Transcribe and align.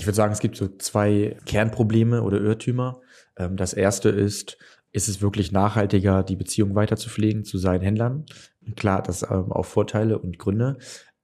Ich 0.00 0.06
würde 0.06 0.16
sagen, 0.16 0.32
es 0.32 0.40
gibt 0.40 0.56
so 0.56 0.66
zwei 0.78 1.36
Kernprobleme 1.44 2.22
oder 2.22 2.40
Irrtümer. 2.40 3.02
Ähm, 3.36 3.58
das 3.58 3.74
erste 3.74 4.08
ist, 4.08 4.56
ist 4.92 5.08
es 5.10 5.20
wirklich 5.20 5.52
nachhaltiger, 5.52 6.22
die 6.22 6.36
Beziehung 6.36 6.74
weiter 6.74 6.96
zu 6.96 7.10
pflegen 7.10 7.44
zu 7.44 7.58
seinen 7.58 7.82
Händlern? 7.82 8.24
Klar, 8.76 9.02
das 9.02 9.22
ähm, 9.24 9.52
auch 9.52 9.66
Vorteile 9.66 10.18
und 10.18 10.38
Gründe. 10.38 10.78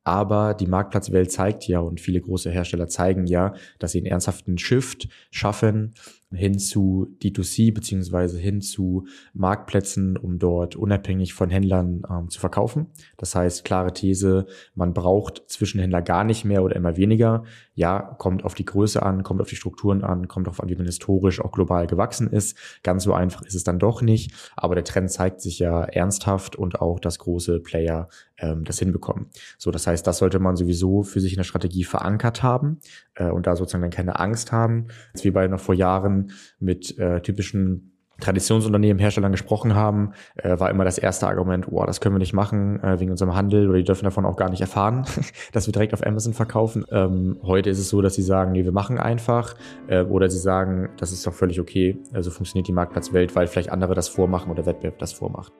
Aber 0.05 0.53
die 0.53 0.67
Marktplatzwelt 0.67 1.33
zeigt 1.33 1.67
ja 1.67 1.79
und 1.79 2.03
viele 2.03 2.21
große 2.21 2.51
Hersteller 2.51 2.87
zeigen 2.87 3.27
ja, 3.27 3.55
dass 3.79 3.93
sie 3.93 3.99
einen 3.99 4.09
ernsthaften 4.09 4.59
Shift 4.59 5.09
schaffen 5.31 5.95
hin 6.33 6.59
zu 6.59 7.17
D2C 7.23 7.73
beziehungsweise 7.73 8.39
hin 8.39 8.61
zu 8.61 9.07
Marktplätzen, 9.33 10.17
um 10.17 10.39
dort 10.39 10.75
unabhängig 10.75 11.35
von 11.35 11.51
Händlern 11.51 12.03
ähm, 12.11 12.29
zu 12.31 12.41
verkaufen. 12.41 12.89
Das 13.17 13.35
heißt, 13.35 13.65
klare 13.65 13.93
These, 13.93 14.47
man 14.75 14.93
braucht 14.93 15.45
Zwischenhändler 15.47 16.03
gar 16.03 16.25
nicht 16.25 16.45
mehr 16.45 16.65
oder 16.65 16.75
immer 16.75 16.97
weniger. 16.97 17.45
Ja, 17.75 18.01
kommt 18.19 18.45
auf 18.45 18.55
die 18.55 18.65
Größe 18.65 19.03
an, 19.03 19.23
kommt 19.23 19.41
auf 19.41 19.49
die 19.49 19.57
Strukturen 19.57 20.03
an, 20.03 20.27
kommt 20.27 20.47
darauf 20.49 20.61
an, 20.61 20.69
wie 20.69 20.77
man 20.77 20.87
historisch 20.87 21.41
auch 21.41 21.53
global 21.53 21.87
gewachsen 21.87 22.29
ist. 22.29 22.57
Ganz 22.83 23.05
so 23.05 23.13
einfach 23.13 23.43
ist 23.43 23.55
es 23.55 23.65
dann 23.65 23.79
doch 23.79 24.03
nicht. 24.03 24.33
Aber 24.57 24.75
der 24.75 24.85
Trend 24.85 25.11
zeigt 25.11 25.41
sich 25.41 25.61
ja 25.61 25.85
ernsthaft 25.85 26.57
und 26.57 26.81
auch, 26.81 26.99
dass 26.99 27.21
große 27.21 27.61
Player 27.61 28.09
ähm, 28.39 28.65
das 28.65 28.79
hinbekommen. 28.81 29.27
So, 29.59 29.71
das 29.71 29.87
heißt, 29.87 30.07
das 30.07 30.19
sollte 30.19 30.41
man 30.41 30.57
sowieso 30.57 31.03
für 31.03 31.21
sich 31.21 31.33
in 31.33 31.39
der 31.39 31.45
Strategie 31.45 31.85
verankert 31.85 32.43
haben 32.43 32.81
äh, 33.17 33.31
und 33.31 33.47
da 33.47 33.57
sozusagen 33.57 33.83
dann 33.83 33.91
keine 33.91 34.19
Angst 34.19 34.53
haben. 34.53 34.87
Als 35.13 35.25
wir 35.25 35.33
beide 35.33 35.51
noch 35.51 35.61
vor 35.61 35.75
Jahren 35.75 36.31
mit 36.59 36.97
äh, 36.99 37.21
typischen 37.21 37.93
Traditionsunternehmen, 38.21 38.99
Herstellern 38.99 39.33
gesprochen 39.33 39.75
haben, 39.75 40.13
äh, 40.37 40.59
war 40.59 40.71
immer 40.71 40.85
das 40.85 40.97
erste 40.97 41.27
Argument, 41.27 41.67
wow, 41.71 41.85
das 41.85 42.01
können 42.01 42.15
wir 42.15 42.19
nicht 42.19 42.33
machen 42.33 42.83
äh, 42.83 42.99
wegen 42.99 43.11
unserem 43.11 43.35
Handel 43.35 43.69
oder 43.69 43.79
die 43.79 43.85
dürfen 43.85 44.05
davon 44.05 44.25
auch 44.25 44.37
gar 44.37 44.49
nicht 44.49 44.61
erfahren, 44.61 45.05
dass 45.53 45.67
wir 45.67 45.73
direkt 45.73 45.93
auf 45.93 46.07
Amazon 46.07 46.33
verkaufen. 46.33 46.85
Ähm, 46.91 47.39
heute 47.43 47.69
ist 47.69 47.79
es 47.79 47.91
so, 47.91 48.01
dass 48.01 48.15
sie 48.15 48.23
sagen, 48.23 48.53
nee, 48.53 48.65
wir 48.65 48.73
machen 48.73 48.99
einfach 48.99 49.55
äh, 49.89 50.03
oder 50.03 50.31
sie 50.31 50.39
sagen, 50.39 50.89
das 50.97 51.13
ist 51.13 51.27
doch 51.27 51.35
völlig 51.35 51.61
okay, 51.61 51.99
also 52.15 52.31
funktioniert 52.31 52.69
die 52.69 52.73
Marktplatzwelt, 52.73 53.37
weil 53.37 53.47
vielleicht 53.47 53.71
andere 53.71 53.95
das 53.95 54.09
vormachen 54.09 54.51
oder 54.51 54.65
Wettbewerb 54.65 54.99
das 54.99 55.13
vormacht. 55.13 55.53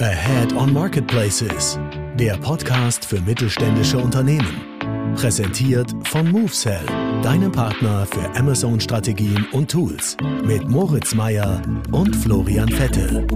Ahead 0.00 0.56
on 0.56 0.72
Marketplaces, 0.72 1.78
der 2.16 2.36
Podcast 2.38 3.04
für 3.04 3.20
mittelständische 3.20 3.98
Unternehmen. 3.98 5.14
Präsentiert 5.14 5.94
von 6.08 6.30
MoveSell, 6.30 6.84
deinem 7.22 7.52
Partner 7.52 8.06
für 8.06 8.24
Amazon-Strategien 8.38 9.46
und 9.52 9.70
Tools. 9.70 10.16
Mit 10.44 10.68
Moritz 10.68 11.14
Meyer 11.14 11.62
und 11.92 12.14
Florian 12.16 12.68
Vettel. 12.68 13.26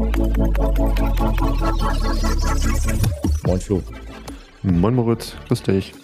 Moin 3.47 3.61
Flo. 3.61 3.83
Moin 4.63 4.95
Moritz, 4.95 5.37
grüß 5.49 5.63
dich. 5.63 5.95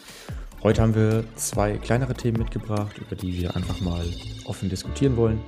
Heute 0.63 0.83
haben 0.83 0.95
wir 0.95 1.25
zwei 1.37 1.79
kleinere 1.79 2.15
Themen 2.15 2.39
mitgebracht, 2.39 2.99
über 2.99 3.17
die 3.17 3.41
wir 3.41 3.57
einfach 3.57 3.81
mal 3.81 4.05
offen 4.45 4.69
diskutieren 4.69 5.17
wollen. 5.17 5.41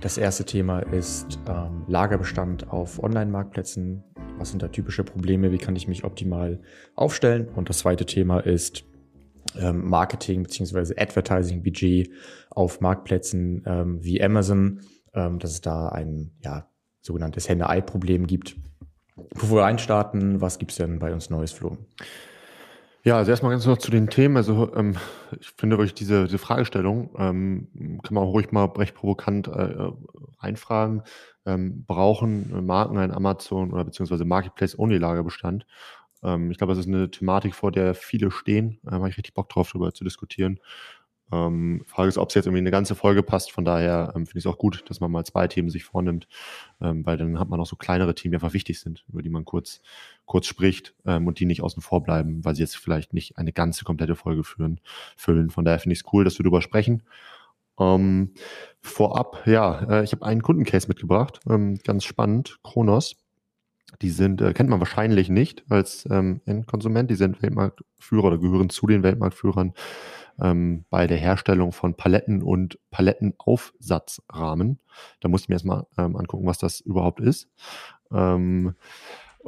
Das 0.00 0.18
erste 0.18 0.44
Thema 0.44 0.80
ist 0.80 1.38
ähm, 1.48 1.82
Lagerbestand 1.88 2.70
auf 2.70 3.02
Online-Marktplätzen. 3.02 4.04
Was 4.44 4.50
sind 4.50 4.62
da 4.62 4.68
typische 4.68 5.04
Probleme? 5.04 5.52
Wie 5.52 5.56
kann 5.56 5.74
ich 5.74 5.88
mich 5.88 6.04
optimal 6.04 6.60
aufstellen? 6.96 7.48
Und 7.56 7.70
das 7.70 7.78
zweite 7.78 8.04
Thema 8.04 8.40
ist 8.40 8.84
ähm, 9.58 9.88
Marketing 9.88 10.42
beziehungsweise 10.42 10.98
Advertising-Budget 10.98 12.10
auf 12.50 12.82
Marktplätzen 12.82 13.62
ähm, 13.64 14.04
wie 14.04 14.22
Amazon, 14.22 14.82
ähm, 15.14 15.38
dass 15.38 15.52
es 15.52 15.62
da 15.62 15.88
ein 15.88 16.32
ja, 16.44 16.68
sogenanntes 17.00 17.48
Henne-Ei-Problem 17.48 18.26
gibt. 18.26 18.56
Bevor 19.32 19.60
wir 19.60 19.64
einstarten, 19.64 20.42
was 20.42 20.58
gibt's 20.58 20.76
denn 20.76 20.98
bei 20.98 21.14
uns 21.14 21.30
Neues, 21.30 21.52
Flo? 21.52 21.78
Ja, 23.02 23.16
also 23.16 23.30
erstmal 23.30 23.52
ganz 23.52 23.64
noch 23.64 23.78
zu 23.78 23.90
den 23.90 24.10
Themen. 24.10 24.36
Also 24.36 24.74
ähm, 24.76 24.96
ich 25.40 25.52
finde 25.56 25.78
wirklich 25.78 25.94
diese, 25.94 26.24
diese 26.24 26.36
Fragestellung, 26.36 27.14
ähm, 27.16 28.00
kann 28.02 28.12
man 28.12 28.24
auch 28.24 28.32
ruhig 28.32 28.52
mal 28.52 28.66
recht 28.66 28.94
provokant 28.94 29.48
äh, 29.48 29.90
reinfragen. 30.38 31.02
Ähm, 31.46 31.84
brauchen 31.86 32.64
Marken 32.66 32.98
ein 32.98 33.12
Amazon 33.12 33.72
oder 33.72 33.84
beziehungsweise 33.84 34.24
Marketplace-Only-Lagerbestand? 34.24 35.66
Ähm, 36.22 36.50
ich 36.50 36.58
glaube, 36.58 36.72
das 36.72 36.80
ist 36.80 36.88
eine 36.88 37.10
Thematik, 37.10 37.54
vor 37.54 37.70
der 37.70 37.94
viele 37.94 38.30
stehen. 38.30 38.78
Da 38.82 38.92
habe 38.92 39.08
ich 39.08 39.16
richtig 39.16 39.34
Bock 39.34 39.48
drauf, 39.48 39.70
darüber 39.72 39.92
zu 39.92 40.04
diskutieren. 40.04 40.58
Ähm, 41.32 41.82
Frage 41.86 42.08
ist, 42.08 42.18
ob 42.18 42.28
es 42.28 42.34
jetzt 42.34 42.46
irgendwie 42.46 42.60
eine 42.60 42.70
ganze 42.70 42.94
Folge 42.94 43.22
passt. 43.22 43.52
Von 43.52 43.64
daher 43.64 44.12
ähm, 44.14 44.26
finde 44.26 44.38
ich 44.38 44.44
es 44.44 44.50
auch 44.50 44.58
gut, 44.58 44.84
dass 44.88 45.00
man 45.00 45.10
mal 45.10 45.24
zwei 45.24 45.48
Themen 45.48 45.70
sich 45.70 45.84
vornimmt, 45.84 46.28
ähm, 46.80 47.04
weil 47.06 47.16
dann 47.16 47.38
hat 47.38 47.48
man 47.48 47.60
auch 47.60 47.66
so 47.66 47.76
kleinere 47.76 48.14
Themen, 48.14 48.32
die 48.32 48.36
einfach 48.36 48.52
wichtig 48.52 48.80
sind, 48.80 49.04
über 49.08 49.22
die 49.22 49.30
man 49.30 49.44
kurz, 49.44 49.80
kurz 50.26 50.46
spricht 50.46 50.94
ähm, 51.06 51.26
und 51.26 51.40
die 51.40 51.46
nicht 51.46 51.62
außen 51.62 51.82
vor 51.82 52.02
bleiben, 52.02 52.44
weil 52.44 52.54
sie 52.54 52.62
jetzt 52.62 52.76
vielleicht 52.76 53.14
nicht 53.14 53.38
eine 53.38 53.52
ganze 53.52 53.84
komplette 53.84 54.16
Folge 54.16 54.44
führen, 54.44 54.80
füllen. 55.16 55.50
Von 55.50 55.64
daher 55.64 55.78
finde 55.78 55.94
ich 55.94 56.00
es 56.00 56.12
cool, 56.12 56.24
dass 56.24 56.38
wir 56.38 56.44
darüber 56.44 56.62
sprechen. 56.62 57.02
Ähm, 57.78 58.34
vorab, 58.80 59.46
ja, 59.46 60.00
äh, 60.00 60.04
ich 60.04 60.12
habe 60.12 60.24
einen 60.24 60.42
Kundencase 60.42 60.88
mitgebracht, 60.88 61.40
ähm, 61.48 61.78
ganz 61.84 62.04
spannend, 62.04 62.58
Kronos. 62.62 63.16
Die 64.02 64.10
sind, 64.10 64.40
äh, 64.40 64.52
kennt 64.52 64.70
man 64.70 64.80
wahrscheinlich 64.80 65.28
nicht 65.28 65.64
als 65.70 66.06
ähm, 66.10 66.40
Endkonsument. 66.46 67.10
Die 67.10 67.14
sind 67.14 67.42
Weltmarktführer 67.42 68.24
oder 68.24 68.38
gehören 68.38 68.70
zu 68.70 68.86
den 68.86 69.02
Weltmarktführern 69.02 69.72
ähm, 70.40 70.84
bei 70.90 71.06
der 71.06 71.18
Herstellung 71.18 71.72
von 71.72 71.94
Paletten 71.94 72.42
und 72.42 72.78
Palettenaufsatzrahmen. 72.90 74.80
Da 75.20 75.28
musste 75.28 75.44
ich 75.44 75.48
mir 75.48 75.54
erstmal 75.56 75.86
ähm, 75.96 76.16
angucken, 76.16 76.46
was 76.46 76.58
das 76.58 76.80
überhaupt 76.80 77.20
ist. 77.20 77.48
Ähm, 78.12 78.74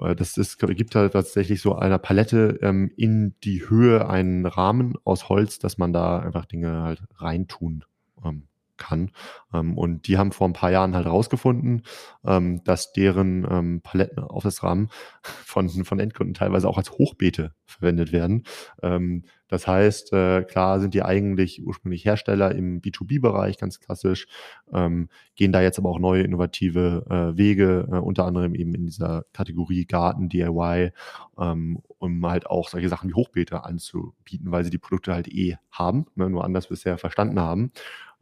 äh, 0.01 0.15
das 0.15 0.37
ist, 0.37 0.59
gibt 0.59 0.95
da 0.95 1.09
tatsächlich 1.09 1.61
so 1.61 1.75
einer 1.75 1.99
Palette 1.99 2.59
ähm, 2.63 2.93
in 2.97 3.35
die 3.43 3.69
Höhe 3.69 4.09
einen 4.09 4.47
Rahmen 4.47 4.95
aus 5.05 5.29
Holz, 5.29 5.59
dass 5.59 5.79
man 5.79 5.93
da 5.93 6.21
einfach 6.21 6.47
Dinge 6.47 6.83
halt 6.83 7.03
reintun 7.17 7.85
ähm, 8.25 8.49
kann. 8.77 9.11
Ähm, 9.53 9.77
und 9.77 10.07
die 10.07 10.19
haben 10.19 10.33
vor 10.33 10.49
ein 10.49 10.53
paar 10.53 10.71
Jahren 10.71 10.95
halt 10.95 11.07
rausgefunden, 11.07 11.83
ähm, 12.25 12.63
dass 12.65 12.93
deren 12.93 13.47
ähm, 13.51 13.81
Paletten 13.83 14.23
auf 14.23 14.43
das 14.43 14.63
Rahmen 14.63 14.89
von, 15.23 15.69
von 15.69 15.99
Endkunden 15.99 16.35
teilweise 16.35 16.69
auch 16.69 16.79
als 16.79 16.93
Hochbeete 16.93 17.53
verwendet 17.65 18.13
werden. 18.13 18.45
Ähm, 18.83 19.25
das 19.49 19.67
heißt, 19.69 20.13
äh, 20.13 20.43
klar 20.43 20.81
sind 20.81 20.93
die 20.95 21.03
eigentlich 21.03 21.65
ursprünglich 21.65 22.05
Hersteller 22.05 22.53
im 22.55 22.81
B2B-Bereich, 22.81 23.59
ganz 23.59 23.79
klassisch, 23.79 24.27
ähm, 24.73 25.09
gehen 25.37 25.53
da 25.53 25.61
jetzt 25.61 25.79
aber 25.79 25.89
auch 25.91 26.01
neue 26.01 26.23
innovative 26.23 27.07
äh, 27.09 27.39
Wege, 27.39 27.89
äh, 27.91 27.97
unter 27.97 28.25
anderem 28.25 28.57
eben 28.57 28.75
in 28.75 28.87
dieser 28.87 29.25
Kategorie 29.33 29.85
Garten, 29.85 30.29
DIY, 30.29 30.91
ähm, 31.39 31.79
um 31.99 32.27
halt 32.27 32.49
auch 32.49 32.69
solche 32.69 32.89
Sachen 32.89 33.09
wie 33.09 33.15
Hochbeete 33.15 33.65
anzubieten, 33.65 34.51
weil 34.51 34.65
sie 34.65 34.71
die 34.71 34.79
Produkte 34.79 35.15
halt 35.15 35.29
eh 35.29 35.57
haben, 35.71 36.07
ne, 36.17 36.29
nur 36.29 36.45
anders 36.45 36.69
bisher 36.69 36.99
verstanden 36.99 37.39
haben. 37.39 37.71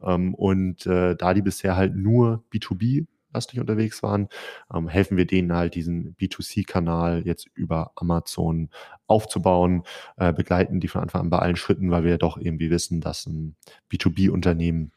Ähm, 0.01 0.33
und 0.33 0.85
äh, 0.85 1.15
da 1.15 1.33
die 1.33 1.41
bisher 1.41 1.75
halt 1.75 1.95
nur 1.95 2.43
B2B 2.53 3.07
lastig 3.35 3.59
unterwegs 3.59 4.01
waren, 4.01 4.29
ähm, 4.73 4.87
helfen 4.87 5.17
wir 5.17 5.27
denen 5.27 5.53
halt 5.53 5.75
diesen 5.75 6.15
B2C-Kanal 6.15 7.23
jetzt 7.25 7.47
über 7.53 7.91
Amazon 7.95 8.69
aufzubauen, 9.07 9.83
äh, 10.17 10.33
begleiten 10.33 10.79
die 10.79 10.87
von 10.87 11.01
Anfang 11.01 11.21
an 11.21 11.29
bei 11.29 11.39
allen 11.39 11.57
Schritten, 11.57 11.91
weil 11.91 12.03
wir 12.03 12.11
ja 12.11 12.17
doch 12.17 12.37
irgendwie 12.37 12.71
wissen, 12.71 13.01
dass 13.01 13.27
ein 13.27 13.55
B2B-Unternehmen 13.91 14.91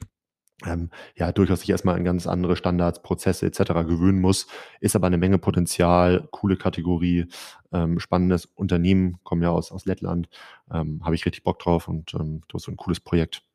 ähm, 0.67 0.91
ja 1.15 1.31
durchaus 1.31 1.61
sich 1.61 1.71
erstmal 1.71 1.95
an 1.95 2.05
ganz 2.05 2.27
andere 2.27 2.57
Standards, 2.57 3.03
Prozesse 3.03 3.47
etc. 3.47 3.59
gewöhnen 3.87 4.21
muss, 4.21 4.47
ist 4.81 4.97
aber 4.97 5.07
eine 5.07 5.19
Menge 5.19 5.39
Potenzial, 5.39 6.27
coole 6.33 6.57
Kategorie, 6.57 7.27
ähm, 7.73 8.01
spannendes 8.01 8.47
Unternehmen, 8.47 9.19
kommen 9.23 9.43
ja 9.43 9.51
aus, 9.51 9.71
aus 9.71 9.85
Lettland, 9.85 10.29
ähm, 10.73 11.05
habe 11.05 11.15
ich 11.15 11.27
richtig 11.27 11.45
Bock 11.45 11.61
drauf 11.61 11.87
und 11.89 12.15
ähm, 12.15 12.43
das 12.49 12.63
ist 12.63 12.67
so 12.67 12.73
ein 12.73 12.77
cooles 12.77 13.01
Projekt. 13.01 13.48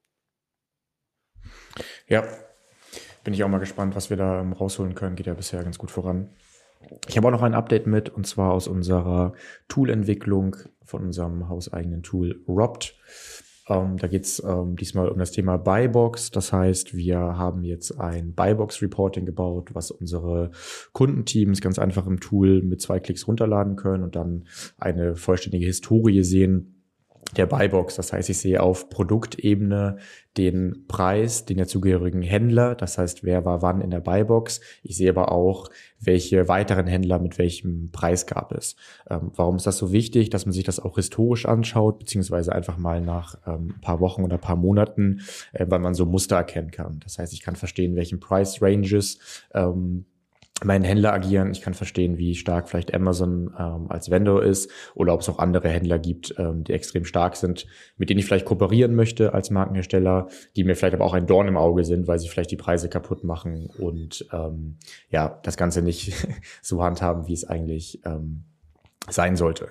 Ja, 2.07 2.23
bin 3.23 3.33
ich 3.33 3.43
auch 3.43 3.49
mal 3.49 3.59
gespannt, 3.59 3.95
was 3.95 4.09
wir 4.09 4.17
da 4.17 4.41
ähm, 4.41 4.53
rausholen 4.53 4.95
können. 4.95 5.15
Geht 5.15 5.27
ja 5.27 5.33
bisher 5.33 5.63
ganz 5.63 5.77
gut 5.77 5.91
voran. 5.91 6.29
Ich 7.07 7.15
habe 7.15 7.27
auch 7.27 7.31
noch 7.31 7.43
ein 7.43 7.53
Update 7.53 7.87
mit, 7.87 8.09
und 8.09 8.27
zwar 8.27 8.51
aus 8.51 8.67
unserer 8.67 9.33
Toolentwicklung 9.69 10.57
von 10.83 11.03
unserem 11.03 11.47
hauseigenen 11.47 12.03
Tool 12.03 12.43
Robt. 12.47 12.97
Ähm, 13.69 13.97
da 13.97 14.07
geht 14.07 14.25
es 14.25 14.43
ähm, 14.43 14.75
diesmal 14.75 15.07
um 15.07 15.17
das 15.17 15.31
Thema 15.31 15.57
Buybox. 15.57 16.31
Das 16.31 16.51
heißt, 16.51 16.95
wir 16.95 17.17
haben 17.17 17.63
jetzt 17.63 17.97
ein 17.97 18.33
Buybox-Reporting 18.33 19.25
gebaut, 19.25 19.69
was 19.73 19.91
unsere 19.91 20.51
Kundenteams 20.91 21.61
ganz 21.61 21.79
einfach 21.79 22.05
im 22.05 22.19
Tool 22.19 22.61
mit 22.61 22.81
zwei 22.81 22.99
Klicks 22.99 23.27
runterladen 23.27 23.77
können 23.77 24.03
und 24.03 24.15
dann 24.15 24.47
eine 24.77 25.15
vollständige 25.15 25.65
Historie 25.65 26.23
sehen, 26.23 26.82
der 27.37 27.45
Buybox. 27.45 27.95
Das 27.95 28.13
heißt, 28.13 28.29
ich 28.29 28.37
sehe 28.37 28.61
auf 28.61 28.89
Produktebene 28.89 29.97
den 30.37 30.85
Preis, 30.87 31.45
den 31.45 31.57
dazugehörigen 31.57 32.21
Händler. 32.21 32.75
Das 32.75 32.97
heißt, 32.97 33.23
wer 33.23 33.45
war 33.45 33.61
wann 33.61 33.81
in 33.81 33.91
der 33.91 33.99
Buybox. 33.99 34.61
Ich 34.81 34.97
sehe 34.97 35.09
aber 35.09 35.31
auch, 35.31 35.69
welche 35.99 36.47
weiteren 36.47 36.87
Händler 36.87 37.19
mit 37.19 37.37
welchem 37.37 37.91
Preis 37.91 38.25
gab 38.25 38.51
es. 38.51 38.75
Ähm, 39.09 39.31
warum 39.35 39.57
ist 39.57 39.67
das 39.67 39.77
so 39.77 39.91
wichtig, 39.91 40.29
dass 40.29 40.45
man 40.45 40.53
sich 40.53 40.63
das 40.63 40.79
auch 40.79 40.95
historisch 40.95 41.45
anschaut, 41.45 41.99
beziehungsweise 41.99 42.53
einfach 42.53 42.77
mal 42.77 43.01
nach 43.01 43.35
ähm, 43.45 43.75
ein 43.75 43.81
paar 43.81 43.99
Wochen 43.99 44.23
oder 44.23 44.35
ein 44.35 44.41
paar 44.41 44.55
Monaten, 44.55 45.21
äh, 45.53 45.65
weil 45.69 45.79
man 45.79 45.93
so 45.93 46.05
Muster 46.05 46.37
erkennen 46.37 46.71
kann. 46.71 46.99
Das 47.03 47.19
heißt, 47.19 47.33
ich 47.33 47.41
kann 47.41 47.55
verstehen, 47.55 47.95
welchen 47.95 48.19
Price 48.19 48.61
Ranges 48.61 49.19
ähm, 49.53 50.05
meinen 50.65 50.83
Händler 50.83 51.13
agieren. 51.13 51.51
Ich 51.51 51.61
kann 51.61 51.73
verstehen, 51.73 52.17
wie 52.17 52.35
stark 52.35 52.69
vielleicht 52.69 52.93
Amazon 52.93 53.53
ähm, 53.57 53.87
als 53.89 54.09
Vendor 54.09 54.43
ist 54.43 54.69
oder 54.95 55.13
ob 55.13 55.21
es 55.21 55.29
auch 55.29 55.39
andere 55.39 55.69
Händler 55.69 55.99
gibt, 55.99 56.35
ähm, 56.37 56.63
die 56.63 56.73
extrem 56.73 57.05
stark 57.05 57.35
sind, 57.35 57.65
mit 57.97 58.09
denen 58.09 58.19
ich 58.19 58.25
vielleicht 58.25 58.45
kooperieren 58.45 58.95
möchte 58.95 59.33
als 59.33 59.49
Markenhersteller, 59.49 60.27
die 60.55 60.63
mir 60.63 60.75
vielleicht 60.75 60.95
aber 60.95 61.05
auch 61.05 61.13
ein 61.13 61.27
Dorn 61.27 61.47
im 61.47 61.57
Auge 61.57 61.83
sind, 61.83 62.07
weil 62.07 62.19
sie 62.19 62.27
vielleicht 62.27 62.51
die 62.51 62.57
Preise 62.57 62.89
kaputt 62.89 63.23
machen 63.23 63.69
und 63.77 64.25
ähm, 64.31 64.77
ja, 65.09 65.39
das 65.43 65.57
Ganze 65.57 65.81
nicht 65.81 66.13
so 66.61 66.83
handhaben, 66.83 67.27
wie 67.27 67.33
es 67.33 67.45
eigentlich 67.45 68.01
ähm, 68.05 68.45
sein 69.09 69.35
sollte. 69.35 69.69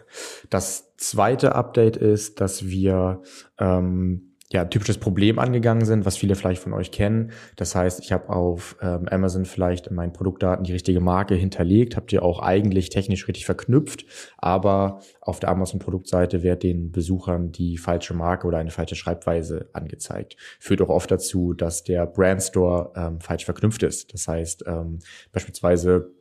Das 0.50 0.94
zweite 0.96 1.54
Update 1.54 1.96
ist, 1.96 2.40
dass 2.40 2.66
wir 2.66 3.22
ähm, 3.58 4.31
ja, 4.52 4.64
typisches 4.66 4.98
Problem 4.98 5.38
angegangen 5.38 5.84
sind, 5.84 6.04
was 6.04 6.16
viele 6.16 6.34
vielleicht 6.34 6.62
von 6.62 6.72
euch 6.72 6.90
kennen. 6.90 7.32
Das 7.56 7.74
heißt, 7.74 8.00
ich 8.00 8.12
habe 8.12 8.28
auf 8.28 8.76
ähm, 8.82 9.08
Amazon 9.10 9.44
vielleicht 9.44 9.86
in 9.86 9.94
meinen 9.94 10.12
Produktdaten 10.12 10.64
die 10.64 10.72
richtige 10.72 11.00
Marke 11.00 11.34
hinterlegt, 11.34 11.96
habt 11.96 12.12
ihr 12.12 12.22
auch 12.22 12.40
eigentlich 12.40 12.90
technisch 12.90 13.26
richtig 13.28 13.46
verknüpft, 13.46 14.04
aber 14.36 15.00
auf 15.20 15.40
der 15.40 15.48
Amazon-Produktseite 15.48 16.42
wird 16.42 16.62
den 16.62 16.92
Besuchern 16.92 17.52
die 17.52 17.78
falsche 17.78 18.14
Marke 18.14 18.46
oder 18.46 18.58
eine 18.58 18.70
falsche 18.70 18.94
Schreibweise 18.94 19.68
angezeigt. 19.72 20.36
Führt 20.60 20.82
auch 20.82 20.90
oft 20.90 21.10
dazu, 21.10 21.54
dass 21.54 21.82
der 21.82 22.06
Brandstore 22.06 22.92
ähm, 22.94 23.20
falsch 23.20 23.44
verknüpft 23.44 23.82
ist. 23.82 24.12
Das 24.12 24.28
heißt, 24.28 24.64
ähm, 24.66 24.98
beispielsweise 25.32 26.12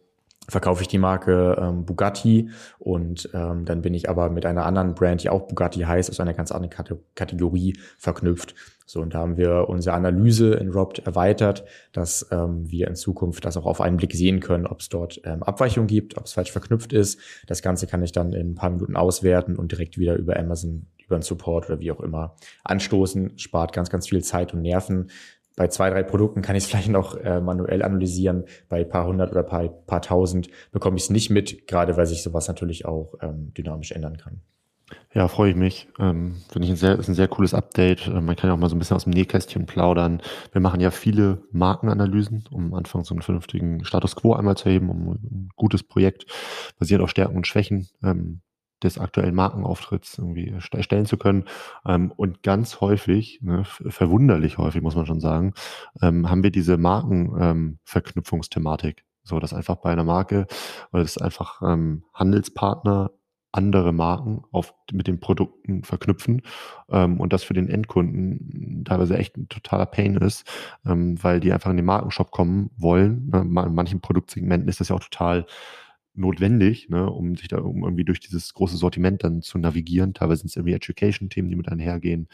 verkaufe 0.50 0.82
ich 0.82 0.88
die 0.88 0.98
Marke 0.98 1.58
ähm, 1.60 1.86
Bugatti 1.86 2.50
und 2.80 3.30
ähm, 3.34 3.66
dann 3.66 3.82
bin 3.82 3.94
ich 3.94 4.10
aber 4.10 4.30
mit 4.30 4.46
einer 4.46 4.66
anderen 4.66 4.96
Brand, 4.96 5.24
die 5.24 5.30
auch 5.30 5.48
Bugatti 5.48 5.82
heißt, 5.82 6.10
aus 6.10 6.20
einer 6.20 6.34
ganz 6.34 6.52
anderen 6.52 6.72
Kate 6.72 7.00
Kategorie 7.16 7.78
verknüpft. 7.98 8.56
So, 8.86 9.00
und 9.00 9.14
da 9.14 9.20
haben 9.20 9.38
wir 9.38 9.70
unsere 9.70 9.96
Analyse 9.96 10.56
in 10.56 10.70
Robt 10.70 11.00
erweitert, 11.00 11.64
dass 11.94 12.28
ähm, 12.32 12.70
wir 12.70 12.88
in 12.88 12.96
Zukunft 12.96 13.46
das 13.46 13.56
auch 13.56 13.66
auf 13.66 13.80
einen 13.80 13.96
Blick 13.96 14.14
sehen 14.14 14.42
können, 14.42 14.68
ob 14.68 14.82
es 14.82 14.90
dort 14.90 15.22
ähm, 15.24 15.44
Abweichungen 15.44 15.88
gibt, 15.88 16.18
ob 16.18 16.26
es 16.26 16.34
falsch 16.34 16.52
verknüpft 16.52 16.92
ist. 16.92 17.18
Das 17.48 17.62
Ganze 17.62 17.88
kann 17.88 18.04
ich 18.04 18.12
dann 18.12 18.34
in 18.34 18.52
ein 18.52 18.56
paar 18.56 18.72
Minuten 18.72 18.98
auswerten 18.98 19.56
und 19.56 19.72
direkt 19.72 19.98
wieder 19.98 20.16
über 20.16 20.38
Amazon, 20.38 20.88
über 21.06 21.16
einen 21.16 21.24
Support 21.24 21.70
oder 21.70 21.80
wie 21.80 21.92
auch 21.92 22.02
immer 22.02 22.36
anstoßen. 22.66 23.38
Spart 23.38 23.72
ganz, 23.72 23.90
ganz 23.90 24.10
viel 24.10 24.24
Zeit 24.24 24.54
und 24.54 24.62
Nerven 24.62 25.10
bei 25.56 25.68
zwei, 25.68 25.90
drei 25.90 26.04
Produkten 26.04 26.42
kann 26.42 26.56
ich 26.56 26.64
es 26.64 26.70
vielleicht 26.72 26.90
noch 26.90 27.16
äh, 27.16 27.42
manuell 27.42 27.84
analysieren. 27.84 28.46
Bei 28.70 28.84
paar 28.84 29.08
hundert 29.08 29.32
oder 29.32 29.44
paar, 29.44 29.68
paar 29.68 30.02
tausend 30.02 30.50
bekomme 30.72 30.98
ich 30.98 31.04
es 31.04 31.10
nicht 31.10 31.30
mit, 31.30 31.68
gerade 31.68 31.98
weil 31.98 32.06
sich 32.06 32.24
sowas 32.24 32.48
natürlich 32.48 32.86
auch 32.86 33.16
ähm, 33.22 33.54
dynamisch 33.54 33.92
ändern 33.92 34.18
kann. 34.18 34.42
Ja, 35.14 35.28
freue 35.28 35.52
ich 35.52 35.56
mich. 35.56 35.88
Ähm, 36.00 36.36
Finde 36.52 36.66
ich 36.66 36.72
ein 36.72 36.78
sehr, 36.78 36.98
ist 36.98 37.08
ein 37.08 37.16
sehr 37.16 37.28
cooles 37.28 37.54
Update. 37.54 38.08
Ähm, 38.08 38.26
man 38.26 38.36
kann 38.36 38.50
ja 38.50 38.54
auch 38.54 38.60
mal 38.60 38.70
so 38.70 38.76
ein 38.76 38.80
bisschen 38.80 38.96
aus 38.96 39.04
dem 39.06 39.14
Nähkästchen 39.14 39.66
plaudern. 39.66 40.22
Wir 40.52 40.62
machen 40.62 40.80
ja 40.80 40.92
viele 40.92 41.44
Markenanalysen, 41.52 42.46
um 42.52 42.68
am 42.68 42.74
Anfang 42.74 43.04
so 43.04 43.14
einen 43.14 43.22
vernünftigen 43.22 43.84
Status 43.86 44.16
Quo 44.16 44.34
einmal 44.34 44.58
zu 44.58 44.70
erheben, 44.70 44.90
um 44.90 45.12
ein 45.12 45.50
gutes 45.56 45.84
Projekt 45.84 46.26
basiert 46.80 47.02
auf 47.02 47.10
Stärken 47.10 47.36
und 47.36 47.48
Schwächen 47.48 47.88
ähm, 48.04 48.42
des 48.84 48.98
aktuellen 48.98 49.36
Markenauftritts 49.36 50.18
irgendwie 50.18 50.50
erstellen 50.50 51.06
zu 51.06 51.18
können. 51.18 51.46
Ähm, 51.86 52.12
und 52.16 52.42
ganz 52.44 52.80
häufig, 52.82 53.40
ne, 53.42 53.64
verwunderlich 53.66 54.58
häufig 54.58 54.82
muss 54.82 54.96
man 54.96 55.06
schon 55.06 55.20
sagen, 55.20 55.54
ähm, 56.02 56.30
haben 56.30 56.44
wir 56.44 56.52
diese 56.52 56.78
Markenverknüpfungsthematik. 56.78 59.00
Ähm, 59.00 59.06
so, 59.24 59.40
dass 59.40 59.54
einfach 59.54 59.76
bei 59.76 59.92
einer 59.92 60.04
Marke 60.04 60.48
oder 60.92 61.04
das 61.04 61.20
einfach 61.20 61.62
Handelspartner 61.62 63.12
andere 63.52 63.92
Marken 63.92 64.44
auf, 64.52 64.74
mit 64.92 65.08
den 65.08 65.20
Produkten 65.20 65.84
verknüpfen 65.84 66.42
ähm, 66.90 67.20
und 67.20 67.34
das 67.34 67.44
für 67.44 67.54
den 67.54 67.70
Endkunden 67.70 68.84
teilweise 68.86 69.18
echt 69.18 69.38
ein 69.38 69.50
totaler 69.50 69.86
Pain 69.86 70.16
ist, 70.16 70.50
ähm, 70.86 71.22
weil 71.22 71.40
die 71.40 71.52
einfach 71.52 71.70
in 71.70 71.78
den 71.78 71.86
Markenshop 71.86 72.32
kommen 72.32 72.72
wollen. 72.78 73.30
Ne? 73.30 73.42
In 73.42 73.52
manchen 73.52 74.02
Produktsegmenten 74.02 74.70
ist 74.70 74.80
das 74.80 74.90
ja 74.90 74.96
auch 74.96 75.02
total 75.02 75.46
notwendig, 76.14 76.90
ne, 76.90 77.10
um 77.10 77.36
sich 77.36 77.48
da 77.48 77.60
um 77.60 77.84
irgendwie 77.84 78.04
durch 78.04 78.20
dieses 78.20 78.54
große 78.54 78.78
Sortiment 78.78 79.24
dann 79.24 79.42
zu 79.42 79.58
navigieren. 79.58 80.14
Teilweise 80.14 80.42
sind 80.42 80.50
es 80.50 80.56
irgendwie 80.56 80.74
Education-Themen, 80.74 81.50
die 81.50 81.56
mit 81.56 81.70
einhergehen 81.70 82.28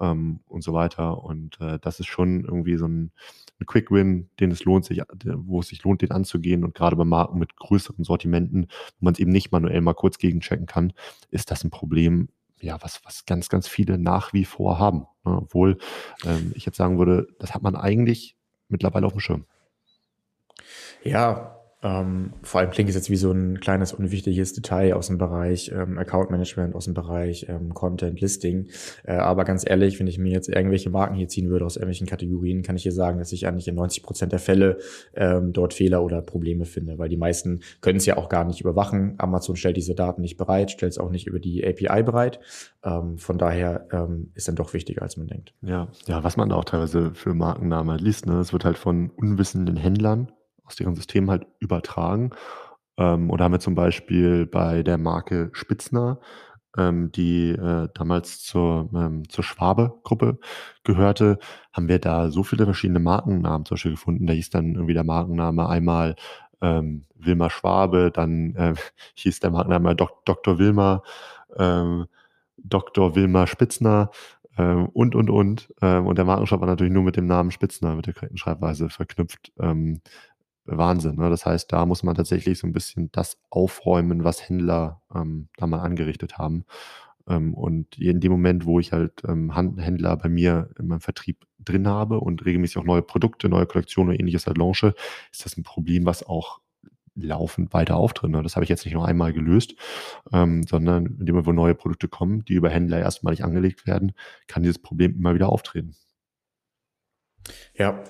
ähm, 0.00 0.40
und 0.46 0.62
so 0.62 0.72
weiter. 0.72 1.22
Und 1.22 1.60
äh, 1.60 1.78
das 1.78 2.00
ist 2.00 2.06
schon 2.06 2.44
irgendwie 2.44 2.76
so 2.76 2.86
ein, 2.86 3.12
ein 3.60 3.66
Quick-Win, 3.66 4.30
den 4.40 4.50
es 4.50 4.64
lohnt 4.64 4.84
sich, 4.84 5.02
wo 5.24 5.60
es 5.60 5.68
sich 5.68 5.84
lohnt, 5.84 6.02
den 6.02 6.10
anzugehen. 6.10 6.64
Und 6.64 6.74
gerade 6.74 6.96
bei 6.96 7.04
Marken 7.04 7.38
mit 7.38 7.56
größeren 7.56 8.04
Sortimenten, 8.04 8.66
wo 8.98 9.04
man 9.04 9.14
es 9.14 9.20
eben 9.20 9.30
nicht 9.30 9.52
manuell 9.52 9.80
mal 9.82 9.94
kurz 9.94 10.18
gegenchecken 10.18 10.66
kann, 10.66 10.92
ist 11.30 11.50
das 11.50 11.62
ein 11.62 11.70
Problem, 11.70 12.28
ja, 12.60 12.78
was, 12.80 13.04
was 13.04 13.24
ganz, 13.26 13.48
ganz 13.48 13.68
viele 13.68 13.98
nach 13.98 14.32
wie 14.32 14.44
vor 14.44 14.78
haben. 14.78 15.06
Ne? 15.24 15.36
Obwohl 15.36 15.78
ähm, 16.24 16.52
ich 16.54 16.66
jetzt 16.66 16.76
sagen 16.76 16.98
würde, 16.98 17.28
das 17.38 17.54
hat 17.54 17.62
man 17.62 17.76
eigentlich 17.76 18.36
mittlerweile 18.68 19.06
auf 19.06 19.12
dem 19.12 19.20
Schirm. 19.20 19.46
Ja, 21.02 21.59
ähm, 21.82 22.34
vor 22.42 22.60
allem 22.60 22.70
klingt 22.70 22.90
es 22.90 22.94
jetzt 22.94 23.08
wie 23.08 23.16
so 23.16 23.32
ein 23.32 23.58
kleines 23.58 23.92
unwichtiges 23.92 24.52
Detail 24.52 24.94
aus 24.94 25.06
dem 25.06 25.16
Bereich 25.16 25.72
ähm, 25.74 25.98
Account 25.98 26.30
Management, 26.30 26.74
aus 26.74 26.84
dem 26.84 26.94
Bereich 26.94 27.46
ähm, 27.48 27.72
Content 27.72 28.20
Listing. 28.20 28.68
Äh, 29.04 29.14
aber 29.14 29.44
ganz 29.44 29.68
ehrlich, 29.68 29.98
wenn 29.98 30.06
ich 30.06 30.18
mir 30.18 30.30
jetzt 30.30 30.48
irgendwelche 30.48 30.90
Marken 30.90 31.14
hier 31.14 31.28
ziehen 31.28 31.48
würde 31.48 31.64
aus 31.64 31.76
irgendwelchen 31.76 32.06
Kategorien, 32.06 32.62
kann 32.62 32.76
ich 32.76 32.82
hier 32.82 32.92
sagen, 32.92 33.18
dass 33.18 33.32
ich 33.32 33.46
eigentlich 33.46 33.68
in 33.68 33.76
90 33.76 34.02
Prozent 34.02 34.32
der 34.32 34.38
Fälle 34.38 34.78
ähm, 35.14 35.52
dort 35.54 35.72
Fehler 35.72 36.02
oder 36.02 36.20
Probleme 36.20 36.66
finde, 36.66 36.98
weil 36.98 37.08
die 37.08 37.16
meisten 37.16 37.60
können 37.80 37.96
es 37.96 38.06
ja 38.06 38.18
auch 38.18 38.28
gar 38.28 38.44
nicht 38.44 38.60
überwachen. 38.60 39.14
Amazon 39.16 39.56
stellt 39.56 39.78
diese 39.78 39.94
Daten 39.94 40.20
nicht 40.20 40.36
bereit, 40.36 40.70
stellt 40.70 40.92
es 40.92 40.98
auch 40.98 41.10
nicht 41.10 41.26
über 41.26 41.38
die 41.38 41.66
API 41.66 42.02
bereit. 42.02 42.40
Ähm, 42.84 43.16
von 43.16 43.38
daher 43.38 43.86
ähm, 43.90 44.32
ist 44.34 44.48
dann 44.48 44.56
doch 44.56 44.74
wichtiger, 44.74 45.02
als 45.02 45.16
man 45.16 45.28
denkt. 45.28 45.54
Ja, 45.62 45.88
ja, 46.06 46.22
was 46.22 46.36
man 46.36 46.52
auch 46.52 46.64
teilweise 46.64 47.12
für 47.14 47.32
Markennamen 47.32 47.98
liest, 47.98 48.26
ne? 48.26 48.38
es 48.40 48.52
wird 48.52 48.66
halt 48.66 48.76
von 48.76 49.10
unwissenden 49.16 49.76
Händlern 49.76 50.30
aus 50.70 50.76
deren 50.76 50.94
System 50.94 51.30
halt 51.30 51.46
übertragen. 51.58 52.30
Ähm, 52.96 53.30
oder 53.30 53.44
haben 53.44 53.52
wir 53.52 53.60
zum 53.60 53.74
Beispiel 53.74 54.46
bei 54.46 54.82
der 54.82 54.98
Marke 54.98 55.50
Spitzner, 55.52 56.20
ähm, 56.78 57.10
die 57.12 57.50
äh, 57.50 57.88
damals 57.94 58.42
zur, 58.42 58.88
ähm, 58.94 59.28
zur 59.28 59.44
Schwabe-Gruppe 59.44 60.38
gehörte, 60.84 61.38
haben 61.72 61.88
wir 61.88 61.98
da 61.98 62.30
so 62.30 62.44
viele 62.44 62.64
verschiedene 62.64 63.00
Markennamen 63.00 63.64
zum 63.66 63.74
Beispiel 63.74 63.92
gefunden. 63.92 64.26
Da 64.26 64.32
hieß 64.32 64.50
dann 64.50 64.74
irgendwie 64.74 64.94
der 64.94 65.04
Markenname 65.04 65.68
einmal 65.68 66.16
ähm, 66.62 67.06
Wilma 67.16 67.50
Schwabe, 67.50 68.10
dann 68.12 68.54
äh, 68.54 68.74
hieß 69.14 69.40
der 69.40 69.50
Markenname 69.50 69.96
Dok 69.96 70.24
Dr. 70.24 70.58
Wilma, 70.58 71.02
ähm, 71.56 72.06
Dr. 72.58 73.14
Wilma 73.16 73.46
Spitzner 73.46 74.10
ähm, 74.60 74.88
und, 74.92 75.14
und, 75.14 75.30
und. 75.30 75.72
Ähm, 75.80 76.06
und 76.06 76.18
der 76.18 76.24
Markenshop 76.24 76.60
war 76.60 76.68
natürlich 76.68 76.92
nur 76.92 77.02
mit 77.02 77.16
dem 77.16 77.26
Namen 77.26 77.50
Spitzner, 77.50 77.94
mit 77.94 78.06
der 78.06 78.14
korrekten 78.14 78.36
Schreibweise 78.36 78.90
verknüpft. 78.90 79.52
Ähm, 79.58 80.00
Wahnsinn. 80.78 81.16
Ne? 81.16 81.30
Das 81.30 81.46
heißt, 81.46 81.72
da 81.72 81.86
muss 81.86 82.02
man 82.02 82.14
tatsächlich 82.14 82.58
so 82.58 82.66
ein 82.66 82.72
bisschen 82.72 83.10
das 83.12 83.38
aufräumen, 83.50 84.24
was 84.24 84.48
Händler 84.48 85.02
ähm, 85.14 85.48
da 85.56 85.66
mal 85.66 85.80
angerichtet 85.80 86.38
haben. 86.38 86.64
Ähm, 87.28 87.54
und 87.54 87.98
in 87.98 88.20
dem 88.20 88.32
Moment, 88.32 88.66
wo 88.66 88.80
ich 88.80 88.92
halt 88.92 89.22
ähm, 89.26 89.54
Händler 89.78 90.16
bei 90.16 90.28
mir 90.28 90.70
in 90.78 90.88
meinem 90.88 91.00
Vertrieb 91.00 91.46
drin 91.58 91.86
habe 91.86 92.20
und 92.20 92.44
regelmäßig 92.44 92.78
auch 92.78 92.84
neue 92.84 93.02
Produkte, 93.02 93.48
neue 93.48 93.66
Kollektionen 93.66 94.10
oder 94.10 94.20
ähnliches 94.20 94.46
halt 94.46 94.58
launche, 94.58 94.94
ist 95.32 95.44
das 95.44 95.56
ein 95.56 95.62
Problem, 95.62 96.06
was 96.06 96.22
auch 96.22 96.60
laufend 97.14 97.72
weiter 97.72 97.96
auftritt. 97.96 98.30
Ne? 98.30 98.42
Das 98.42 98.56
habe 98.56 98.64
ich 98.64 98.70
jetzt 98.70 98.84
nicht 98.84 98.94
nur 98.94 99.06
einmal 99.06 99.32
gelöst, 99.32 99.74
ähm, 100.32 100.62
sondern 100.64 101.06
indem 101.18 101.44
wo 101.44 101.52
neue 101.52 101.74
Produkte 101.74 102.08
kommen, 102.08 102.44
die 102.44 102.54
über 102.54 102.70
Händler 102.70 102.98
erstmalig 102.98 103.44
angelegt 103.44 103.86
werden, 103.86 104.12
kann 104.46 104.62
dieses 104.62 104.78
Problem 104.78 105.14
immer 105.14 105.34
wieder 105.34 105.48
auftreten. 105.48 105.94
Ja, 107.74 108.02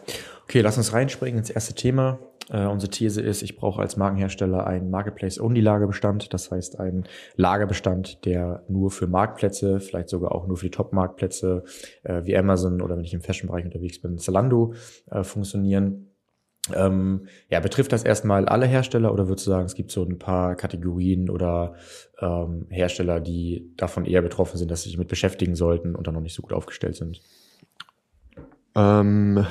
okay, 0.43 0.61
lass 0.61 0.77
uns 0.77 0.93
reinspringen 0.93 1.39
ins 1.39 1.51
erste 1.51 1.75
Thema. 1.75 2.19
Äh, 2.51 2.67
unsere 2.67 2.91
These 2.91 3.21
ist, 3.21 3.43
ich 3.43 3.57
brauche 3.57 3.81
als 3.81 3.97
Markenhersteller 3.97 4.67
einen 4.67 4.91
Marketplace-Only-Lagerbestand, 4.91 6.35
das 6.35 6.51
heißt 6.51 6.81
einen 6.81 7.05
Lagerbestand, 7.37 8.25
der 8.25 8.65
nur 8.69 8.91
für 8.91 9.07
Marktplätze, 9.07 9.81
vielleicht 9.81 10.09
sogar 10.09 10.35
auch 10.35 10.47
nur 10.47 10.57
für 10.57 10.67
die 10.67 10.71
Top-Marktplätze 10.71 11.65
äh, 12.03 12.23
wie 12.25 12.37
Amazon 12.37 12.83
oder 12.83 12.97
wenn 12.97 13.05
ich 13.05 13.15
im 13.15 13.23
Fashion-Bereich 13.23 13.65
unterwegs 13.65 14.01
bin, 14.01 14.19
Zalando 14.19 14.75
äh, 15.11 15.23
funktionieren. 15.23 16.07
Ähm, 16.75 17.27
ja, 17.49 17.61
betrifft 17.61 17.93
das 17.93 18.05
erstmal 18.05 18.47
alle 18.47 18.67
Hersteller 18.67 19.13
oder 19.13 19.29
würdest 19.29 19.47
du 19.47 19.51
sagen, 19.51 19.65
es 19.65 19.75
gibt 19.75 19.91
so 19.91 20.05
ein 20.05 20.19
paar 20.19 20.57
Kategorien 20.57 21.31
oder 21.31 21.75
ähm, 22.21 22.67
Hersteller, 22.69 23.21
die 23.21 23.73
davon 23.77 24.05
eher 24.05 24.23
betroffen 24.23 24.59
sind, 24.59 24.71
dass 24.71 24.83
sie 24.83 24.91
sich 24.91 24.99
mit 24.99 25.09
beschäftigen 25.09 25.55
sollten 25.55 25.95
und 25.95 26.07
dann 26.07 26.15
noch 26.15 26.21
nicht 26.21 26.35
so 26.35 26.43
gut 26.43 26.53
aufgestellt 26.53 26.97
sind? 26.97 27.23
Ähm, 28.77 29.47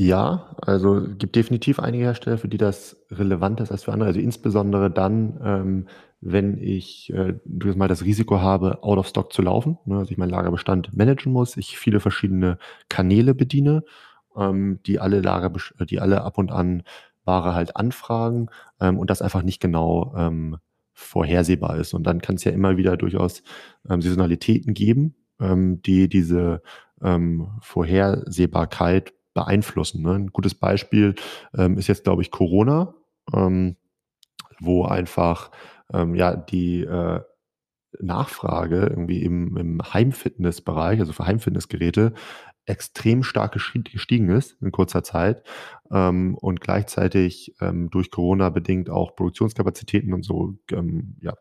ja, 0.00 0.54
also 0.62 1.02
gibt 1.18 1.34
definitiv 1.34 1.80
einige 1.80 2.04
Hersteller, 2.04 2.38
für 2.38 2.46
die 2.46 2.56
das 2.56 2.96
relevant 3.10 3.58
ist 3.58 3.72
als 3.72 3.82
für 3.82 3.92
andere. 3.92 4.06
Also 4.06 4.20
insbesondere 4.20 4.92
dann, 4.92 5.40
ähm, 5.42 5.88
wenn 6.20 6.56
ich 6.56 7.12
äh, 7.12 7.34
mal 7.74 7.88
das 7.88 8.04
Risiko 8.04 8.40
habe, 8.40 8.84
out 8.84 8.98
of 8.98 9.08
stock 9.08 9.32
zu 9.32 9.42
laufen, 9.42 9.76
ne, 9.86 9.98
also 9.98 10.12
ich 10.12 10.16
meinen 10.16 10.30
Lagerbestand 10.30 10.96
managen 10.96 11.32
muss, 11.32 11.56
ich 11.56 11.78
viele 11.78 11.98
verschiedene 11.98 12.58
Kanäle 12.88 13.34
bediene, 13.34 13.82
ähm, 14.36 14.78
die 14.86 15.00
alle 15.00 15.20
Lager, 15.20 15.52
die 15.90 15.98
alle 15.98 16.22
ab 16.22 16.38
und 16.38 16.52
an 16.52 16.84
Ware 17.24 17.54
halt 17.54 17.74
anfragen 17.74 18.50
ähm, 18.80 18.98
und 19.00 19.10
das 19.10 19.20
einfach 19.20 19.42
nicht 19.42 19.60
genau 19.60 20.14
ähm, 20.16 20.58
vorhersehbar 20.92 21.76
ist. 21.76 21.92
Und 21.92 22.04
dann 22.04 22.20
kann 22.20 22.36
es 22.36 22.44
ja 22.44 22.52
immer 22.52 22.76
wieder 22.76 22.96
durchaus 22.96 23.42
ähm, 23.90 24.00
Saisonalitäten 24.00 24.74
geben, 24.74 25.16
ähm, 25.40 25.82
die 25.82 26.08
diese 26.08 26.62
ähm, 27.02 27.48
Vorhersehbarkeit 27.62 29.12
beeinflussen. 29.38 30.02
Ne? 30.02 30.14
Ein 30.14 30.26
gutes 30.28 30.54
Beispiel 30.54 31.14
ähm, 31.56 31.78
ist 31.78 31.86
jetzt, 31.86 32.02
glaube 32.02 32.22
ich, 32.22 32.32
Corona, 32.32 32.94
ähm, 33.32 33.76
wo 34.58 34.84
einfach 34.84 35.52
ähm, 35.92 36.16
ja 36.16 36.34
die 36.34 36.82
äh, 36.82 37.20
Nachfrage 38.00 38.86
irgendwie 38.86 39.22
im, 39.22 39.56
im 39.56 39.80
Heimfitnessbereich, 39.80 40.98
also 40.98 41.12
für 41.12 41.26
Heimfitnessgeräte, 41.26 42.14
extrem 42.66 43.22
stark 43.22 43.52
gestiegen 43.52 44.28
ist 44.28 44.60
in 44.60 44.72
kurzer 44.72 45.02
Zeit 45.02 45.42
ähm, 45.90 46.34
und 46.34 46.60
gleichzeitig 46.60 47.54
ähm, 47.60 47.88
durch 47.90 48.10
Corona 48.10 48.50
bedingt 48.50 48.90
auch 48.90 49.14
Produktionskapazitäten 49.16 50.12
und 50.12 50.22
so 50.24 50.54
ähm, 50.72 51.16
ja, 51.22 51.34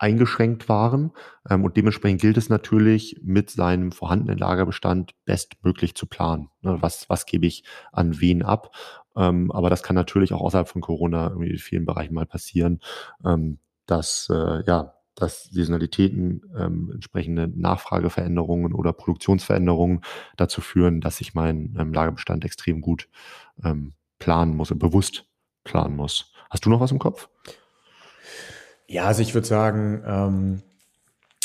eingeschränkt 0.00 0.68
waren. 0.68 1.12
Ähm, 1.48 1.64
und 1.64 1.76
dementsprechend 1.76 2.20
gilt 2.20 2.36
es 2.36 2.48
natürlich, 2.48 3.20
mit 3.22 3.50
seinem 3.50 3.92
vorhandenen 3.92 4.38
Lagerbestand 4.38 5.14
bestmöglich 5.26 5.94
zu 5.94 6.06
planen. 6.06 6.48
Ne, 6.62 6.78
was, 6.80 7.08
was 7.08 7.26
gebe 7.26 7.46
ich 7.46 7.64
an 7.92 8.20
wen 8.20 8.42
ab? 8.42 8.74
Ähm, 9.14 9.52
aber 9.52 9.70
das 9.70 9.82
kann 9.82 9.96
natürlich 9.96 10.32
auch 10.32 10.40
außerhalb 10.40 10.68
von 10.68 10.80
Corona 10.80 11.28
irgendwie 11.28 11.50
in 11.50 11.58
vielen 11.58 11.84
Bereichen 11.84 12.14
mal 12.14 12.26
passieren, 12.26 12.80
ähm, 13.24 13.58
dass 13.86 14.28
äh, 14.30 14.64
ja 14.66 14.94
dass 15.16 15.44
Saisonalitäten 15.44 16.40
ähm, 16.56 16.92
entsprechende 16.94 17.46
Nachfrageveränderungen 17.46 18.72
oder 18.72 18.94
Produktionsveränderungen 18.94 20.00
dazu 20.38 20.62
führen, 20.62 21.02
dass 21.02 21.20
ich 21.20 21.34
meinen 21.34 21.76
ähm, 21.78 21.92
Lagerbestand 21.92 22.44
extrem 22.44 22.80
gut 22.80 23.08
ähm, 23.62 23.92
planen 24.18 24.56
muss 24.56 24.70
und 24.70 24.78
bewusst 24.78 25.26
planen 25.64 25.96
muss. 25.96 26.32
Hast 26.48 26.64
du 26.64 26.70
noch 26.70 26.80
was 26.80 26.92
im 26.92 26.98
Kopf? 26.98 27.28
Ja, 28.90 29.04
also 29.04 29.22
ich 29.22 29.34
würde 29.34 29.46
sagen, 29.46 30.02
ähm, 30.04 30.62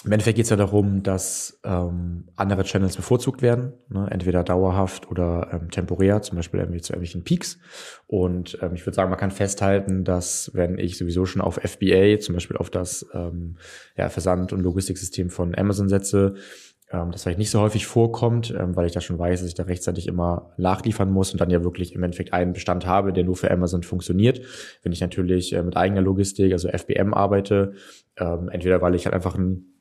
im 0.03 0.11
Endeffekt 0.11 0.35
geht 0.35 0.45
es 0.45 0.49
ja 0.49 0.55
darum, 0.55 1.03
dass 1.03 1.59
ähm, 1.63 2.25
andere 2.35 2.63
Channels 2.63 2.95
bevorzugt 2.95 3.43
werden, 3.43 3.73
ne? 3.87 4.07
entweder 4.09 4.43
dauerhaft 4.43 5.11
oder 5.11 5.49
ähm, 5.51 5.69
temporär, 5.69 6.23
zum 6.23 6.37
Beispiel 6.37 6.59
irgendwie 6.59 6.81
zu 6.81 6.93
irgendwelchen 6.93 7.23
Peaks. 7.23 7.59
Und 8.07 8.57
ähm, 8.63 8.73
ich 8.73 8.83
würde 8.87 8.95
sagen, 8.95 9.11
man 9.11 9.19
kann 9.19 9.29
festhalten, 9.29 10.03
dass 10.03 10.49
wenn 10.55 10.79
ich 10.79 10.97
sowieso 10.97 11.27
schon 11.27 11.43
auf 11.43 11.59
FBA, 11.63 12.17
zum 12.19 12.33
Beispiel 12.33 12.57
auf 12.57 12.71
das 12.71 13.05
ähm, 13.13 13.57
ja, 13.95 14.09
Versand- 14.09 14.51
und 14.51 14.61
Logistiksystem 14.61 15.29
von 15.29 15.55
Amazon 15.55 15.87
setze, 15.87 16.33
ähm, 16.95 17.11
das 17.11 17.23
vielleicht 17.23 17.39
nicht 17.39 17.51
so 17.51 17.59
häufig 17.59 17.85
vorkommt, 17.85 18.53
ähm, 18.57 18.75
weil 18.75 18.85
ich 18.85 18.93
da 18.93 19.01
schon 19.01 19.19
weiß, 19.19 19.41
dass 19.41 19.49
ich 19.49 19.55
da 19.55 19.63
rechtzeitig 19.63 20.07
immer 20.07 20.53
nachliefern 20.57 21.11
muss 21.11 21.31
und 21.31 21.41
dann 21.41 21.49
ja 21.49 21.63
wirklich 21.63 21.93
im 21.93 22.03
Endeffekt 22.03 22.33
einen 22.33 22.53
Bestand 22.53 22.85
habe, 22.85 23.11
der 23.11 23.23
nur 23.23 23.35
für 23.35 23.51
Amazon 23.51 23.83
funktioniert. 23.83 24.41
Wenn 24.83 24.91
ich 24.91 25.01
natürlich 25.01 25.53
äh, 25.53 25.61
mit 25.61 25.75
eigener 25.75 26.01
Logistik, 26.01 26.53
also 26.53 26.69
FBM 26.69 27.13
arbeite, 27.13 27.73
ähm, 28.17 28.49
entweder 28.49 28.81
weil 28.81 28.95
ich 28.95 29.05
halt 29.05 29.13
einfach 29.13 29.35
ein 29.35 29.74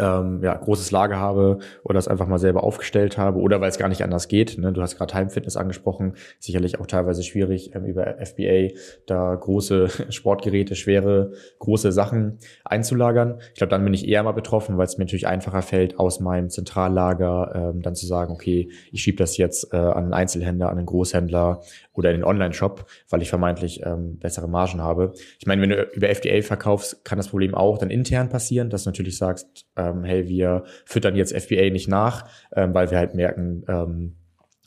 ähm, 0.00 0.40
ja, 0.42 0.54
großes 0.54 0.90
Lager 0.90 1.16
habe 1.16 1.58
oder 1.84 1.98
es 1.98 2.08
einfach 2.08 2.26
mal 2.26 2.38
selber 2.38 2.64
aufgestellt 2.64 3.18
habe 3.18 3.38
oder 3.38 3.60
weil 3.60 3.68
es 3.68 3.78
gar 3.78 3.88
nicht 3.88 4.02
anders 4.02 4.28
geht. 4.28 4.58
Ne? 4.58 4.72
Du 4.72 4.82
hast 4.82 4.96
gerade 4.96 5.14
Heimfitness 5.14 5.56
angesprochen, 5.56 6.14
sicherlich 6.40 6.80
auch 6.80 6.86
teilweise 6.86 7.22
schwierig 7.22 7.74
ähm, 7.74 7.84
über 7.84 8.16
FBA 8.24 8.74
da 9.06 9.34
große 9.34 9.88
Sportgeräte, 10.10 10.74
schwere, 10.74 11.32
große 11.60 11.92
Sachen 11.92 12.38
einzulagern. 12.64 13.38
Ich 13.52 13.58
glaube, 13.58 13.70
dann 13.70 13.84
bin 13.84 13.94
ich 13.94 14.08
eher 14.08 14.22
mal 14.24 14.32
betroffen, 14.32 14.76
weil 14.76 14.86
es 14.86 14.98
mir 14.98 15.04
natürlich 15.04 15.28
einfacher 15.28 15.62
fällt, 15.62 15.98
aus 16.00 16.18
meinem 16.20 16.50
Zentrallager 16.50 17.52
ähm, 17.54 17.82
dann 17.82 17.94
zu 17.94 18.06
sagen, 18.06 18.32
okay, 18.32 18.68
ich 18.90 19.02
schiebe 19.02 19.18
das 19.18 19.36
jetzt 19.36 19.72
äh, 19.72 19.76
an 19.76 20.04
einen 20.04 20.14
Einzelhändler, 20.14 20.68
an 20.68 20.78
einen 20.78 20.86
Großhändler 20.86 21.60
oder 21.92 22.10
in 22.10 22.16
den 22.16 22.24
Online-Shop, 22.24 22.86
weil 23.08 23.22
ich 23.22 23.30
vermeintlich 23.30 23.82
ähm, 23.84 24.18
bessere 24.18 24.48
Margen 24.48 24.82
habe. 24.82 25.12
Ich 25.38 25.46
meine, 25.46 25.62
wenn 25.62 25.70
du 25.70 25.82
über 25.94 26.08
FDA 26.08 26.42
verkaufst, 26.42 27.04
kann 27.04 27.18
das 27.18 27.28
Problem 27.28 27.54
auch 27.54 27.78
dann 27.78 27.90
intern 27.90 28.28
passieren, 28.28 28.68
dass 28.68 28.84
du 28.84 28.90
natürlich 28.90 29.16
sagst, 29.16 29.66
ähm, 29.76 30.04
hey, 30.04 30.28
wir 30.28 30.64
füttern 30.84 31.16
jetzt 31.16 31.34
FBA 31.36 31.70
nicht 31.70 31.88
nach, 31.88 32.28
ähm, 32.54 32.74
weil 32.74 32.90
wir 32.90 32.98
halt 32.98 33.14
merken, 33.14 33.64
ähm, 33.68 34.16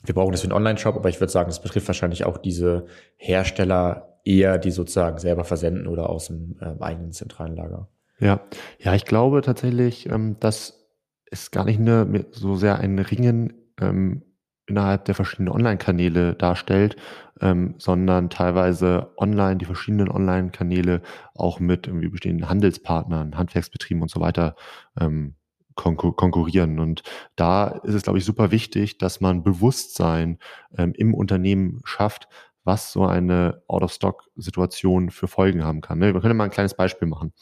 wir 0.02 0.14
brauchen 0.14 0.32
das 0.32 0.40
für 0.40 0.48
den 0.48 0.54
Online-Shop, 0.54 0.96
aber 0.96 1.08
ich 1.08 1.20
würde 1.20 1.32
sagen, 1.32 1.48
das 1.48 1.60
betrifft 1.60 1.88
wahrscheinlich 1.88 2.24
auch 2.24 2.38
diese 2.38 2.86
Hersteller 3.16 4.18
eher, 4.24 4.58
die 4.58 4.70
sozusagen 4.70 5.18
selber 5.18 5.44
versenden 5.44 5.86
oder 5.86 6.08
aus 6.08 6.26
dem 6.26 6.56
äh, 6.60 6.82
eigenen 6.82 7.12
zentralen 7.12 7.56
Lager. 7.56 7.88
Ja, 8.18 8.40
ja, 8.78 8.94
ich 8.94 9.04
glaube 9.04 9.40
tatsächlich, 9.42 10.08
ähm, 10.08 10.36
dass 10.40 10.88
es 11.30 11.50
gar 11.50 11.64
nicht 11.64 11.80
eine, 11.80 12.26
so 12.32 12.56
sehr 12.56 12.78
ein 12.78 12.98
Ringen 12.98 13.54
ähm, 13.80 14.22
innerhalb 14.70 15.04
der 15.04 15.14
verschiedenen 15.14 15.52
Online-Kanäle 15.52 16.34
darstellt, 16.34 16.96
ähm, 17.40 17.74
sondern 17.78 18.30
teilweise 18.30 19.12
online, 19.16 19.56
die 19.56 19.64
verschiedenen 19.64 20.08
Online-Kanäle 20.08 21.02
auch 21.34 21.60
mit 21.60 21.86
irgendwie 21.86 22.08
bestehenden 22.08 22.48
Handelspartnern, 22.48 23.36
Handwerksbetrieben 23.36 24.02
und 24.02 24.10
so 24.10 24.20
weiter 24.20 24.56
ähm, 24.98 25.34
konkur 25.74 26.16
konkurrieren. 26.16 26.78
Und 26.78 27.02
da 27.36 27.68
ist 27.68 27.94
es, 27.94 28.02
glaube 28.02 28.18
ich, 28.18 28.24
super 28.24 28.50
wichtig, 28.50 28.98
dass 28.98 29.20
man 29.20 29.42
Bewusstsein 29.42 30.38
ähm, 30.76 30.92
im 30.96 31.14
Unternehmen 31.14 31.80
schafft, 31.84 32.28
was 32.64 32.92
so 32.92 33.06
eine 33.06 33.62
Out-of-Stock-Situation 33.68 35.10
für 35.10 35.28
Folgen 35.28 35.64
haben 35.64 35.80
kann. 35.80 35.98
Ne? 35.98 36.12
Wir 36.12 36.20
können 36.20 36.36
mal 36.36 36.44
ein 36.44 36.50
kleines 36.50 36.74
Beispiel 36.74 37.08
machen, 37.08 37.32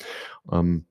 ähm, 0.53 0.87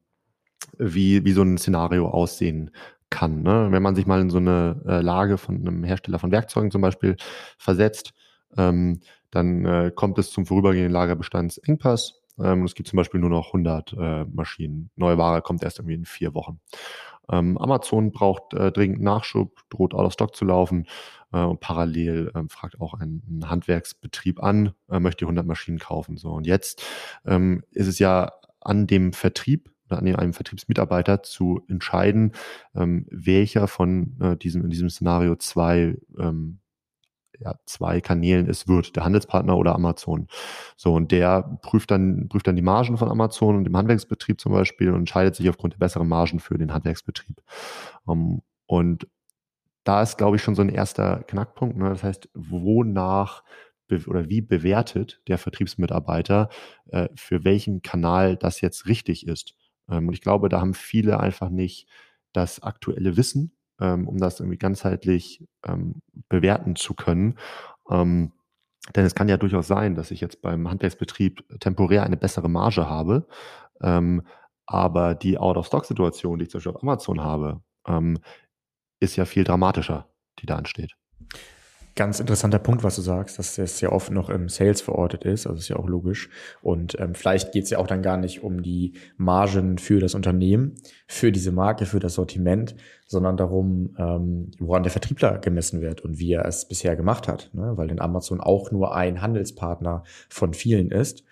wie, 0.78 1.24
wie 1.24 1.32
so 1.32 1.44
ein 1.44 1.58
Szenario 1.58 2.10
aussehen 2.10 2.72
kann. 3.10 3.42
Ne? 3.42 3.68
Wenn 3.72 3.84
man 3.84 3.96
sich 3.96 4.06
mal 4.06 4.22
in 4.22 4.30
so 4.30 4.38
eine 4.38 4.82
äh, 4.86 5.02
Lage 5.02 5.38
von 5.38 5.56
einem 5.56 5.84
Hersteller 5.84 6.20
von 6.20 6.32
Werkzeugen 6.32 6.72
zum 6.72 6.82
Beispiel 6.82 7.16
versetzt, 7.58 8.14
ähm, 8.58 9.02
dann 9.32 9.66
äh, 9.66 9.92
kommt 9.94 10.18
es 10.20 10.32
zum 10.32 10.46
vorübergehenden 10.46 10.92
Lagerbestandsengpass. 10.92 12.22
Ähm, 12.40 12.64
es 12.64 12.76
gibt 12.76 12.90
zum 12.90 12.98
Beispiel 12.98 13.20
nur 13.20 13.30
noch 13.30 13.48
100 13.48 13.94
äh, 13.94 14.26
Maschinen. 14.26 14.90
Neue 14.96 15.18
Ware 15.18 15.42
kommt 15.42 15.64
erst 15.64 15.80
irgendwie 15.80 15.96
in 15.96 16.06
vier 16.06 16.34
Wochen. 16.34 16.60
Ähm, 17.30 17.58
Amazon 17.58 18.12
braucht 18.12 18.54
äh, 18.54 18.72
dringend 18.72 19.02
Nachschub, 19.02 19.60
droht 19.70 19.94
out 19.94 20.06
of 20.06 20.14
stock 20.14 20.36
zu 20.36 20.46
laufen 20.46 20.88
äh, 21.34 21.40
und 21.40 21.60
parallel 21.60 22.32
ähm, 22.36 22.50
fragt 22.50 22.80
auch 22.80 22.94
ein, 22.94 23.22
ein 23.28 23.50
Handwerksbetrieb 23.50 24.42
an, 24.42 24.74
äh, 24.90 25.00
möchte 25.00 25.26
100 25.26 25.46
Maschinen 25.46 25.80
kaufen. 25.80 26.18
So 26.18 26.32
und 26.32 26.48
jetzt 26.48 26.84
ähm, 27.26 27.64
ist 27.72 27.88
es 27.88 28.00
ja 28.00 28.32
an 28.62 28.88
dem 28.88 29.14
Vertrieb 29.14 29.70
oder 29.88 30.00
an 30.00 30.08
einem 30.16 30.34
Vertriebsmitarbeiter 30.34 31.24
zu 31.24 31.62
entscheiden, 31.68 32.34
ähm, 32.76 33.06
welcher 33.10 33.68
von 33.68 34.18
äh, 34.22 34.38
diesem 34.38 34.64
in 34.64 34.70
diesem 34.70 34.90
Szenario 34.90 35.36
zwei 35.36 35.98
ähm, 36.18 36.60
ja, 37.40 37.56
zwei 37.66 38.02
Kanälen 38.02 38.50
es 38.50 38.68
wird, 38.68 38.96
der 38.96 39.06
Handelspartner 39.06 39.58
oder 39.58 39.76
Amazon. 39.76 40.28
So, 40.76 40.94
und 40.94 41.12
der 41.12 41.60
prüft 41.62 41.92
dann, 41.92 42.30
prüft 42.30 42.48
dann 42.48 42.56
die 42.56 42.62
Margen 42.62 42.98
von 42.98 43.10
Amazon 43.10 43.56
und 43.56 43.64
dem 43.64 43.78
Handwerksbetrieb 43.78 44.42
zum 44.42 44.54
Beispiel 44.54 44.90
und 44.90 45.00
entscheidet 45.00 45.36
sich 45.36 45.50
aufgrund 45.50 45.74
der 45.74 45.80
besseren 45.80 46.08
Margen 46.08 46.40
für 46.40 46.58
den 46.58 46.74
Handwerksbetrieb. 46.74 47.42
Ähm, 48.08 48.42
und 48.66 49.08
da 49.84 50.02
ist, 50.02 50.18
glaube 50.18 50.36
ich, 50.36 50.44
schon 50.44 50.56
so 50.56 50.62
ein 50.62 50.70
erster 50.70 51.24
Knackpunkt. 51.24 51.78
Ne? 51.78 51.90
Das 51.90 52.04
heißt, 52.04 52.30
wonach 52.34 53.44
oder 54.08 54.28
wie 54.28 54.42
bewertet 54.42 55.22
der 55.30 55.38
Vertriebsmitarbeiter, 55.38 56.50
äh, 56.88 57.08
für 57.16 57.46
welchen 57.46 57.82
Kanal 57.82 58.36
das 58.36 58.60
jetzt 58.60 58.88
richtig 58.88 59.26
ist. 59.26 59.56
Ähm, 59.90 60.08
und 60.08 60.14
ich 60.14 60.22
glaube, 60.22 60.50
da 60.50 60.62
haben 60.62 60.74
viele 60.74 61.20
einfach 61.20 61.50
nicht 61.50 61.88
das 62.34 62.62
aktuelle 62.64 63.18
Wissen, 63.18 63.54
ähm, 63.80 64.08
um 64.08 64.18
das 64.18 64.40
irgendwie 64.40 64.58
ganzheitlich 64.58 65.46
ähm, 65.66 66.02
bewerten 66.30 66.76
zu 66.76 66.94
können. 66.94 67.38
Denn 67.90 69.06
es 69.06 69.16
kann 69.16 69.30
ja 69.30 69.38
durchaus 69.38 69.68
sein, 69.68 69.96
dass 69.96 70.12
ich 70.12 70.22
jetzt 70.22 70.42
beim 70.42 70.70
Handwerksbetrieb 70.70 71.44
temporär 71.60 72.04
eine 72.04 72.18
bessere 72.18 72.50
Marge 72.50 72.90
habe, 72.90 73.28
ähm, 73.82 74.24
aber 74.66 75.16
die 75.16 75.38
Out-of-Stock-Situation, 75.38 76.40
die 76.40 76.44
ich 76.44 76.50
zum 76.52 76.60
Beispiel 76.60 76.74
auf 76.74 76.84
Amazon 76.84 77.22
habe, 77.22 77.62
ähm, 77.88 78.20
ist 79.00 79.16
ja 79.16 79.26
viel 79.26 79.44
dramatischer, 79.44 80.10
die 80.40 80.46
da 80.46 80.58
ansteht. 80.58 80.94
Ganz 81.98 82.20
interessanter 82.20 82.60
Punkt, 82.60 82.84
was 82.84 82.96
du 82.96 83.02
sagst, 83.02 83.40
dass 83.40 83.58
es 83.58 83.82
ja 83.82 83.92
oft 83.92 84.12
noch 84.12 84.30
im 84.30 84.50
Sales 84.50 84.82
verortet 84.82 85.26
ist, 85.26 85.48
also 85.48 85.58
ist 85.58 85.68
ja 85.68 85.78
auch 85.78 85.88
logisch. 85.88 86.30
Und 86.62 86.96
ähm, 87.00 87.16
vielleicht 87.16 87.54
geht 87.54 87.64
es 87.64 87.72
ja 87.72 87.80
auch 87.80 87.88
dann 87.88 88.04
gar 88.04 88.18
nicht 88.18 88.44
um 88.44 88.62
die 88.62 88.94
Margen 89.18 89.80
für 89.80 90.00
das 90.00 90.14
Unternehmen, 90.14 90.76
für 91.08 91.32
diese 91.32 91.52
Marke, 91.52 91.88
für 91.88 92.00
das 92.00 92.14
Sortiment, 92.14 92.76
sondern 93.08 93.36
darum, 93.36 93.96
ähm, 93.98 94.52
woran 94.60 94.84
der 94.84 94.92
Vertriebler 94.92 95.40
gemessen 95.40 95.82
wird 95.82 96.02
und 96.02 96.20
wie 96.20 96.34
er 96.34 96.46
es 96.46 96.68
bisher 96.68 96.96
gemacht 96.96 97.28
hat. 97.28 97.50
Ne? 97.54 97.74
Weil 97.78 97.90
in 97.90 98.00
Amazon 98.00 98.42
auch 98.42 98.70
nur 98.70 98.94
ein 98.94 99.24
Handelspartner 99.24 100.04
von 100.30 100.54
vielen 100.54 100.92
ist. 100.92 101.24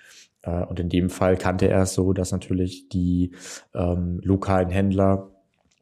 Äh, 0.42 0.64
und 0.64 0.80
in 0.80 0.90
dem 0.90 1.12
Fall 1.12 1.38
kannte 1.38 1.68
er 1.68 1.84
es 1.84 1.94
so, 1.94 2.12
dass 2.12 2.32
natürlich 2.32 2.90
die 2.90 3.36
ähm, 3.76 4.20
lokalen 4.24 4.72
Händler 4.72 5.30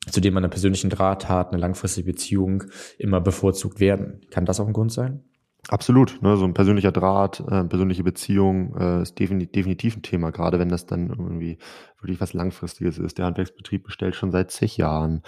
zu 0.09 0.21
dem 0.21 0.33
man 0.33 0.43
einen 0.43 0.51
persönlichen 0.51 0.89
Draht 0.89 1.29
hat, 1.29 1.51
eine 1.51 1.61
langfristige 1.61 2.11
Beziehung 2.11 2.63
immer 2.97 3.21
bevorzugt 3.21 3.79
werden. 3.79 4.21
Kann 4.31 4.45
das 4.45 4.59
auch 4.59 4.67
ein 4.67 4.73
Grund 4.73 4.91
sein? 4.91 5.23
Absolut. 5.69 6.21
Ne, 6.21 6.35
so 6.35 6.43
ein 6.43 6.53
persönlicher 6.53 6.91
Draht, 6.91 7.39
äh, 7.39 7.63
persönliche 7.63 8.03
Beziehung 8.03 8.75
äh, 8.77 9.01
ist 9.03 9.17
definitiv, 9.17 9.53
definitiv 9.53 9.95
ein 9.95 10.01
Thema, 10.01 10.31
gerade 10.31 10.59
wenn 10.59 10.67
das 10.67 10.85
dann 10.85 11.09
irgendwie 11.09 11.57
wirklich 12.01 12.19
was 12.19 12.33
Langfristiges 12.33 12.97
ist. 12.97 13.17
Der 13.17 13.25
Handwerksbetrieb 13.25 13.83
bestellt 13.83 14.15
schon 14.15 14.31
seit 14.31 14.51
zig 14.51 14.75
Jahren. 14.75 15.21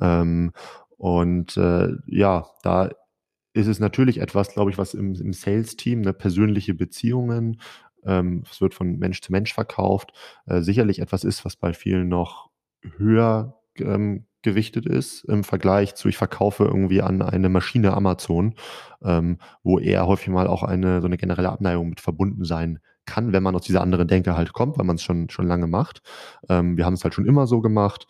Ähm, 0.00 0.52
und 0.98 1.56
äh, 1.56 1.88
ja, 2.06 2.46
da 2.62 2.90
ist 3.54 3.66
es 3.66 3.80
natürlich 3.80 4.20
etwas, 4.20 4.52
glaube 4.52 4.70
ich, 4.70 4.76
was 4.76 4.92
im, 4.92 5.14
im 5.14 5.32
Sales-Team, 5.32 6.02
ne, 6.02 6.12
persönliche 6.12 6.74
Beziehungen, 6.74 7.58
ähm, 8.04 8.44
es 8.50 8.60
wird 8.60 8.74
von 8.74 8.98
Mensch 8.98 9.22
zu 9.22 9.32
Mensch 9.32 9.54
verkauft, 9.54 10.12
äh, 10.46 10.60
sicherlich 10.60 10.98
etwas 10.98 11.24
ist, 11.24 11.44
was 11.46 11.56
bei 11.56 11.72
vielen 11.72 12.08
noch 12.08 12.50
höher 12.96 13.57
ähm, 13.80 14.26
gewichtet 14.42 14.86
ist 14.86 15.24
im 15.24 15.44
Vergleich 15.44 15.94
zu, 15.94 16.08
ich 16.08 16.16
verkaufe 16.16 16.64
irgendwie 16.64 17.02
an 17.02 17.22
eine 17.22 17.48
Maschine 17.48 17.92
Amazon, 17.94 18.54
ähm, 19.02 19.38
wo 19.62 19.78
eher 19.78 20.06
häufig 20.06 20.28
mal 20.28 20.46
auch 20.46 20.62
eine 20.62 21.00
so 21.00 21.06
eine 21.06 21.16
generelle 21.16 21.50
Abneigung 21.50 21.88
mit 21.88 22.00
verbunden 22.00 22.44
sein 22.44 22.78
kann, 23.04 23.32
wenn 23.32 23.42
man 23.42 23.54
aus 23.56 23.62
dieser 23.62 23.80
anderen 23.80 24.06
Denke 24.06 24.36
halt 24.36 24.52
kommt, 24.52 24.78
weil 24.78 24.84
man 24.84 24.96
es 24.96 25.02
schon, 25.02 25.30
schon 25.30 25.46
lange 25.48 25.66
macht. 25.66 26.02
Ähm, 26.48 26.76
wir 26.76 26.84
haben 26.84 26.94
es 26.94 27.02
halt 27.02 27.14
schon 27.14 27.26
immer 27.26 27.46
so 27.46 27.60
gemacht. 27.60 28.06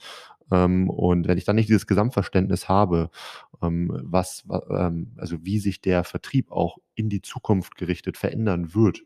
Ähm, 0.51 0.91
und 0.91 1.29
wenn 1.29 1.39
ich 1.39 1.45
dann 1.45 1.57
nicht 1.57 1.69
dieses 1.69 1.87
Gesamtverständnis 1.87 2.69
habe, 2.69 3.11
ähm, 3.63 3.91
was, 4.03 4.45
ähm, 4.71 5.13
also 5.17 5.37
wie 5.45 5.61
sich 5.61 5.81
der 5.81 6.05
Vertrieb 6.05 6.51
auch 6.51 6.79
in 6.95 7.09
die 7.09 7.23
Zukunft 7.23 7.77
gerichtet 7.77 8.17
verändern 8.17 8.75
wird, 8.75 9.03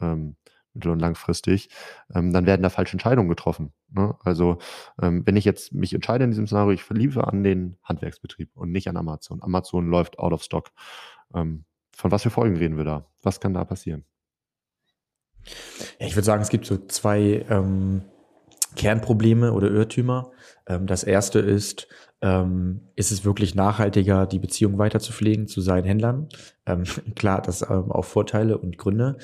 ähm, 0.00 0.36
mittel- 0.78 0.92
und 0.92 1.00
langfristig, 1.00 1.68
ähm, 2.14 2.32
dann 2.32 2.46
werden 2.46 2.62
da 2.62 2.70
falsche 2.70 2.92
Entscheidungen 2.92 3.28
getroffen. 3.28 3.72
Ne? 3.90 4.14
Also 4.24 4.58
ähm, 5.02 5.26
wenn 5.26 5.36
ich 5.36 5.44
jetzt 5.44 5.72
mich 5.72 5.94
entscheide 5.94 6.24
in 6.24 6.30
diesem 6.30 6.46
Szenario, 6.46 6.72
ich 6.72 6.82
verliebe 6.82 7.26
an 7.26 7.42
den 7.42 7.76
Handwerksbetrieb 7.82 8.50
und 8.54 8.70
nicht 8.70 8.88
an 8.88 8.96
Amazon. 8.96 9.42
Amazon 9.42 9.88
läuft 9.88 10.18
out 10.18 10.32
of 10.32 10.42
stock. 10.42 10.70
Ähm, 11.34 11.64
von 11.94 12.10
was 12.10 12.22
für 12.22 12.30
Folgen 12.30 12.56
reden 12.56 12.76
wir 12.76 12.84
da? 12.84 13.06
Was 13.22 13.40
kann 13.40 13.54
da 13.54 13.64
passieren? 13.64 14.04
Ja, 15.98 16.06
ich 16.06 16.14
würde 16.14 16.26
sagen, 16.26 16.42
es 16.42 16.48
gibt 16.48 16.66
so 16.66 16.76
zwei 16.86 17.44
ähm, 17.48 18.02
Kernprobleme 18.76 19.52
oder 19.52 19.70
Irrtümer. 19.70 20.30
Ähm, 20.66 20.86
das 20.86 21.04
erste 21.04 21.40
ist, 21.40 21.88
ähm, 22.20 22.80
ist 22.96 23.12
es 23.12 23.24
wirklich 23.24 23.54
nachhaltiger, 23.54 24.26
die 24.26 24.38
Beziehung 24.38 24.78
weiterzupflegen 24.78 25.46
zu 25.46 25.60
seinen 25.60 25.84
Händlern? 25.84 26.28
Ähm, 26.66 26.84
klar, 27.14 27.42
das 27.42 27.62
ähm, 27.62 27.90
auch 27.90 28.04
Vorteile 28.04 28.58
und 28.58 28.78
Gründe. 28.78 29.18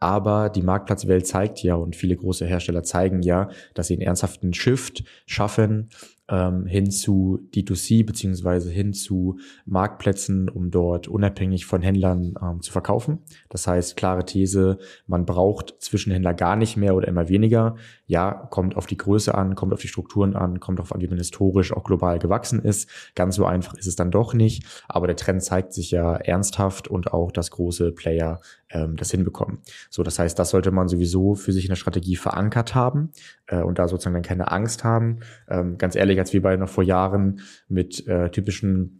Aber 0.00 0.48
die 0.48 0.62
Marktplatzwelt 0.62 1.26
zeigt 1.26 1.62
ja 1.62 1.74
und 1.74 1.94
viele 1.94 2.16
große 2.16 2.46
Hersteller 2.46 2.82
zeigen 2.82 3.22
ja, 3.22 3.50
dass 3.74 3.86
sie 3.86 3.94
einen 3.94 4.02
ernsthaften 4.02 4.54
Shift 4.54 5.04
schaffen 5.26 5.90
ähm, 6.30 6.66
hin 6.66 6.90
zu 6.90 7.40
D2C 7.52 8.06
beziehungsweise 8.06 8.70
hin 8.70 8.92
zu 8.92 9.38
Marktplätzen, 9.66 10.48
um 10.48 10.70
dort 10.70 11.08
unabhängig 11.08 11.66
von 11.66 11.82
Händlern 11.82 12.34
ähm, 12.40 12.62
zu 12.62 12.72
verkaufen. 12.72 13.18
Das 13.48 13.66
heißt, 13.66 13.96
klare 13.96 14.24
These, 14.24 14.78
man 15.06 15.26
braucht 15.26 15.74
Zwischenhändler 15.80 16.32
gar 16.34 16.56
nicht 16.56 16.76
mehr 16.76 16.94
oder 16.94 17.08
immer 17.08 17.28
weniger. 17.28 17.74
Ja, 18.06 18.30
kommt 18.50 18.76
auf 18.76 18.86
die 18.86 18.96
Größe 18.96 19.34
an, 19.34 19.54
kommt 19.54 19.72
auf 19.72 19.80
die 19.80 19.88
Strukturen 19.88 20.36
an, 20.36 20.60
kommt 20.60 20.80
auf 20.80 20.94
an, 20.94 21.00
wie 21.00 21.08
man 21.08 21.18
historisch 21.18 21.72
auch 21.72 21.84
global 21.84 22.18
gewachsen 22.18 22.62
ist. 22.62 22.88
Ganz 23.14 23.34
so 23.34 23.44
einfach 23.44 23.74
ist 23.74 23.86
es 23.86 23.96
dann 23.96 24.10
doch 24.10 24.32
nicht. 24.32 24.64
Aber 24.88 25.06
der 25.06 25.16
Trend 25.16 25.42
zeigt 25.42 25.72
sich 25.72 25.90
ja 25.90 26.14
ernsthaft 26.16 26.88
und 26.88 27.12
auch, 27.12 27.32
dass 27.32 27.50
große 27.50 27.92
Player 27.92 28.40
ähm, 28.70 28.96
das 28.96 29.10
hinbekommen. 29.10 29.58
So, 29.88 30.02
das 30.02 30.18
heißt, 30.18 30.38
das 30.38 30.50
sollte 30.50 30.70
man 30.70 30.88
sowieso 30.88 31.34
für 31.34 31.52
sich 31.52 31.64
in 31.64 31.70
der 31.70 31.76
Strategie 31.76 32.16
verankert 32.16 32.74
haben 32.74 33.10
äh, 33.46 33.60
und 33.60 33.78
da 33.78 33.88
sozusagen 33.88 34.14
dann 34.14 34.22
keine 34.22 34.50
Angst 34.50 34.84
haben. 34.84 35.20
Ähm, 35.48 35.78
ganz 35.78 35.96
ehrlich, 35.96 36.18
als 36.18 36.32
wir 36.32 36.42
bei 36.42 36.56
noch 36.56 36.68
vor 36.68 36.84
Jahren 36.84 37.40
mit 37.68 38.06
äh, 38.06 38.30
typischen 38.30 38.99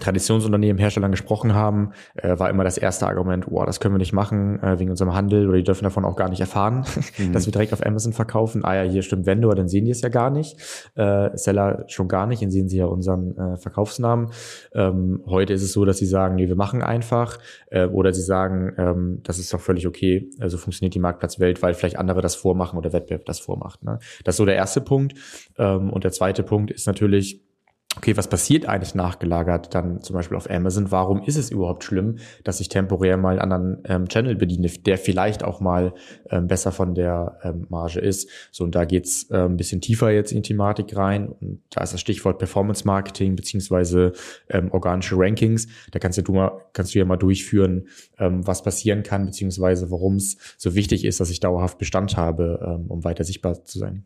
Traditionsunternehmen, 0.00 0.78
Herstellern 0.78 1.10
gesprochen 1.10 1.54
haben, 1.54 1.92
äh, 2.14 2.38
war 2.38 2.50
immer 2.50 2.64
das 2.64 2.78
erste 2.78 3.06
Argument, 3.06 3.46
oh, 3.50 3.64
das 3.64 3.80
können 3.80 3.94
wir 3.94 3.98
nicht 3.98 4.12
machen 4.12 4.62
äh, 4.62 4.78
wegen 4.78 4.90
unserem 4.90 5.14
Handel 5.14 5.48
oder 5.48 5.58
die 5.58 5.64
dürfen 5.64 5.84
davon 5.84 6.04
auch 6.04 6.16
gar 6.16 6.28
nicht 6.28 6.40
erfahren, 6.40 6.84
mhm. 7.18 7.32
dass 7.32 7.46
wir 7.46 7.52
direkt 7.52 7.72
auf 7.72 7.84
Amazon 7.84 8.12
verkaufen. 8.12 8.64
Ah 8.64 8.74
ja, 8.74 8.90
hier 8.90 9.02
stimmt 9.02 9.26
Vendor, 9.26 9.54
dann 9.54 9.68
sehen 9.68 9.84
die 9.84 9.90
es 9.90 10.00
ja 10.00 10.08
gar 10.08 10.30
nicht. 10.30 10.56
Äh, 10.94 11.30
Seller 11.36 11.84
schon 11.88 12.08
gar 12.08 12.26
nicht, 12.26 12.42
dann 12.42 12.50
sehen 12.50 12.68
sie 12.68 12.78
ja 12.78 12.86
unseren 12.86 13.36
äh, 13.36 13.56
Verkaufsnamen. 13.56 14.30
Ähm, 14.74 15.22
heute 15.26 15.52
ist 15.52 15.62
es 15.62 15.72
so, 15.72 15.84
dass 15.84 15.98
sie 15.98 16.06
sagen, 16.06 16.36
nee, 16.36 16.48
wir 16.48 16.56
machen 16.56 16.82
einfach 16.82 17.38
äh, 17.70 17.86
oder 17.86 18.12
sie 18.12 18.22
sagen, 18.22 18.72
ähm, 18.78 19.20
das 19.22 19.38
ist 19.38 19.52
doch 19.52 19.60
völlig 19.60 19.86
okay, 19.86 20.30
also 20.40 20.58
funktioniert 20.58 20.94
die 20.94 21.00
Marktplatzwelt, 21.00 21.62
weil 21.62 21.74
vielleicht 21.74 21.98
andere 21.98 22.20
das 22.20 22.34
vormachen 22.34 22.78
oder 22.78 22.92
Wettbewerb 22.92 23.24
das 23.26 23.40
vormacht. 23.40 23.82
Ne? 23.84 23.98
Das 24.24 24.34
ist 24.34 24.38
so 24.38 24.46
der 24.46 24.56
erste 24.56 24.80
Punkt. 24.80 25.14
Ähm, 25.58 25.90
und 25.90 26.04
der 26.04 26.12
zweite 26.12 26.42
Punkt 26.42 26.70
ist 26.70 26.86
natürlich, 26.86 27.42
okay, 27.96 28.16
was 28.16 28.28
passiert 28.28 28.66
eigentlich 28.66 28.94
nachgelagert 28.94 29.74
dann 29.74 30.00
zum 30.00 30.14
Beispiel 30.14 30.36
auf 30.36 30.48
Amazon? 30.48 30.90
Warum 30.92 31.22
ist 31.22 31.36
es 31.36 31.50
überhaupt 31.50 31.82
schlimm, 31.82 32.18
dass 32.44 32.60
ich 32.60 32.68
temporär 32.68 33.16
mal 33.16 33.40
einen 33.40 33.52
anderen 33.52 33.82
ähm, 33.84 34.08
Channel 34.08 34.36
bediene, 34.36 34.68
der 34.68 34.96
vielleicht 34.96 35.42
auch 35.42 35.60
mal 35.60 35.92
ähm, 36.30 36.46
besser 36.46 36.70
von 36.70 36.94
der 36.94 37.38
ähm, 37.42 37.66
Marge 37.68 37.98
ist? 37.98 38.30
So, 38.52 38.62
und 38.62 38.76
da 38.76 38.84
geht's 38.84 39.28
äh, 39.30 39.38
ein 39.38 39.56
bisschen 39.56 39.80
tiefer 39.80 40.10
jetzt 40.10 40.30
in 40.30 40.42
die 40.42 40.48
Thematik 40.48 40.96
rein. 40.96 41.28
Und 41.28 41.62
da 41.70 41.82
ist 41.82 41.92
das 41.92 42.00
Stichwort 42.00 42.38
Performance 42.38 42.86
Marketing 42.86 43.34
beziehungsweise 43.34 44.12
ähm, 44.48 44.70
organische 44.70 45.16
Rankings. 45.18 45.66
Da 45.90 45.98
kannst 45.98 46.16
du, 46.16 46.32
mal, 46.32 46.52
kannst 46.72 46.94
du 46.94 47.00
ja 47.00 47.04
mal 47.04 47.16
durchführen, 47.16 47.88
ähm, 48.18 48.46
was 48.46 48.62
passieren 48.62 49.02
kann, 49.02 49.26
beziehungsweise 49.26 49.90
warum 49.90 50.14
es 50.14 50.36
so 50.58 50.76
wichtig 50.76 51.04
ist, 51.04 51.18
dass 51.18 51.30
ich 51.30 51.40
dauerhaft 51.40 51.78
Bestand 51.78 52.16
habe, 52.16 52.60
ähm, 52.64 52.86
um 52.88 53.02
weiter 53.02 53.24
sichtbar 53.24 53.64
zu 53.64 53.80
sein. 53.80 54.04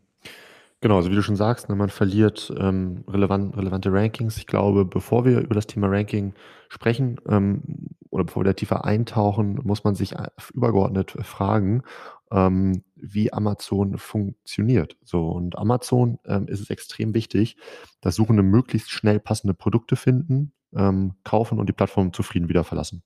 Genau, 0.85 0.97
also 0.97 1.09
wie 1.09 1.15
du 1.15 1.23
schon 1.23 1.35
sagst, 1.35 1.67
ne, 1.67 1.75
man 1.75 1.89
verliert 1.89 2.53
ähm, 2.59 3.03
relevant, 3.07 3.57
relevante 3.57 3.91
Rankings. 3.91 4.37
Ich 4.37 4.45
glaube, 4.45 4.85
bevor 4.85 5.25
wir 5.25 5.39
über 5.39 5.55
das 5.55 5.65
Thema 5.65 5.87
Ranking 5.87 6.35
sprechen 6.69 7.19
ähm, 7.27 7.63
oder 8.11 8.25
bevor 8.25 8.43
wir 8.43 8.49
da 8.49 8.53
tiefer 8.53 8.85
eintauchen, 8.85 9.59
muss 9.63 9.83
man 9.83 9.95
sich 9.95 10.13
übergeordnet 10.53 11.17
fragen, 11.23 11.81
ähm, 12.31 12.83
wie 12.95 13.33
Amazon 13.33 13.97
funktioniert. 13.97 14.95
So 15.03 15.29
und 15.29 15.57
Amazon 15.57 16.19
ähm, 16.23 16.47
ist 16.47 16.59
es 16.59 16.69
extrem 16.69 17.15
wichtig, 17.15 17.57
dass 18.01 18.13
Suchende 18.13 18.43
möglichst 18.43 18.91
schnell 18.91 19.19
passende 19.19 19.55
Produkte 19.55 19.95
finden, 19.95 20.51
ähm, 20.75 21.13
kaufen 21.23 21.59
und 21.59 21.67
die 21.67 21.73
Plattform 21.73 22.13
zufrieden 22.13 22.49
wieder 22.49 22.63
verlassen. 22.63 23.03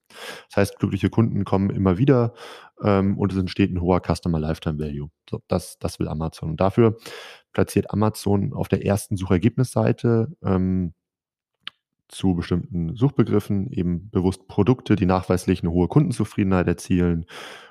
Das 0.50 0.58
heißt, 0.58 0.80
glückliche 0.80 1.10
Kunden 1.10 1.46
kommen 1.46 1.70
immer 1.70 1.98
wieder 1.98 2.34
ähm, 2.82 3.18
und 3.18 3.32
es 3.32 3.38
entsteht 3.38 3.72
ein 3.72 3.82
hoher 3.82 4.02
Customer 4.02 4.40
Lifetime 4.40 4.80
Value. 4.80 5.10
So, 5.30 5.42
das, 5.48 5.78
das 5.80 6.00
will 6.00 6.08
Amazon. 6.08 6.52
Und 6.52 6.62
dafür 6.62 6.98
platziert 7.54 7.92
Amazon 7.92 8.54
auf 8.54 8.68
der 8.68 8.86
ersten 8.86 9.18
Suchergebnisseite 9.18 10.36
ähm, 10.44 10.94
zu 12.08 12.34
bestimmten 12.34 12.96
Suchbegriffen 12.96 13.72
eben 13.72 14.10
bewusst 14.10 14.48
Produkte, 14.48 14.96
die 14.96 15.06
nachweislich 15.06 15.62
eine 15.62 15.72
hohe 15.72 15.88
Kundenzufriedenheit 15.88 16.68
erzielen, 16.68 17.26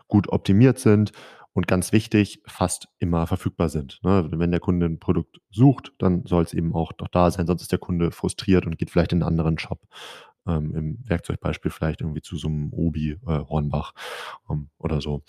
gut 0.06 0.28
optimiert 0.28 0.78
sind 0.78 1.12
und 1.58 1.66
ganz 1.66 1.90
wichtig, 1.92 2.40
fast 2.46 2.88
immer 3.00 3.26
verfügbar 3.26 3.68
sind. 3.68 3.98
Ne? 4.04 4.28
Wenn 4.30 4.52
der 4.52 4.60
Kunde 4.60 4.86
ein 4.86 5.00
Produkt 5.00 5.40
sucht, 5.50 5.92
dann 5.98 6.24
soll 6.24 6.44
es 6.44 6.54
eben 6.54 6.72
auch 6.72 6.92
doch 6.92 7.08
da 7.08 7.32
sein, 7.32 7.48
sonst 7.48 7.62
ist 7.62 7.72
der 7.72 7.80
Kunde 7.80 8.12
frustriert 8.12 8.64
und 8.64 8.78
geht 8.78 8.90
vielleicht 8.90 9.12
in 9.12 9.22
einen 9.22 9.28
anderen 9.28 9.58
Shop. 9.58 9.80
Ähm, 10.46 10.72
Im 10.76 10.98
Werkzeugbeispiel 11.04 11.72
vielleicht 11.72 12.00
irgendwie 12.00 12.22
zu 12.22 12.36
so 12.36 12.46
einem 12.46 12.72
Obi, 12.72 13.18
äh, 13.26 13.40
Hornbach 13.48 13.92
ähm, 14.48 14.68
oder 14.78 15.00
so. 15.00 15.24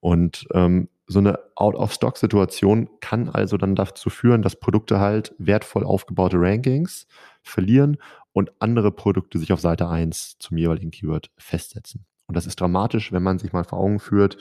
Und 0.00 0.46
ähm, 0.54 0.88
so 1.06 1.18
eine 1.18 1.38
Out-of-Stock-Situation 1.54 2.88
kann 3.00 3.28
also 3.28 3.58
dann 3.58 3.74
dazu 3.74 4.08
führen, 4.08 4.40
dass 4.40 4.56
Produkte 4.58 5.00
halt 5.00 5.34
wertvoll 5.36 5.84
aufgebaute 5.84 6.38
Rankings 6.40 7.06
verlieren 7.42 7.98
und 8.32 8.52
andere 8.58 8.90
Produkte 8.90 9.38
sich 9.38 9.52
auf 9.52 9.60
Seite 9.60 9.90
1 9.90 10.38
zum 10.38 10.56
jeweiligen 10.56 10.90
Keyword 10.90 11.30
festsetzen. 11.36 12.06
Und 12.26 12.36
das 12.36 12.46
ist 12.46 12.58
dramatisch, 12.58 13.12
wenn 13.12 13.22
man 13.22 13.38
sich 13.38 13.52
mal 13.52 13.64
vor 13.64 13.78
Augen 13.78 14.00
führt, 14.00 14.38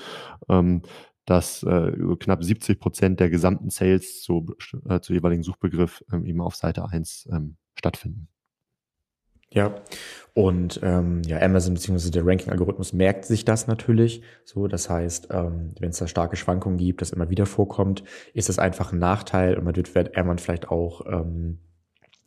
ähm, 0.47 0.83
dass 1.25 1.63
äh, 1.63 1.91
knapp 2.19 2.43
70 2.43 2.79
Prozent 2.79 3.19
der 3.19 3.29
gesamten 3.29 3.69
Sales 3.69 4.21
zu, 4.21 4.55
äh, 4.87 4.99
zu 4.99 5.13
jeweiligen 5.13 5.43
Suchbegriff 5.43 6.03
ähm, 6.11 6.25
eben 6.25 6.41
auf 6.41 6.55
Seite 6.55 6.85
1 6.87 7.29
ähm, 7.31 7.57
stattfinden. 7.75 8.27
Ja, 9.53 9.75
und 10.33 10.79
ähm, 10.81 11.21
ja, 11.27 11.39
Amazon 11.39 11.75
bzw. 11.75 12.09
der 12.09 12.25
Ranking-Algorithmus 12.25 12.91
merkt 12.91 13.25
sich 13.25 13.45
das 13.45 13.67
natürlich. 13.67 14.23
So, 14.45 14.67
das 14.67 14.89
heißt, 14.89 15.27
ähm, 15.29 15.75
wenn 15.79 15.91
es 15.91 15.99
da 15.99 16.07
starke 16.07 16.35
Schwankungen 16.35 16.79
gibt, 16.79 17.01
das 17.01 17.11
immer 17.11 17.29
wieder 17.29 17.45
vorkommt, 17.45 18.03
ist 18.33 18.49
das 18.49 18.57
einfach 18.57 18.91
ein 18.91 18.97
Nachteil 18.97 19.55
und 19.55 19.63
man 19.63 19.75
wird, 19.75 19.93
wird 19.93 20.17
Amazon 20.17 20.39
vielleicht 20.39 20.69
auch 20.69 21.05
ähm, 21.05 21.59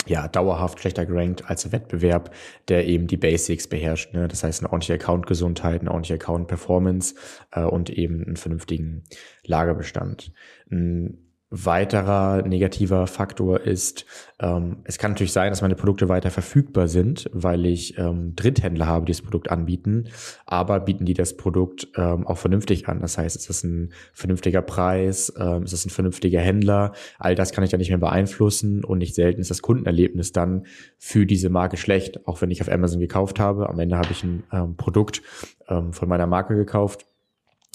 ja, 0.07 0.29
dauerhaft 0.29 0.81
schlechter 0.81 1.07
gerankt 1.07 1.49
als 1.49 1.71
Wettbewerb, 1.73 2.33
der 2.69 2.87
eben 2.87 3.07
die 3.07 3.17
Basics 3.17 3.67
beherrscht. 3.67 4.15
Ne? 4.15 4.29
Das 4.29 4.45
heißt, 4.45 4.61
eine 4.63 4.73
ordentliche 4.73 4.95
Account-Gesundheit, 4.95 5.81
eine 5.81 5.91
ordentliche 5.91 6.15
Account-Performance 6.15 7.15
äh, 7.53 7.63
und 7.63 7.91
eben 7.91 8.25
einen 8.25 8.37
vernünftigen 8.37 9.05
Lagerbestand. 9.45 10.33
Ein 10.71 11.26
weiterer 11.51 12.43
negativer 12.43 13.07
Faktor 13.07 13.61
ist, 13.61 14.05
ähm, 14.41 14.79
es 14.83 14.99
kann 14.99 15.13
natürlich 15.13 15.33
sein, 15.33 15.51
dass 15.51 15.63
meine 15.63 15.77
Produkte 15.77 16.09
weiter 16.09 16.33
verfügbar 16.33 16.89
sind, 16.89 17.31
weil 17.33 17.67
ich 17.67 17.97
ähm, 17.99 18.35
Dritthändler 18.35 18.87
habe, 18.87 19.07
die 19.07 19.13
das 19.13 19.23
Produkt 19.23 19.51
anbieten, 19.51 20.09
aber 20.45 20.81
bieten 20.81 21.05
die 21.05 21.15
das 21.15 21.37
Produkt 21.37 21.87
ähm, 21.97 22.27
auch 22.27 22.39
vernünftig 22.39 22.89
an. 22.89 23.01
Das 23.01 23.17
heißt, 23.17 23.37
ist 23.37 23.49
es 23.49 23.63
ein 23.63 23.93
vernünftiger 24.13 24.61
Preis, 24.61 25.33
ähm, 25.39 25.63
ist 25.63 25.73
es 25.73 25.87
ein 25.87 25.91
vernünftiger 25.91 26.41
Händler, 26.41 26.93
all 27.19 27.37
das 27.37 27.53
kann 27.53 27.63
ich 27.63 27.71
dann 27.71 27.79
nicht 27.79 27.91
mehr 27.91 27.99
beeinflussen 27.99 28.85
und 28.85 28.99
nicht 28.99 29.15
selten 29.15 29.41
ist 29.41 29.51
das 29.51 29.63
Kundenerlebnis 29.63 30.33
dann 30.33 30.67
für 30.99 31.27
diese 31.27 31.49
Marke 31.49 31.77
schlecht, 31.77 32.27
auch 32.27 32.43
wenn 32.43 32.51
ich 32.51 32.61
auf 32.61 32.71
Amazon 32.71 32.99
gekauft 32.99 33.39
habe. 33.39 33.69
Am 33.69 33.79
Ende 33.79 33.97
habe 33.97 34.09
ich 34.11 34.25
ein 34.25 34.43
ähm, 34.53 34.77
Produkt 34.77 35.23
ähm, 35.69 35.93
von 35.93 36.09
meiner 36.09 36.27
Marke 36.27 36.57
gekauft 36.57 37.07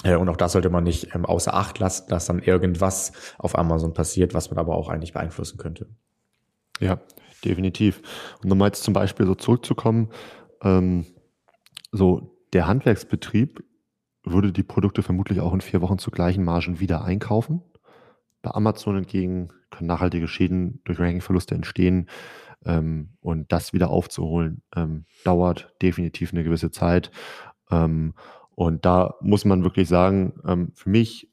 und 0.03 0.29
auch 0.29 0.37
das 0.37 0.53
sollte 0.53 0.69
man 0.69 0.83
nicht 0.83 1.13
ähm, 1.13 1.25
außer 1.25 1.53
Acht 1.53 1.79
lassen, 1.79 2.09
dass 2.09 2.25
dann 2.25 2.39
irgendwas 2.39 3.11
auf 3.37 3.57
Amazon 3.57 3.93
passiert, 3.93 4.33
was 4.33 4.49
man 4.49 4.57
aber 4.57 4.75
auch 4.75 4.89
eigentlich 4.89 5.13
beeinflussen 5.13 5.57
könnte. 5.57 5.87
Ja, 6.79 6.99
definitiv. 7.45 8.01
Und 8.41 8.49
nochmal 8.49 8.69
jetzt 8.69 8.83
zum 8.83 8.93
Beispiel 8.93 9.25
so 9.25 9.35
zurückzukommen, 9.35 10.09
ähm, 10.63 11.05
so 11.91 12.35
der 12.53 12.67
Handwerksbetrieb 12.67 13.63
würde 14.23 14.51
die 14.51 14.63
Produkte 14.63 15.03
vermutlich 15.03 15.39
auch 15.39 15.53
in 15.53 15.61
vier 15.61 15.81
Wochen 15.81 15.97
zu 15.97 16.11
gleichen 16.11 16.43
Margen 16.43 16.79
wieder 16.79 17.03
einkaufen. 17.03 17.61
bei 18.41 18.51
Amazon 18.51 18.97
entgegen, 18.97 19.49
können 19.69 19.87
nachhaltige 19.87 20.27
Schäden 20.27 20.81
durch 20.83 20.99
Rankingverluste 20.99 21.53
entstehen. 21.53 22.09
Ähm, 22.65 23.09
und 23.21 23.51
das 23.51 23.73
wieder 23.73 23.89
aufzuholen, 23.89 24.63
ähm, 24.75 25.05
dauert 25.23 25.73
definitiv 25.81 26.31
eine 26.33 26.43
gewisse 26.43 26.71
Zeit. 26.71 27.11
Ähm, 27.69 28.13
und 28.61 28.85
da 28.85 29.15
muss 29.21 29.43
man 29.43 29.63
wirklich 29.63 29.87
sagen, 29.89 30.33
ähm, 30.45 30.71
für 30.75 30.91
mich 30.91 31.31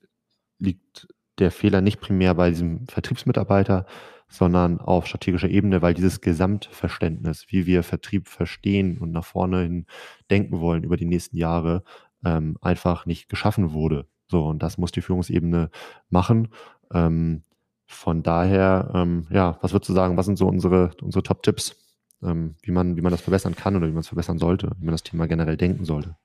liegt 0.59 1.09
der 1.39 1.51
Fehler 1.51 1.83
nicht 1.83 2.01
primär 2.01 2.33
bei 2.33 2.49
diesem 2.49 2.87
Vertriebsmitarbeiter, 2.89 3.85
sondern 4.31 4.81
auf 4.81 5.07
strategischer 5.07 5.51
Ebene, 5.51 5.83
weil 5.83 5.93
dieses 5.93 6.23
Gesamtverständnis, 6.23 7.45
wie 7.51 7.67
wir 7.67 7.83
Vertrieb 7.83 8.29
verstehen 8.29 8.97
und 8.97 9.13
nach 9.13 9.27
vorne 9.27 9.61
hin 9.61 9.85
denken 10.31 10.61
wollen 10.61 10.85
über 10.85 10.97
die 10.97 11.05
nächsten 11.05 11.37
Jahre, 11.37 11.85
ähm, 12.25 12.57
einfach 12.63 13.05
nicht 13.05 13.29
geschaffen 13.29 13.75
wurde. 13.75 14.07
So, 14.29 14.47
und 14.47 14.63
das 14.63 14.79
muss 14.79 14.93
die 14.93 15.03
Führungsebene 15.03 15.69
machen. 16.09 16.49
Ähm, 16.95 17.43
von 17.85 18.23
daher, 18.23 18.91
ähm, 18.95 19.27
ja, 19.29 19.59
was 19.61 19.75
würdest 19.75 19.91
du 19.91 19.93
sagen, 19.93 20.17
was 20.17 20.25
sind 20.25 20.39
so 20.39 20.47
unsere, 20.47 20.93
unsere 21.03 21.23
Top-Tipps, 21.23 21.77
ähm, 22.23 22.55
wie, 22.63 22.71
man, 22.71 22.97
wie 22.97 23.03
man 23.03 23.13
das 23.13 23.21
verbessern 23.21 23.55
kann 23.55 23.77
oder 23.77 23.87
wie 23.87 23.93
man 23.93 24.01
es 24.01 24.09
verbessern 24.09 24.39
sollte, 24.39 24.71
wie 24.79 24.87
man 24.87 24.95
das 24.95 25.03
Thema 25.03 25.29
generell 25.29 25.59
denken 25.59 25.85
sollte? 25.85 26.17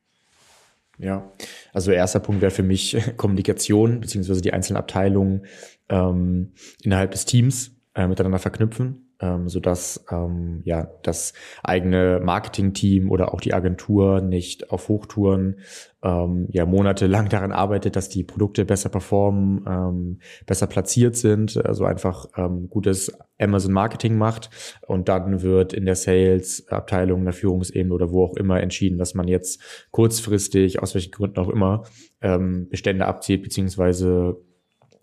Ja, 0.99 1.33
also 1.73 1.91
erster 1.91 2.19
Punkt 2.19 2.41
wäre 2.41 2.51
für 2.51 2.63
mich 2.63 2.97
Kommunikation, 3.17 3.99
beziehungsweise 3.99 4.41
die 4.41 4.53
einzelnen 4.53 4.77
Abteilungen 4.77 5.45
ähm, 5.89 6.53
innerhalb 6.83 7.11
des 7.11 7.25
Teams 7.25 7.71
äh, 7.95 8.07
miteinander 8.07 8.39
verknüpfen 8.39 9.12
ähm, 9.23 9.47
sodass 9.47 10.03
ähm, 10.11 10.61
ja 10.65 10.89
das 11.01 11.33
eigene 11.63 12.19
Marketingteam 12.21 13.09
oder 13.09 13.33
auch 13.33 13.39
die 13.39 13.53
Agentur 13.53 14.19
nicht 14.19 14.69
auf 14.69 14.89
Hochtouren 14.89 15.61
ähm, 16.03 16.47
ja 16.51 16.65
monatelang 16.65 17.29
daran 17.29 17.53
arbeitet, 17.53 17.95
dass 17.95 18.09
die 18.09 18.25
Produkte 18.25 18.65
besser 18.65 18.89
performen, 18.89 19.65
ähm, 19.65 20.19
besser 20.45 20.67
platziert 20.67 21.15
sind, 21.15 21.65
also 21.65 21.85
einfach 21.85 22.25
ähm, 22.35 22.69
gutes 22.69 23.17
Amazon 23.39 23.71
Marketing 23.71 24.17
macht 24.17 24.49
und 24.85 25.07
dann 25.07 25.41
wird 25.41 25.71
in 25.71 25.85
der 25.85 25.95
Sales 25.95 26.67
Abteilung, 26.67 27.23
der 27.23 27.33
Führungsebene 27.33 27.93
oder 27.93 28.11
wo 28.11 28.25
auch 28.25 28.35
immer 28.35 28.59
entschieden, 28.59 28.97
dass 28.97 29.13
man 29.13 29.29
jetzt 29.29 29.87
kurzfristig 29.91 30.83
aus 30.83 30.95
welchen 30.95 31.11
Gründen 31.11 31.39
auch 31.39 31.49
immer 31.49 31.83
ähm, 32.21 32.67
Bestände 32.69 33.05
abzieht 33.05 33.41
beziehungsweise 33.41 34.35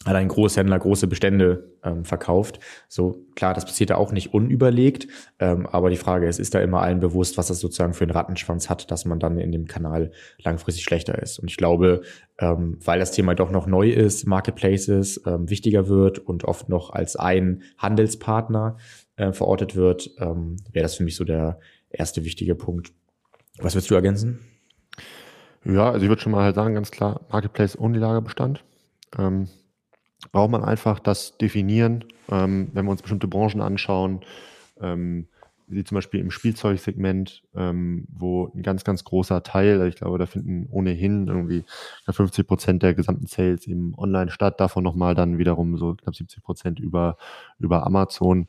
hat 0.06 0.28
Großhändler 0.28 0.78
große 0.78 1.06
Bestände 1.06 1.74
ähm, 1.84 2.04
verkauft. 2.04 2.58
So 2.88 3.26
klar, 3.34 3.52
das 3.52 3.66
passiert 3.66 3.90
da 3.90 3.96
auch 3.96 4.12
nicht 4.12 4.32
unüberlegt, 4.32 5.08
ähm, 5.38 5.66
aber 5.66 5.90
die 5.90 5.96
Frage 5.96 6.26
ist, 6.26 6.38
ist 6.38 6.54
da 6.54 6.60
immer 6.60 6.80
allen 6.80 7.00
bewusst, 7.00 7.36
was 7.36 7.48
das 7.48 7.60
sozusagen 7.60 7.92
für 7.92 8.04
einen 8.04 8.12
Rattenschwanz 8.12 8.70
hat, 8.70 8.90
dass 8.90 9.04
man 9.04 9.20
dann 9.20 9.38
in 9.38 9.52
dem 9.52 9.66
Kanal 9.66 10.12
langfristig 10.38 10.84
schlechter 10.84 11.20
ist. 11.20 11.38
Und 11.38 11.50
ich 11.50 11.58
glaube, 11.58 12.00
ähm, 12.38 12.78
weil 12.82 12.98
das 12.98 13.12
Thema 13.12 13.34
doch 13.34 13.50
noch 13.50 13.66
neu 13.66 13.90
ist, 13.90 14.26
Marketplaces 14.26 15.20
ähm, 15.26 15.50
wichtiger 15.50 15.88
wird 15.88 16.18
und 16.18 16.44
oft 16.44 16.70
noch 16.70 16.90
als 16.90 17.16
ein 17.16 17.62
Handelspartner 17.76 18.78
äh, 19.16 19.32
verortet 19.32 19.76
wird, 19.76 20.10
ähm, 20.18 20.56
wäre 20.72 20.84
das 20.84 20.94
für 20.94 21.04
mich 21.04 21.16
so 21.16 21.24
der 21.24 21.58
erste 21.90 22.24
wichtige 22.24 22.54
Punkt. 22.54 22.92
Was 23.58 23.74
willst 23.74 23.90
du 23.90 23.94
ergänzen? 23.94 24.38
Ja, 25.62 25.90
also 25.90 26.04
ich 26.04 26.08
würde 26.08 26.22
schon 26.22 26.32
mal 26.32 26.44
halt 26.44 26.54
sagen, 26.54 26.72
ganz 26.72 26.90
klar, 26.90 27.20
Marketplace 27.30 27.78
ohne 27.78 27.98
Lagerbestand. 27.98 28.64
Ähm, 29.18 29.48
braucht 30.33 30.50
man 30.50 30.64
einfach 30.64 30.98
das 30.98 31.37
definieren, 31.38 32.04
ähm, 32.30 32.70
wenn 32.72 32.85
wir 32.85 32.90
uns 32.90 33.02
bestimmte 33.02 33.28
Branchen 33.28 33.61
anschauen, 33.61 34.20
ähm, 34.80 35.26
wie 35.70 35.85
zum 35.85 35.94
Beispiel 35.94 36.20
im 36.20 36.30
Spielzeugsegment, 36.30 37.42
ähm, 37.54 38.06
wo 38.11 38.50
ein 38.54 38.62
ganz, 38.62 38.83
ganz 38.83 39.04
großer 39.04 39.42
Teil, 39.42 39.87
ich 39.87 39.96
glaube, 39.96 40.18
da 40.18 40.26
finden 40.26 40.66
ohnehin 40.70 41.28
irgendwie 41.28 41.64
50 42.09 42.46
Prozent 42.46 42.83
der 42.83 42.94
gesamten 42.94 43.26
Sales 43.26 43.66
im 43.66 43.96
Online 43.96 44.30
statt, 44.30 44.61
davon 44.61 44.83
nochmal 44.83 45.14
dann 45.14 45.38
wiederum 45.38 45.78
so 45.78 45.94
knapp 45.94 46.16
70 46.16 46.42
Prozent 46.42 46.80
über, 46.80 47.16
über 47.61 47.87
Amazon, 47.87 48.48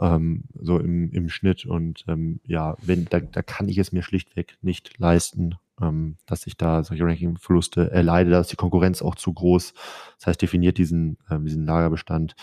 ähm, 0.00 0.44
so 0.60 0.78
im, 0.78 1.10
im 1.12 1.28
Schnitt. 1.28 1.66
Und 1.66 2.04
ähm, 2.08 2.40
ja, 2.46 2.76
wenn, 2.80 3.04
da, 3.04 3.20
da 3.20 3.42
kann 3.42 3.68
ich 3.68 3.76
es 3.76 3.92
mir 3.92 4.02
schlichtweg 4.02 4.56
nicht 4.62 4.98
leisten, 4.98 5.56
ähm, 5.80 6.16
dass 6.26 6.46
ich 6.46 6.56
da 6.56 6.84
solche 6.84 7.04
Ranking-Verluste 7.04 7.90
erleide. 7.90 8.30
Da 8.30 8.40
ist 8.40 8.52
die 8.52 8.56
Konkurrenz 8.56 9.02
auch 9.02 9.14
zu 9.14 9.32
groß. 9.32 9.74
Das 10.18 10.26
heißt, 10.26 10.42
definiert 10.42 10.78
diesen, 10.78 11.18
ähm, 11.30 11.44
diesen 11.44 11.64
Lagerbestand, 11.64 12.34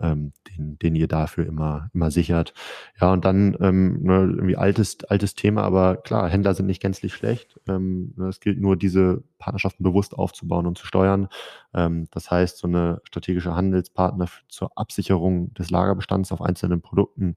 ähm, 0.00 0.32
den, 0.48 0.78
den 0.78 0.94
ihr 0.94 1.08
dafür 1.08 1.46
immer, 1.46 1.90
immer 1.92 2.10
sichert. 2.10 2.54
Ja, 3.00 3.12
und 3.12 3.24
dann 3.24 3.56
ähm, 3.60 4.02
ne, 4.02 4.20
irgendwie 4.20 4.56
altes, 4.56 5.04
altes 5.04 5.34
Thema, 5.34 5.62
aber 5.62 5.96
klar, 5.96 6.28
Händler 6.28 6.54
sind 6.54 6.66
nicht 6.66 6.80
gänzlich 6.80 7.14
schlecht. 7.14 7.60
Ähm, 7.68 8.14
ne, 8.16 8.28
es 8.28 8.40
gilt 8.40 8.60
nur, 8.60 8.76
diese 8.76 9.22
Partnerschaften 9.38 9.82
bewusst 9.84 10.14
aufzubauen 10.14 10.66
und 10.66 10.78
zu 10.78 10.86
steuern. 10.86 11.28
Ähm, 11.74 12.08
das 12.10 12.30
heißt, 12.30 12.58
so 12.58 12.68
eine 12.68 13.00
strategische 13.04 13.54
Handelspartner 13.54 14.26
zur 14.48 14.70
Absicherung 14.76 15.52
des 15.54 15.70
Lagerbestands 15.70 16.32
auf 16.32 16.40
einzelnen 16.40 16.80
Produkten 16.80 17.36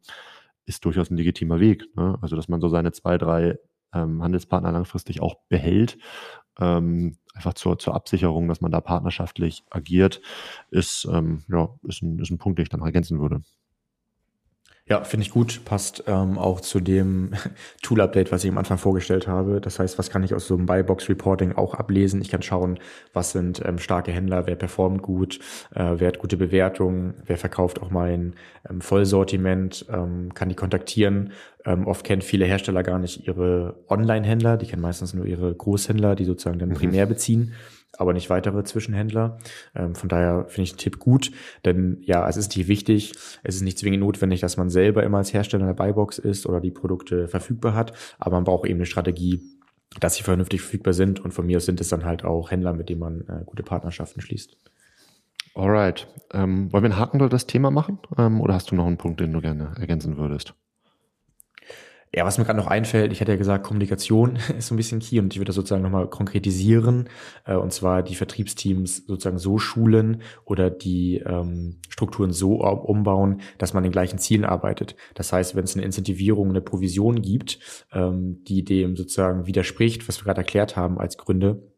ist 0.65 0.85
durchaus 0.85 1.09
ein 1.09 1.17
legitimer 1.17 1.59
Weg. 1.59 1.85
Ne? 1.97 2.17
Also, 2.21 2.35
dass 2.35 2.47
man 2.47 2.61
so 2.61 2.69
seine 2.69 2.93
zwei, 2.93 3.17
drei 3.17 3.57
ähm, 3.93 4.21
Handelspartner 4.23 4.71
langfristig 4.71 5.21
auch 5.21 5.35
behält. 5.49 5.97
Ähm, 6.59 7.17
einfach 7.33 7.53
zur, 7.53 7.79
zur 7.79 7.95
Absicherung, 7.95 8.47
dass 8.47 8.61
man 8.61 8.71
da 8.71 8.79
partnerschaftlich 8.79 9.63
agiert, 9.69 10.21
ist, 10.69 11.05
ähm, 11.11 11.43
ja, 11.49 11.69
ist, 11.83 12.03
ein, 12.03 12.19
ist 12.19 12.29
ein 12.29 12.37
Punkt, 12.37 12.59
den 12.59 12.63
ich 12.63 12.69
dann 12.69 12.79
noch 12.79 12.87
ergänzen 12.87 13.19
würde. 13.19 13.41
Ja, 14.89 15.01
finde 15.05 15.25
ich 15.25 15.31
gut. 15.31 15.63
Passt 15.63 16.03
ähm, 16.07 16.37
auch 16.37 16.59
zu 16.59 16.81
dem 16.81 17.31
Tool-Update, 17.81 18.33
was 18.33 18.43
ich 18.43 18.51
am 18.51 18.57
Anfang 18.57 18.77
vorgestellt 18.77 19.29
habe. 19.29 19.61
Das 19.61 19.79
heißt, 19.79 19.97
was 19.97 20.09
kann 20.09 20.23
ich 20.23 20.33
aus 20.33 20.45
so 20.45 20.55
einem 20.55 20.65
Buy-Box-Reporting 20.65 21.53
auch 21.53 21.73
ablesen? 21.73 22.21
Ich 22.21 22.29
kann 22.29 22.41
schauen, 22.41 22.79
was 23.13 23.31
sind 23.31 23.61
ähm, 23.65 23.77
starke 23.77 24.11
Händler, 24.11 24.45
wer 24.45 24.55
performt 24.55 25.01
gut, 25.01 25.39
äh, 25.73 25.93
wer 25.95 26.09
hat 26.09 26.19
gute 26.19 26.35
Bewertungen, 26.35 27.13
wer 27.25 27.37
verkauft 27.37 27.81
auch 27.81 27.91
mein 27.91 28.35
ähm, 28.69 28.81
Vollsortiment, 28.81 29.85
ähm, 29.89 30.33
kann 30.33 30.49
die 30.49 30.55
kontaktieren. 30.55 31.31
Ähm, 31.63 31.87
oft 31.87 32.03
kennen 32.03 32.21
viele 32.21 32.43
Hersteller 32.43 32.83
gar 32.83 32.99
nicht 32.99 33.25
ihre 33.25 33.75
Online-Händler, 33.87 34.57
die 34.57 34.65
kennen 34.65 34.81
meistens 34.81 35.13
nur 35.13 35.25
ihre 35.25 35.55
Großhändler, 35.55 36.15
die 36.15 36.25
sozusagen 36.25 36.59
dann 36.59 36.69
mhm. 36.69 36.73
primär 36.73 37.05
beziehen 37.05 37.53
aber 37.97 38.13
nicht 38.13 38.29
weitere 38.29 38.63
Zwischenhändler. 38.63 39.37
Ähm, 39.75 39.95
von 39.95 40.09
daher 40.09 40.45
finde 40.47 40.63
ich 40.63 40.71
den 40.73 40.77
Tipp 40.79 40.99
gut, 40.99 41.31
denn 41.65 41.99
ja, 42.01 42.27
es 42.27 42.37
ist 42.37 42.55
nicht 42.55 42.67
wichtig, 42.67 43.13
es 43.43 43.55
ist 43.55 43.61
nicht 43.61 43.77
zwingend 43.77 44.01
notwendig, 44.01 44.41
dass 44.41 44.57
man 44.57 44.69
selber 44.69 45.03
immer 45.03 45.19
als 45.19 45.33
Hersteller 45.33 45.61
in 45.61 45.67
der 45.67 45.83
Buybox 45.83 46.17
ist 46.17 46.45
oder 46.45 46.59
die 46.59 46.71
Produkte 46.71 47.27
verfügbar 47.27 47.73
hat, 47.73 47.93
aber 48.19 48.37
man 48.37 48.43
braucht 48.43 48.67
eben 48.67 48.79
eine 48.79 48.85
Strategie, 48.85 49.41
dass 49.99 50.15
sie 50.15 50.23
vernünftig 50.23 50.61
verfügbar 50.61 50.93
sind 50.93 51.19
und 51.19 51.33
von 51.33 51.45
mir 51.45 51.57
aus 51.57 51.65
sind 51.65 51.79
es 51.81 51.89
dann 51.89 52.05
halt 52.05 52.23
auch 52.23 52.51
Händler, 52.51 52.73
mit 52.73 52.89
denen 52.89 52.99
man 52.99 53.21
äh, 53.21 53.43
gute 53.45 53.63
Partnerschaften 53.63 54.21
schließt. 54.21 54.57
Alright. 55.55 56.07
Ähm, 56.31 56.73
wollen 56.73 56.83
wir 56.83 56.91
einen 56.91 56.99
Haken 56.99 57.19
durch 57.19 57.29
das 57.29 57.45
Thema 57.45 57.69
machen 57.69 57.99
ähm, 58.17 58.41
oder 58.41 58.55
hast 58.55 58.71
du 58.71 58.75
noch 58.75 58.87
einen 58.87 58.97
Punkt, 58.97 59.19
den 59.19 59.31
du 59.33 59.39
gerne 59.39 59.75
ergänzen 59.79 60.17
würdest? 60.17 60.55
Ja, 62.15 62.25
was 62.25 62.37
mir 62.37 62.45
gerade 62.45 62.59
noch 62.59 62.67
einfällt, 62.67 63.11
ich 63.11 63.21
hatte 63.21 63.31
ja 63.31 63.37
gesagt, 63.39 63.65
Kommunikation 63.65 64.35
ist 64.57 64.67
so 64.67 64.75
ein 64.75 64.77
bisschen 64.77 64.99
key 64.99 65.19
und 65.19 65.33
ich 65.33 65.39
würde 65.39 65.47
das 65.47 65.55
sozusagen 65.55 65.81
nochmal 65.81 66.07
konkretisieren 66.07 67.09
äh, 67.45 67.55
und 67.55 67.73
zwar 67.73 68.03
die 68.03 68.13
Vertriebsteams 68.13 69.07
sozusagen 69.07 69.39
so 69.39 69.57
schulen 69.57 70.21
oder 70.45 70.69
die 70.69 71.17
ähm, 71.25 71.79
Strukturen 71.89 72.31
so 72.31 72.57
umbauen, 72.57 73.41
dass 73.57 73.73
man 73.73 73.81
den 73.81 73.91
gleichen 73.91 74.19
Zielen 74.19 74.45
arbeitet. 74.45 74.95
Das 75.15 75.33
heißt, 75.33 75.55
wenn 75.55 75.63
es 75.63 75.75
eine 75.75 75.85
Incentivierung, 75.85 76.49
eine 76.49 76.61
Provision 76.61 77.19
gibt, 77.19 77.87
ähm, 77.91 78.43
die 78.43 78.63
dem 78.63 78.95
sozusagen 78.95 79.47
widerspricht, 79.47 80.07
was 80.07 80.19
wir 80.19 80.25
gerade 80.25 80.41
erklärt 80.41 80.75
haben 80.75 80.99
als 80.99 81.17
Gründe, 81.17 81.72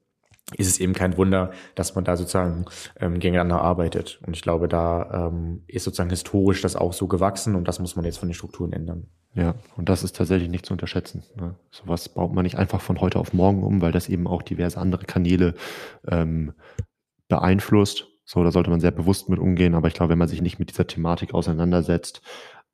ist 0.58 0.68
es 0.68 0.80
eben 0.80 0.94
kein 0.94 1.18
Wunder, 1.18 1.52
dass 1.76 1.96
man 1.96 2.04
da 2.04 2.18
sozusagen 2.18 2.66
ähm, 3.00 3.20
gegeneinander 3.20 3.62
arbeitet. 3.62 4.20
Und 4.26 4.36
ich 4.36 4.42
glaube, 4.42 4.68
da 4.68 5.28
ähm, 5.28 5.64
ist 5.68 5.84
sozusagen 5.84 6.10
historisch 6.10 6.62
das 6.62 6.76
auch 6.76 6.94
so 6.94 7.08
gewachsen 7.08 7.56
und 7.56 7.68
das 7.68 7.80
muss 7.80 7.96
man 7.96 8.06
jetzt 8.06 8.18
von 8.18 8.30
den 8.30 8.34
Strukturen 8.34 8.74
ändern. 8.74 9.08
Ja, 9.34 9.56
und 9.76 9.90
das 9.90 10.04
ist 10.04 10.16
tatsächlich 10.16 10.50
nicht 10.50 10.66
zu 10.66 10.74
unterschätzen. 10.74 11.24
Ne? 11.36 11.56
Sowas 11.70 12.08
baut 12.08 12.34
man 12.34 12.44
nicht 12.44 12.58
einfach 12.58 12.80
von 12.80 13.02
heute 13.02 13.20
auf 13.20 13.34
morgen 13.34 13.64
um, 13.64 13.82
weil 13.82 13.92
das 13.92 14.08
eben 14.08 14.28
auch 14.28 14.42
diverse 14.42 14.80
andere 14.80 15.06
Kanäle 15.06 15.56
ähm, 16.08 16.54
beeinflusst. 17.28 18.08
So, 18.24 18.44
da 18.44 18.52
sollte 18.52 18.70
man 18.70 18.80
sehr 18.80 18.92
bewusst 18.92 19.28
mit 19.30 19.40
umgehen. 19.40 19.76
Aber 19.76 19.90
ich 19.90 19.94
glaube, 19.94 20.12
wenn 20.12 20.20
man 20.20 20.30
sich 20.30 20.42
nicht 20.42 20.58
mit 20.58 20.70
dieser 20.70 20.88
Thematik 20.88 21.34
auseinandersetzt, 21.34 22.22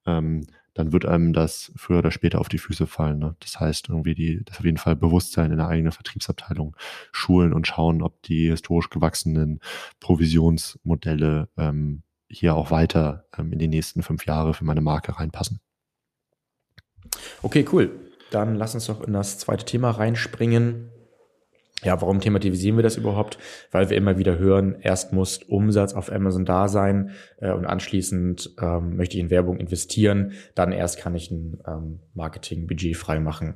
ähm, 0.06 0.46
dann 0.74 0.94
wird 0.94 1.06
einem 1.06 1.34
das 1.34 1.72
früher 1.76 2.00
oder 2.00 2.12
später 2.12 2.40
auf 2.40 2.50
die 2.50 2.58
Füße 2.58 2.88
fallen. 2.88 3.20
Ne? 3.20 3.36
Das 3.40 3.60
heißt, 3.60 3.90
irgendwie 3.90 4.16
die, 4.16 4.44
das 4.46 4.60
auf 4.60 4.66
jeden 4.66 4.78
Fall 4.78 4.96
Bewusstsein 4.96 5.52
in 5.52 5.58
der 5.58 5.68
eigenen 5.68 5.92
Vertriebsabteilung 5.92 6.76
schulen 7.12 7.54
und 7.54 7.68
schauen, 7.68 8.02
ob 8.02 8.22
die 8.24 8.50
historisch 8.50 8.90
gewachsenen 8.90 9.60
Provisionsmodelle 10.00 11.50
ähm, 11.58 12.04
hier 12.30 12.56
auch 12.56 12.72
weiter 12.72 13.26
ähm, 13.38 13.52
in 13.52 13.60
die 13.60 13.68
nächsten 13.68 14.04
fünf 14.04 14.26
Jahre 14.26 14.54
für 14.54 14.64
meine 14.64 14.82
Marke 14.82 15.18
reinpassen. 15.18 15.60
Okay, 17.42 17.66
cool. 17.72 17.92
Dann 18.30 18.56
lass 18.56 18.74
uns 18.74 18.86
doch 18.86 19.02
in 19.02 19.14
das 19.14 19.40
zweite 19.40 19.66
Thema 19.66 19.92
reinspringen. 19.92 20.91
Ja, 21.84 22.00
warum 22.02 22.20
thematisieren 22.20 22.78
wir 22.78 22.84
das 22.84 22.98
überhaupt? 22.98 23.38
Weil 23.72 23.90
wir 23.90 23.98
immer 23.98 24.18
wieder 24.18 24.38
hören, 24.38 24.76
erst 24.82 25.14
muss 25.14 25.40
Umsatz 25.40 25.94
auf 25.94 26.12
Amazon 26.12 26.46
da 26.46 26.68
sein 26.68 27.12
äh, 27.38 27.52
und 27.52 27.66
anschließend 27.66 28.56
ähm, 28.62 28.96
möchte 28.96 29.18
ich 29.18 29.24
in 29.24 29.30
Werbung 29.30 29.58
investieren, 29.58 30.34
dann 30.56 30.72
erst 30.72 31.00
kann 31.00 31.16
ich 31.16 31.32
ein 31.32 31.60
ähm, 31.68 32.00
Marketingbudget 32.14 32.96
freimachen. 32.98 33.56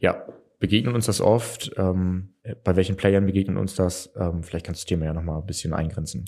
Ja, 0.00 0.24
begegnet 0.58 0.94
uns 0.94 1.06
das 1.06 1.20
oft? 1.20 1.72
Ähm, 1.76 2.34
bei 2.64 2.76
welchen 2.76 2.96
Playern 2.96 3.26
begegnet 3.26 3.58
uns 3.58 3.74
das? 3.74 4.12
Ähm, 4.16 4.42
vielleicht 4.42 4.66
kannst 4.66 4.82
du 4.82 4.84
das 4.84 4.88
Thema 4.88 5.06
ja 5.06 5.12
nochmal 5.12 5.40
ein 5.40 5.46
bisschen 5.46 5.74
eingrenzen. 5.74 6.24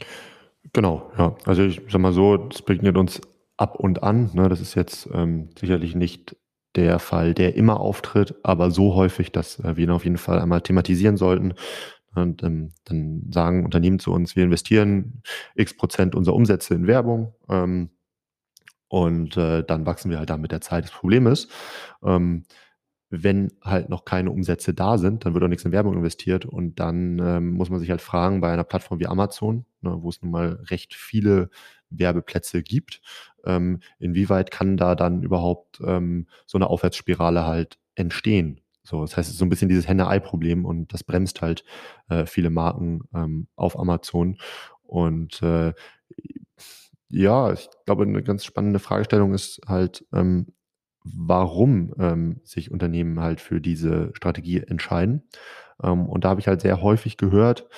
Genau, 0.72 1.10
ja. 1.16 1.34
Also 1.44 1.62
ich 1.62 1.80
sag 1.88 2.00
mal 2.00 2.12
so, 2.12 2.36
das 2.36 2.62
begegnet 2.62 2.96
uns 2.96 3.20
ab 3.56 3.76
und 3.76 4.02
an. 4.02 4.30
Ne? 4.34 4.48
Das 4.48 4.60
ist 4.60 4.74
jetzt 4.74 5.08
ähm, 5.12 5.48
sicherlich 5.58 5.94
nicht 5.94 6.36
der 6.78 6.98
Fall, 6.98 7.34
der 7.34 7.56
immer 7.56 7.80
auftritt, 7.80 8.34
aber 8.42 8.70
so 8.70 8.94
häufig, 8.94 9.32
dass 9.32 9.58
äh, 9.60 9.76
wir 9.76 9.84
ihn 9.84 9.90
auf 9.90 10.04
jeden 10.04 10.18
Fall 10.18 10.38
einmal 10.40 10.60
thematisieren 10.62 11.16
sollten. 11.16 11.54
Und 12.14 12.42
ähm, 12.42 12.70
dann 12.84 13.28
sagen 13.30 13.64
Unternehmen 13.64 13.98
zu 13.98 14.12
uns, 14.12 14.36
wir 14.36 14.44
investieren 14.44 15.22
x 15.54 15.76
Prozent 15.76 16.14
unserer 16.14 16.34
Umsätze 16.34 16.74
in 16.74 16.86
Werbung. 16.86 17.34
Ähm, 17.48 17.90
und 18.88 19.36
äh, 19.36 19.62
dann 19.64 19.86
wachsen 19.86 20.10
wir 20.10 20.18
halt 20.18 20.30
da 20.30 20.36
mit 20.38 20.52
der 20.52 20.62
Zeit. 20.62 20.84
Das 20.84 20.92
Problem 20.92 21.26
ist, 21.26 21.50
ähm, 22.02 22.44
wenn 23.10 23.52
halt 23.62 23.88
noch 23.88 24.04
keine 24.04 24.30
Umsätze 24.30 24.74
da 24.74 24.98
sind, 24.98 25.24
dann 25.24 25.34
wird 25.34 25.44
auch 25.44 25.48
nichts 25.48 25.64
in 25.64 25.72
Werbung 25.72 25.94
investiert 25.94 26.44
und 26.44 26.78
dann 26.78 27.18
ähm, 27.18 27.52
muss 27.52 27.70
man 27.70 27.80
sich 27.80 27.90
halt 27.90 28.02
fragen 28.02 28.40
bei 28.40 28.52
einer 28.52 28.64
Plattform 28.64 29.00
wie 29.00 29.06
Amazon, 29.06 29.64
ne, 29.80 29.96
wo 30.02 30.10
es 30.10 30.20
nun 30.22 30.30
mal 30.30 30.60
recht 30.70 30.94
viele 30.94 31.48
Werbeplätze 31.90 32.62
gibt, 32.62 33.00
ähm, 33.48 33.80
inwieweit 33.98 34.52
kann 34.52 34.76
da 34.76 34.94
dann 34.94 35.22
überhaupt 35.24 35.80
ähm, 35.84 36.28
so 36.46 36.58
eine 36.58 36.68
Aufwärtsspirale 36.68 37.44
halt 37.46 37.78
entstehen? 37.96 38.60
So, 38.84 39.02
das 39.02 39.16
heißt, 39.16 39.28
es 39.28 39.34
ist 39.34 39.38
so 39.38 39.44
ein 39.44 39.50
bisschen 39.50 39.68
dieses 39.68 39.88
Henne-Ei-Problem 39.88 40.64
und 40.64 40.94
das 40.94 41.04
bremst 41.04 41.42
halt 41.42 41.64
äh, 42.08 42.24
viele 42.24 42.50
Marken 42.50 43.02
ähm, 43.14 43.48
auf 43.56 43.78
Amazon. 43.78 44.38
Und 44.82 45.42
äh, 45.42 45.74
ja, 47.10 47.52
ich 47.52 47.68
glaube, 47.84 48.04
eine 48.04 48.22
ganz 48.22 48.44
spannende 48.44 48.78
Fragestellung 48.78 49.34
ist 49.34 49.60
halt, 49.66 50.06
ähm, 50.12 50.46
warum 51.04 51.94
ähm, 51.98 52.40
sich 52.44 52.70
Unternehmen 52.70 53.20
halt 53.20 53.40
für 53.40 53.60
diese 53.60 54.10
Strategie 54.14 54.60
entscheiden. 54.60 55.28
Ähm, 55.82 56.06
und 56.06 56.24
da 56.24 56.30
habe 56.30 56.40
ich 56.40 56.48
halt 56.48 56.60
sehr 56.60 56.82
häufig 56.82 57.16
gehört, 57.16 57.68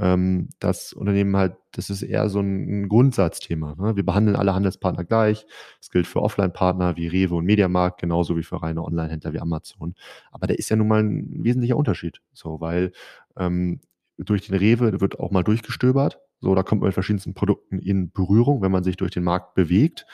ähm, 0.00 0.48
dass 0.60 0.94
Unternehmen 0.94 1.36
halt, 1.36 1.56
das 1.72 1.90
ist 1.90 2.02
eher 2.02 2.28
so 2.30 2.40
ein, 2.40 2.88
Grundsatzthema. 2.88 3.74
Ne? 3.78 3.96
Wir 3.96 4.04
behandeln 4.04 4.34
alle 4.34 4.54
Handelspartner 4.54 5.04
gleich. 5.04 5.46
Das 5.78 5.90
gilt 5.90 6.06
für 6.06 6.22
Offline-Partner 6.22 6.96
wie 6.96 7.06
Rewe 7.06 7.34
und 7.34 7.44
Mediamarkt, 7.44 8.00
genauso 8.00 8.36
wie 8.36 8.42
für 8.42 8.62
reine 8.62 8.82
Online-Händler 8.82 9.34
wie 9.34 9.40
Amazon. 9.40 9.94
Aber 10.30 10.46
da 10.46 10.54
ist 10.54 10.70
ja 10.70 10.76
nun 10.76 10.88
mal 10.88 11.02
ein 11.02 11.44
wesentlicher 11.44 11.76
Unterschied. 11.76 12.20
So, 12.32 12.60
weil 12.60 12.92
ähm, 13.36 13.80
durch 14.16 14.46
den 14.46 14.56
Rewe 14.56 15.00
wird 15.00 15.20
auch 15.20 15.30
mal 15.30 15.44
durchgestöbert. 15.44 16.18
So, 16.40 16.54
da 16.54 16.62
kommt 16.62 16.80
man 16.80 16.88
mit 16.88 16.94
verschiedensten 16.94 17.34
Produkten 17.34 17.78
in 17.78 18.10
Berührung, 18.10 18.62
wenn 18.62 18.72
man 18.72 18.84
sich 18.84 18.96
durch 18.96 19.10
den 19.10 19.24
Markt 19.24 19.54
bewegt. 19.54 20.06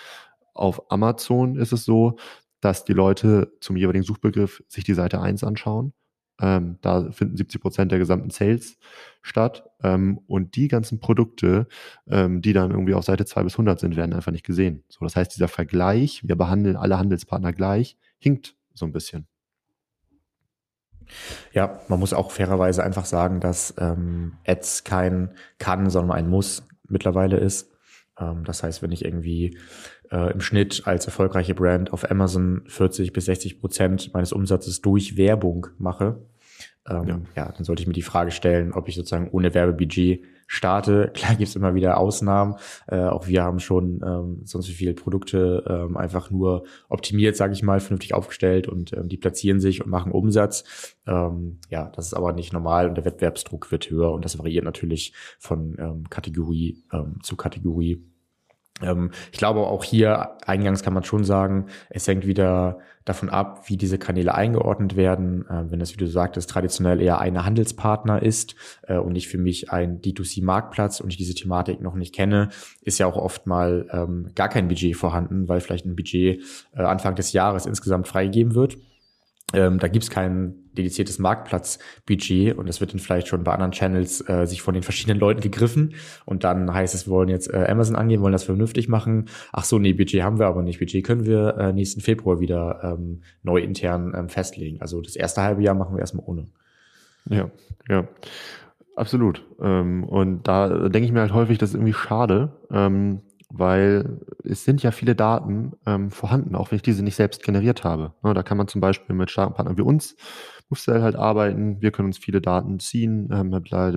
Auf 0.52 0.90
Amazon 0.90 1.56
ist 1.56 1.72
es 1.72 1.84
so, 1.84 2.16
dass 2.60 2.84
die 2.84 2.92
Leute 2.92 3.52
zum 3.60 3.76
jeweiligen 3.76 4.04
Suchbegriff 4.04 4.64
sich 4.66 4.82
die 4.82 4.94
Seite 4.94 5.20
1 5.20 5.44
anschauen. 5.44 5.92
Ähm, 6.40 6.78
da 6.82 7.10
finden 7.12 7.36
70 7.36 7.60
Prozent 7.60 7.92
der 7.92 7.98
gesamten 7.98 8.30
Sales 8.30 8.78
statt. 9.22 9.64
Ähm, 9.82 10.20
und 10.26 10.56
die 10.56 10.68
ganzen 10.68 11.00
Produkte, 11.00 11.66
ähm, 12.08 12.42
die 12.42 12.52
dann 12.52 12.70
irgendwie 12.70 12.94
auf 12.94 13.04
Seite 13.04 13.24
2 13.24 13.44
bis 13.44 13.54
100 13.54 13.80
sind, 13.80 13.96
werden 13.96 14.12
einfach 14.12 14.32
nicht 14.32 14.44
gesehen. 14.44 14.84
So, 14.88 15.04
das 15.04 15.16
heißt, 15.16 15.34
dieser 15.34 15.48
Vergleich, 15.48 16.22
wir 16.26 16.36
behandeln 16.36 16.76
alle 16.76 16.98
Handelspartner 16.98 17.52
gleich, 17.52 17.96
hinkt 18.18 18.54
so 18.74 18.84
ein 18.86 18.92
bisschen. 18.92 19.26
Ja, 21.52 21.80
man 21.88 22.00
muss 22.00 22.12
auch 22.12 22.30
fairerweise 22.30 22.82
einfach 22.82 23.04
sagen, 23.04 23.40
dass 23.40 23.74
ähm, 23.78 24.38
Ads 24.46 24.84
kein 24.84 25.30
kann, 25.58 25.88
sondern 25.90 26.16
ein 26.16 26.28
Muss 26.28 26.66
mittlerweile 26.88 27.36
ist. 27.36 27.70
Ähm, 28.18 28.44
das 28.44 28.62
heißt, 28.62 28.82
wenn 28.82 28.92
ich 28.92 29.04
irgendwie 29.04 29.58
äh, 30.10 30.32
im 30.32 30.40
Schnitt 30.40 30.82
als 30.86 31.06
erfolgreiche 31.06 31.54
Brand 31.54 31.92
auf 31.92 32.10
Amazon 32.10 32.62
40 32.66 33.12
bis 33.12 33.26
60 33.26 33.60
Prozent 33.60 34.12
meines 34.14 34.32
Umsatzes 34.32 34.80
durch 34.80 35.16
Werbung 35.16 35.68
mache, 35.78 36.20
ähm, 36.88 37.08
ja. 37.08 37.20
ja. 37.36 37.52
dann 37.52 37.64
sollte 37.64 37.82
ich 37.82 37.86
mir 37.86 37.92
die 37.92 38.02
Frage 38.02 38.30
stellen, 38.30 38.72
ob 38.72 38.88
ich 38.88 38.94
sozusagen 38.94 39.28
ohne 39.30 39.54
Werbebudget 39.54 40.22
starte. 40.46 41.10
Klar 41.14 41.34
gibt 41.34 41.48
es 41.48 41.56
immer 41.56 41.74
wieder 41.74 41.98
Ausnahmen. 41.98 42.56
Äh, 42.86 43.00
auch 43.00 43.26
wir 43.26 43.42
haben 43.42 43.58
schon 43.58 44.00
ähm, 44.04 44.40
sonst 44.44 44.68
wie 44.68 44.74
viele 44.74 44.94
Produkte 44.94 45.64
ähm, 45.68 45.96
einfach 45.96 46.30
nur 46.30 46.64
optimiert, 46.88 47.36
sage 47.36 47.52
ich 47.52 47.62
mal, 47.62 47.80
vernünftig 47.80 48.14
aufgestellt 48.14 48.68
und 48.68 48.92
ähm, 48.92 49.08
die 49.08 49.16
platzieren 49.16 49.60
sich 49.60 49.84
und 49.84 49.90
machen 49.90 50.12
Umsatz. 50.12 50.96
Ähm, 51.06 51.58
ja, 51.68 51.90
das 51.94 52.06
ist 52.06 52.14
aber 52.14 52.32
nicht 52.32 52.52
normal 52.52 52.88
und 52.88 52.94
der 52.94 53.04
Wettbewerbsdruck 53.04 53.70
wird 53.72 53.90
höher 53.90 54.12
und 54.12 54.24
das 54.24 54.38
variiert 54.38 54.64
natürlich 54.64 55.12
von 55.38 55.76
ähm, 55.78 56.04
Kategorie 56.10 56.84
ähm, 56.92 57.18
zu 57.22 57.36
Kategorie. 57.36 58.04
Ähm, 58.82 59.10
ich 59.32 59.38
glaube 59.38 59.60
auch 59.60 59.84
hier 59.84 60.36
eingangs 60.46 60.82
kann 60.82 60.94
man 60.94 61.04
schon 61.04 61.24
sagen, 61.24 61.66
es 61.88 62.06
hängt 62.06 62.26
wieder 62.26 62.78
davon 63.04 63.30
ab, 63.30 63.62
wie 63.66 63.76
diese 63.76 63.98
Kanäle 63.98 64.34
eingeordnet 64.34 64.96
werden. 64.96 65.46
Äh, 65.48 65.70
wenn 65.70 65.78
das, 65.78 65.92
wie 65.92 65.96
du 65.96 66.06
sagtest, 66.06 66.50
traditionell 66.50 67.00
eher 67.00 67.20
eine 67.20 67.44
Handelspartner 67.46 68.22
ist 68.22 68.56
äh, 68.82 68.98
und 68.98 69.12
nicht 69.12 69.28
für 69.28 69.38
mich 69.38 69.70
ein 69.70 70.00
D2C-Marktplatz 70.00 71.00
und 71.00 71.10
ich 71.10 71.16
diese 71.16 71.34
Thematik 71.34 71.80
noch 71.80 71.94
nicht 71.94 72.14
kenne, 72.14 72.50
ist 72.82 72.98
ja 72.98 73.06
auch 73.06 73.16
oft 73.16 73.46
mal 73.46 73.86
ähm, 73.92 74.30
gar 74.34 74.48
kein 74.48 74.68
Budget 74.68 74.96
vorhanden, 74.96 75.48
weil 75.48 75.60
vielleicht 75.60 75.86
ein 75.86 75.96
Budget 75.96 76.42
äh, 76.76 76.82
Anfang 76.82 77.14
des 77.14 77.32
Jahres 77.32 77.64
insgesamt 77.64 78.08
freigegeben 78.08 78.54
wird. 78.54 78.76
Ähm, 79.54 79.78
da 79.78 79.88
gibt's 79.88 80.10
kein 80.10 80.65
dediziertes 80.76 81.18
Marktplatzbudget 81.18 82.56
und 82.56 82.68
das 82.68 82.80
wird 82.80 82.92
dann 82.92 83.00
vielleicht 83.00 83.28
schon 83.28 83.44
bei 83.44 83.52
anderen 83.52 83.72
Channels 83.72 84.26
äh, 84.28 84.46
sich 84.46 84.62
von 84.62 84.74
den 84.74 84.82
verschiedenen 84.82 85.18
Leuten 85.18 85.40
gegriffen 85.40 85.94
und 86.24 86.44
dann 86.44 86.72
heißt 86.72 86.94
es, 86.94 87.06
wir 87.06 87.12
wollen 87.12 87.28
jetzt 87.28 87.52
äh, 87.52 87.66
Amazon 87.68 87.96
angehen, 87.96 88.20
wollen 88.20 88.32
das 88.32 88.44
vernünftig 88.44 88.88
machen. 88.88 89.26
Ach 89.52 89.64
so, 89.64 89.78
nee, 89.78 89.92
Budget 89.92 90.22
haben 90.22 90.38
wir 90.38 90.46
aber 90.46 90.62
nicht. 90.62 90.78
Budget 90.78 91.04
können 91.04 91.26
wir 91.26 91.56
äh, 91.58 91.72
nächsten 91.72 92.00
Februar 92.00 92.40
wieder 92.40 92.80
ähm, 92.82 93.22
neu 93.42 93.58
intern 93.58 94.14
ähm, 94.16 94.28
festlegen. 94.28 94.80
Also 94.80 95.00
das 95.00 95.16
erste 95.16 95.42
halbe 95.42 95.62
Jahr 95.62 95.74
machen 95.74 95.96
wir 95.96 96.00
erstmal 96.00 96.26
ohne. 96.26 96.46
Ja, 97.28 97.50
ja. 97.88 98.08
Absolut. 98.96 99.44
Ähm, 99.60 100.04
und 100.04 100.48
da 100.48 100.88
denke 100.88 101.04
ich 101.04 101.12
mir 101.12 101.20
halt 101.20 101.34
häufig, 101.34 101.58
das 101.58 101.70
ist 101.70 101.74
irgendwie 101.74 101.92
schade, 101.92 102.56
ähm, 102.70 103.20
weil 103.50 104.20
es 104.42 104.64
sind 104.64 104.82
ja 104.82 104.90
viele 104.90 105.14
Daten 105.14 105.72
ähm, 105.86 106.10
vorhanden, 106.10 106.54
auch 106.56 106.70
wenn 106.70 106.76
ich 106.76 106.82
diese 106.82 107.04
nicht 107.04 107.14
selbst 107.14 107.42
generiert 107.42 107.84
habe. 107.84 108.14
Ja, 108.24 108.32
da 108.32 108.42
kann 108.42 108.56
man 108.56 108.68
zum 108.68 108.80
Beispiel 108.80 109.14
mit 109.14 109.30
starken 109.30 109.54
Partnern 109.54 109.76
wie 109.76 109.82
uns, 109.82 110.16
Movestyle 110.68 111.02
halt 111.02 111.16
arbeiten. 111.16 111.80
Wir 111.80 111.90
können 111.90 112.08
uns 112.08 112.18
viele 112.18 112.40
Daten 112.40 112.80
ziehen, 112.80 113.30
ähm, 113.32 113.50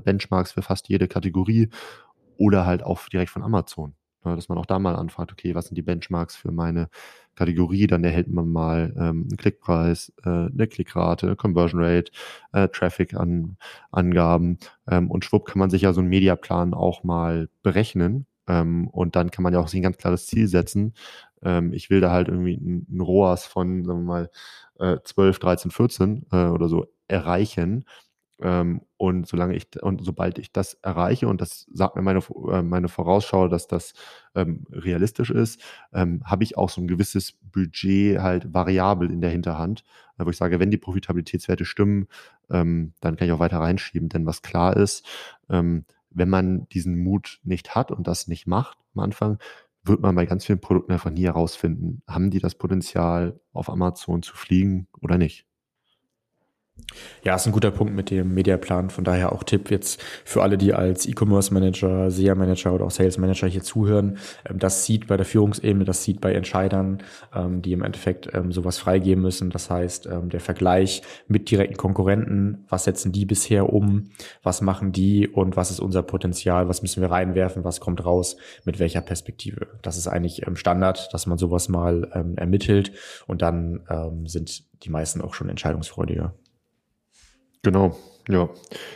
Benchmarks 0.04 0.52
für 0.52 0.62
fast 0.62 0.90
jede 0.90 1.08
Kategorie 1.08 1.70
oder 2.38 2.66
halt 2.66 2.84
auch 2.84 3.08
direkt 3.10 3.32
von 3.32 3.44
Amazon. 3.44 3.94
Dass 4.24 4.50
man 4.50 4.58
auch 4.58 4.66
da 4.66 4.80
mal 4.80 4.96
anfragt, 4.96 5.32
okay, 5.32 5.56
was 5.56 5.68
sind 5.68 5.76
die 5.76 5.82
Benchmarks 5.82 6.36
für 6.36 6.52
meine 6.52 6.90
Kategorie? 7.36 7.88
Dann 7.88 8.04
erhält 8.04 8.28
man 8.28 8.50
mal 8.52 8.94
ähm, 8.98 9.28
einen 9.30 9.38
Klickpreis, 9.38 10.12
äh, 10.26 10.30
eine 10.30 10.68
Klickrate, 10.68 11.38
Conversion 11.38 11.82
Rate, 11.82 12.12
äh, 12.52 12.68
Traffic-Angaben 12.68 14.58
ähm, 14.90 15.10
und 15.10 15.24
schwupp 15.24 15.46
kann 15.46 15.60
man 15.60 15.70
sich 15.70 15.84
ja 15.84 15.94
so 15.94 16.02
einen 16.02 16.10
Mediaplan 16.10 16.74
auch 16.74 17.04
mal 17.06 17.48
berechnen 17.64 18.26
ähm, 18.50 18.90
und 18.90 19.16
dann 19.16 19.32
kann 19.32 19.44
man 19.44 19.54
ja 19.54 19.60
auch 19.62 19.70
sich 19.70 19.80
ein 19.80 19.84
ganz 19.84 19.98
klares 19.98 20.28
Ziel 20.28 20.48
setzen. 20.48 20.94
Ähm, 21.42 21.72
ich 21.72 21.90
will 21.90 22.02
da 22.02 22.12
halt 22.12 22.28
irgendwie 22.28 22.56
ein, 22.56 23.00
ROAS 23.00 23.46
von, 23.46 23.86
sagen 23.86 24.00
wir 24.02 24.06
mal, 24.06 24.30
äh, 24.80 24.98
12, 25.04 25.40
13, 25.40 25.72
14 25.72 26.26
äh, 26.32 26.46
oder 26.48 26.68
so 26.70 26.88
erreichen. 27.08 27.86
Ähm, 28.42 28.82
und 28.98 29.28
solange 29.28 29.56
ich 29.56 29.68
und 29.82 30.04
sobald 30.04 30.40
ich 30.40 30.54
das 30.54 30.76
erreiche 30.76 31.28
und 31.28 31.42
das 31.42 31.68
sagt 31.74 31.98
mir 31.98 32.02
meine, 32.02 32.20
äh, 32.50 32.62
meine 32.62 32.88
Vorausschau, 32.88 33.50
dass 33.50 33.68
das 33.68 33.94
ähm, 34.34 34.66
realistisch 34.72 35.30
ist, 35.30 35.62
ähm, 35.94 36.22
habe 36.24 36.44
ich 36.44 36.58
auch 36.58 36.70
so 36.70 36.80
ein 36.80 36.88
gewisses 36.88 37.34
Budget 37.42 38.20
halt 38.20 38.54
variabel 38.54 39.12
in 39.12 39.20
der 39.20 39.30
Hinterhand, 39.30 39.84
äh, 40.18 40.26
wo 40.26 40.30
ich 40.30 40.38
sage, 40.38 40.60
wenn 40.60 40.72
die 40.72 40.78
Profitabilitätswerte 40.78 41.66
stimmen, 41.66 42.08
ähm, 42.50 42.94
dann 43.02 43.18
kann 43.18 43.28
ich 43.28 43.34
auch 43.34 43.40
weiter 43.40 43.60
reinschieben. 43.60 44.08
Denn 44.08 44.26
was 44.26 44.42
klar 44.42 44.78
ist, 44.78 45.06
ähm, 45.50 45.86
wenn 46.10 46.30
man 46.30 46.68
diesen 46.70 47.04
Mut 47.04 47.40
nicht 47.44 47.76
hat 47.76 47.92
und 47.92 48.08
das 48.08 48.28
nicht 48.28 48.48
macht 48.48 48.78
am 48.96 49.04
Anfang, 49.04 49.38
wird 49.90 50.02
man 50.02 50.16
bei 50.16 50.26
ganz 50.28 50.46
vielen 50.46 50.62
Produkten 50.62 50.94
einfach 50.94 51.12
nie 51.12 51.26
herausfinden, 51.26 52.04
haben 52.08 52.32
die 52.32 52.40
das 52.40 52.56
Potenzial, 52.56 53.42
auf 53.54 53.70
Amazon 53.70 54.24
zu 54.24 54.36
fliegen 54.38 54.88
oder 55.02 55.18
nicht. 55.18 55.49
Ja, 57.24 57.36
ist 57.36 57.46
ein 57.46 57.52
guter 57.52 57.72
Punkt 57.72 57.94
mit 57.94 58.10
dem 58.10 58.34
Mediaplan. 58.34 58.90
Von 58.90 59.04
daher 59.04 59.34
auch 59.34 59.44
Tipp 59.44 59.70
jetzt 59.72 60.02
für 60.24 60.42
alle, 60.42 60.58
die 60.58 60.74
als 60.74 61.06
E-Commerce 61.06 61.54
Manager, 61.54 62.10
SEA 62.10 62.36
Manager 62.36 62.74
oder 62.74 62.86
auch 62.86 62.92
Sales 62.92 63.18
Manager 63.18 63.48
hier 63.48 63.62
zuhören. 63.62 64.18
Ähm, 64.50 64.60
das 64.60 64.86
sieht 64.86 65.08
bei 65.08 65.18
der 65.18 65.26
Führungsebene, 65.26 65.86
das 65.86 66.04
sieht 66.04 66.22
bei 66.22 66.34
Entscheidern, 66.34 67.04
ähm, 67.36 67.62
die 67.62 67.74
im 67.74 67.84
Endeffekt 67.84 68.30
ähm, 68.34 68.52
sowas 68.52 68.78
freigeben 68.78 69.22
müssen. 69.22 69.50
Das 69.50 69.70
heißt, 69.70 70.10
der 70.10 70.40
Vergleich 70.40 71.02
mit 71.28 71.52
direkten 71.52 71.78
Konkurrenten. 71.78 72.66
Was 72.70 72.86
setzen 72.86 73.12
die 73.12 73.26
bisher 73.26 73.72
um? 73.72 74.12
Was 74.44 74.62
machen 74.62 74.92
die? 74.92 75.28
Und 75.28 75.56
was 75.56 75.72
ist 75.72 75.80
unser 75.80 76.04
Potenzial? 76.04 76.68
Was 76.68 76.82
müssen 76.82 77.02
wir 77.02 77.12
reinwerfen? 77.12 77.64
Was 77.64 77.80
kommt 77.80 78.06
raus? 78.06 78.38
Mit 78.66 78.80
welcher 78.80 79.02
Perspektive? 79.02 79.68
Das 79.82 79.98
ist 79.98 80.08
eigentlich 80.08 80.46
Standard, 80.54 81.10
dass 81.14 81.26
man 81.26 81.38
sowas 81.38 81.70
mal 81.70 82.34
ermittelt 82.38 82.92
und 83.28 83.42
dann 83.42 83.82
sind 84.26 84.64
die 84.84 84.90
meisten 84.90 85.22
auch 85.22 85.34
schon 85.34 85.50
entscheidungsfreudiger. 85.50 86.34
Genau, 87.64 87.96
ja. 88.30 88.50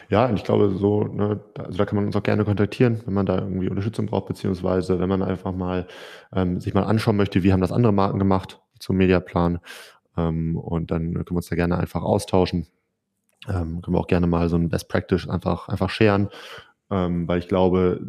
Ja, 0.09 0.25
und 0.27 0.37
ich 0.37 0.43
glaube 0.45 0.71
so, 0.77 1.03
ne, 1.03 1.41
also 1.57 1.77
da 1.77 1.85
kann 1.85 1.97
man 1.97 2.05
uns 2.05 2.15
auch 2.15 2.23
gerne 2.23 2.45
kontaktieren, 2.45 3.01
wenn 3.05 3.13
man 3.13 3.25
da 3.25 3.39
irgendwie 3.39 3.69
Unterstützung 3.69 4.05
braucht, 4.05 4.27
beziehungsweise 4.27 4.99
wenn 4.99 5.09
man 5.09 5.21
einfach 5.21 5.51
mal 5.53 5.87
ähm, 6.33 6.61
sich 6.61 6.73
mal 6.73 6.83
anschauen 6.83 7.17
möchte, 7.17 7.43
wie 7.43 7.51
haben 7.51 7.59
das 7.61 7.71
andere 7.73 7.91
Marken 7.93 8.19
gemacht 8.19 8.61
zum 8.79 8.95
Mediaplan. 8.97 9.59
Ähm, 10.17 10.55
und 10.57 10.91
dann 10.91 11.13
können 11.13 11.25
wir 11.31 11.35
uns 11.37 11.49
da 11.49 11.55
gerne 11.57 11.77
einfach 11.77 12.03
austauschen. 12.03 12.67
Ähm, 13.49 13.81
können 13.81 13.95
wir 13.95 13.99
auch 14.01 14.07
gerne 14.07 14.27
mal 14.27 14.49
so 14.49 14.57
ein 14.57 14.69
Best 14.69 14.89
Practice 14.89 15.27
einfach, 15.29 15.69
einfach 15.69 15.89
scheren. 15.89 16.29
Ähm, 16.91 17.27
weil 17.27 17.39
ich 17.39 17.47
glaube, 17.47 18.01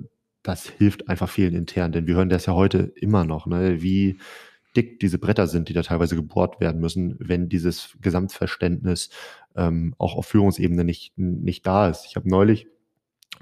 das 0.43 0.67
hilft 0.69 1.09
einfach 1.09 1.29
vielen 1.29 1.55
intern, 1.55 1.93
denn 1.93 2.07
wir 2.07 2.17
hören 2.17 2.29
das 2.29 2.47
ja 2.47 2.55
heute 2.55 2.79
immer 2.97 3.25
noch, 3.25 3.47
ne, 3.47 3.83
wie 3.83 4.19
dick 4.77 5.01
diese 5.01 5.19
Bretter 5.19 5.47
sind, 5.47 5.69
die 5.69 5.73
da 5.73 5.83
teilweise 5.83 6.17
gebohrt 6.17 6.61
werden 6.61 6.81
müssen, 6.81 7.17
wenn 7.21 7.49
dieses 7.49 7.97
Gesamtverständnis 8.01 9.11
ähm, 9.57 9.95
auch 9.99 10.17
auf 10.17 10.27
Führungsebene 10.27 10.85
nicht, 10.85 11.13
nicht 11.17 11.67
da 11.67 11.89
ist. 11.89 12.07
Ich 12.07 12.17
habe 12.17 12.29
neulich 12.29 12.67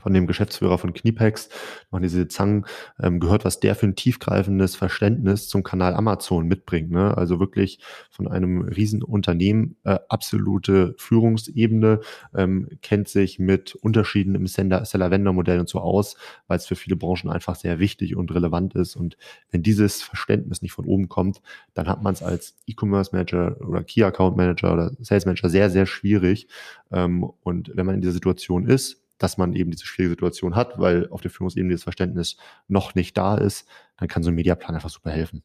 von 0.01 0.13
dem 0.13 0.27
Geschäftsführer 0.27 0.79
von 0.79 0.93
Kniepex, 0.93 1.49
machen 1.91 2.03
diese 2.03 2.29
Zangen, 2.29 2.67
ähm, 3.01 3.21
gehört, 3.21 3.45
was 3.45 3.61
der 3.61 3.75
für 3.75 3.87
ein 3.87 3.97
tiefgreifendes 3.97 4.77
Verständnis 4.77 5.49
zum 5.49 5.63
Kanal 5.63 5.95
Amazon 5.95 6.47
mitbringt. 6.49 6.91
Ne? 6.91 7.17
Also 7.17 7.41
wirklich 7.41 7.79
von 8.11 8.29
einem 8.29 8.63
Riesenunternehmen, 8.63 9.77
äh, 9.85 9.99
absolute 10.09 10.95
Führungsebene, 10.99 12.01
ähm, 12.35 12.69
kennt 12.83 13.09
sich 13.09 13.39
mit 13.39 13.75
Unterschieden 13.77 14.35
im 14.35 14.47
Seller-Vendor-Modell 14.47 15.61
und 15.61 15.69
so 15.69 15.81
aus, 15.81 16.17
weil 16.47 16.59
es 16.59 16.67
für 16.67 16.77
viele 16.77 16.97
Branchen 16.97 17.31
einfach 17.31 17.55
sehr 17.55 17.79
wichtig 17.79 18.17
und 18.17 18.35
relevant 18.35 18.75
ist. 18.75 18.97
Und 18.97 19.17
wenn 19.51 19.63
dieses 19.63 20.03
Verständnis 20.03 20.63
nicht 20.63 20.73
von 20.73 20.85
oben 20.85 21.09
kommt, 21.09 21.43
dann 21.75 21.89
hat 21.89 22.03
man 22.03 22.15
es 22.15 22.23
als 22.23 22.57
E-Commerce-Manager 22.67 23.57
oder 23.61 23.85
Key-Account-Manager 23.85 24.73
oder 24.73 24.93
Sales-Manager 25.01 25.49
sehr, 25.49 25.71
sehr 25.71 25.87
schwierig. 25.87 26.49
Ähm, 26.91 27.25
und 27.43 27.73
wenn 27.75 27.87
man 27.87 27.97
in 27.97 28.01
dieser 28.01 28.13
Situation 28.13 28.67
ist, 28.67 29.02
dass 29.23 29.39
man 29.39 29.55
eben 29.55 29.71
diese 29.71 29.87
schwierige 29.87 30.13
Situation 30.13 30.57
hat, 30.57 30.79
weil 30.79 31.09
auf 31.11 31.21
der 31.21 31.31
Führungsebene 31.31 31.73
das 31.73 31.85
Verständnis 31.85 32.37
noch 32.69 32.95
nicht 32.95 33.17
da 33.17 33.37
ist, 33.37 33.69
dann 33.97 34.09
kann 34.09 34.23
so 34.23 34.31
ein 34.31 34.35
Mediaplan 34.35 34.75
einfach 34.75 34.91
super 34.91 35.11
helfen. 35.11 35.43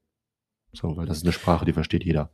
So, 0.73 0.97
weil 0.97 1.05
das 1.05 1.17
ist 1.17 1.23
eine 1.23 1.33
Sprache, 1.33 1.65
die 1.65 1.73
versteht 1.73 2.03
jeder. 2.03 2.31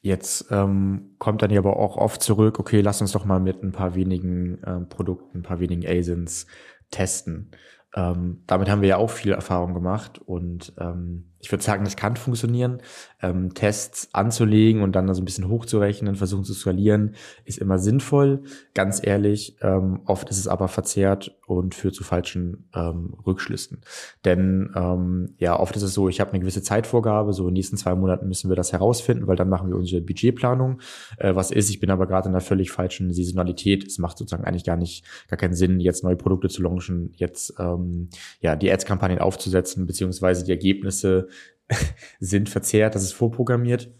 Jetzt 0.00 0.46
ähm, 0.50 1.14
kommt 1.18 1.42
dann 1.42 1.50
ja 1.50 1.60
aber 1.60 1.78
auch 1.78 1.96
oft 1.96 2.22
zurück, 2.22 2.58
okay, 2.58 2.82
lass 2.82 3.00
uns 3.00 3.12
doch 3.12 3.24
mal 3.24 3.40
mit 3.40 3.62
ein 3.62 3.72
paar 3.72 3.94
wenigen 3.94 4.62
äh, 4.62 4.80
Produkten, 4.80 5.38
ein 5.38 5.42
paar 5.42 5.60
wenigen 5.60 5.86
ASINs 5.86 6.46
testen. 6.90 7.50
Ähm, 7.94 8.42
damit 8.46 8.68
haben 8.68 8.82
wir 8.82 8.88
ja 8.88 8.96
auch 8.98 9.10
viel 9.10 9.32
Erfahrung 9.32 9.72
gemacht 9.72 10.18
und 10.18 10.74
ähm, 10.78 11.32
ich 11.44 11.52
würde 11.52 11.62
sagen, 11.62 11.84
das 11.84 11.96
kann 11.96 12.16
funktionieren. 12.16 12.80
Ähm, 13.20 13.52
Tests 13.52 14.08
anzulegen 14.12 14.80
und 14.80 14.96
dann 14.96 15.12
so 15.12 15.20
ein 15.20 15.26
bisschen 15.26 15.48
hochzurechnen, 15.48 16.14
versuchen 16.14 16.44
zu 16.44 16.54
skalieren, 16.54 17.16
ist 17.44 17.58
immer 17.58 17.78
sinnvoll. 17.78 18.44
Ganz 18.72 19.04
ehrlich, 19.04 19.58
ähm, 19.60 20.00
oft 20.06 20.30
ist 20.30 20.38
es 20.38 20.48
aber 20.48 20.68
verzerrt 20.68 21.36
und 21.46 21.74
führt 21.74 21.94
zu 21.94 22.02
falschen 22.02 22.70
ähm, 22.74 23.14
Rückschlüssen. 23.26 23.82
Denn 24.24 24.72
ähm, 24.74 25.34
ja, 25.36 25.60
oft 25.60 25.76
ist 25.76 25.82
es 25.82 25.92
so, 25.92 26.08
ich 26.08 26.18
habe 26.18 26.30
eine 26.30 26.40
gewisse 26.40 26.62
Zeitvorgabe, 26.62 27.34
so 27.34 27.42
in 27.42 27.48
den 27.48 27.54
nächsten 27.54 27.76
zwei 27.76 27.94
Monaten 27.94 28.26
müssen 28.26 28.48
wir 28.48 28.56
das 28.56 28.72
herausfinden, 28.72 29.26
weil 29.26 29.36
dann 29.36 29.50
machen 29.50 29.68
wir 29.68 29.76
unsere 29.76 30.00
Budgetplanung. 30.00 30.80
Äh, 31.18 31.34
was 31.34 31.50
ist, 31.50 31.68
ich 31.68 31.78
bin 31.78 31.90
aber 31.90 32.06
gerade 32.06 32.30
in 32.30 32.34
einer 32.34 32.40
völlig 32.40 32.70
falschen 32.70 33.12
Saisonalität. 33.12 33.86
Es 33.86 33.98
macht 33.98 34.16
sozusagen 34.16 34.44
eigentlich 34.44 34.64
gar 34.64 34.78
nicht, 34.78 35.04
gar 35.28 35.36
keinen 35.36 35.54
Sinn, 35.54 35.78
jetzt 35.78 36.04
neue 36.04 36.16
Produkte 36.16 36.48
zu 36.48 36.62
launchen, 36.62 37.12
jetzt 37.16 37.52
ähm, 37.58 38.08
ja 38.40 38.56
die 38.56 38.72
Ads-Kampagnen 38.72 39.18
aufzusetzen, 39.18 39.84
beziehungsweise 39.84 40.42
die 40.46 40.50
Ergebnisse 40.50 41.28
sind 42.20 42.48
verzerrt, 42.48 42.94
das 42.94 43.02
ist 43.02 43.12
vorprogrammiert. 43.12 43.90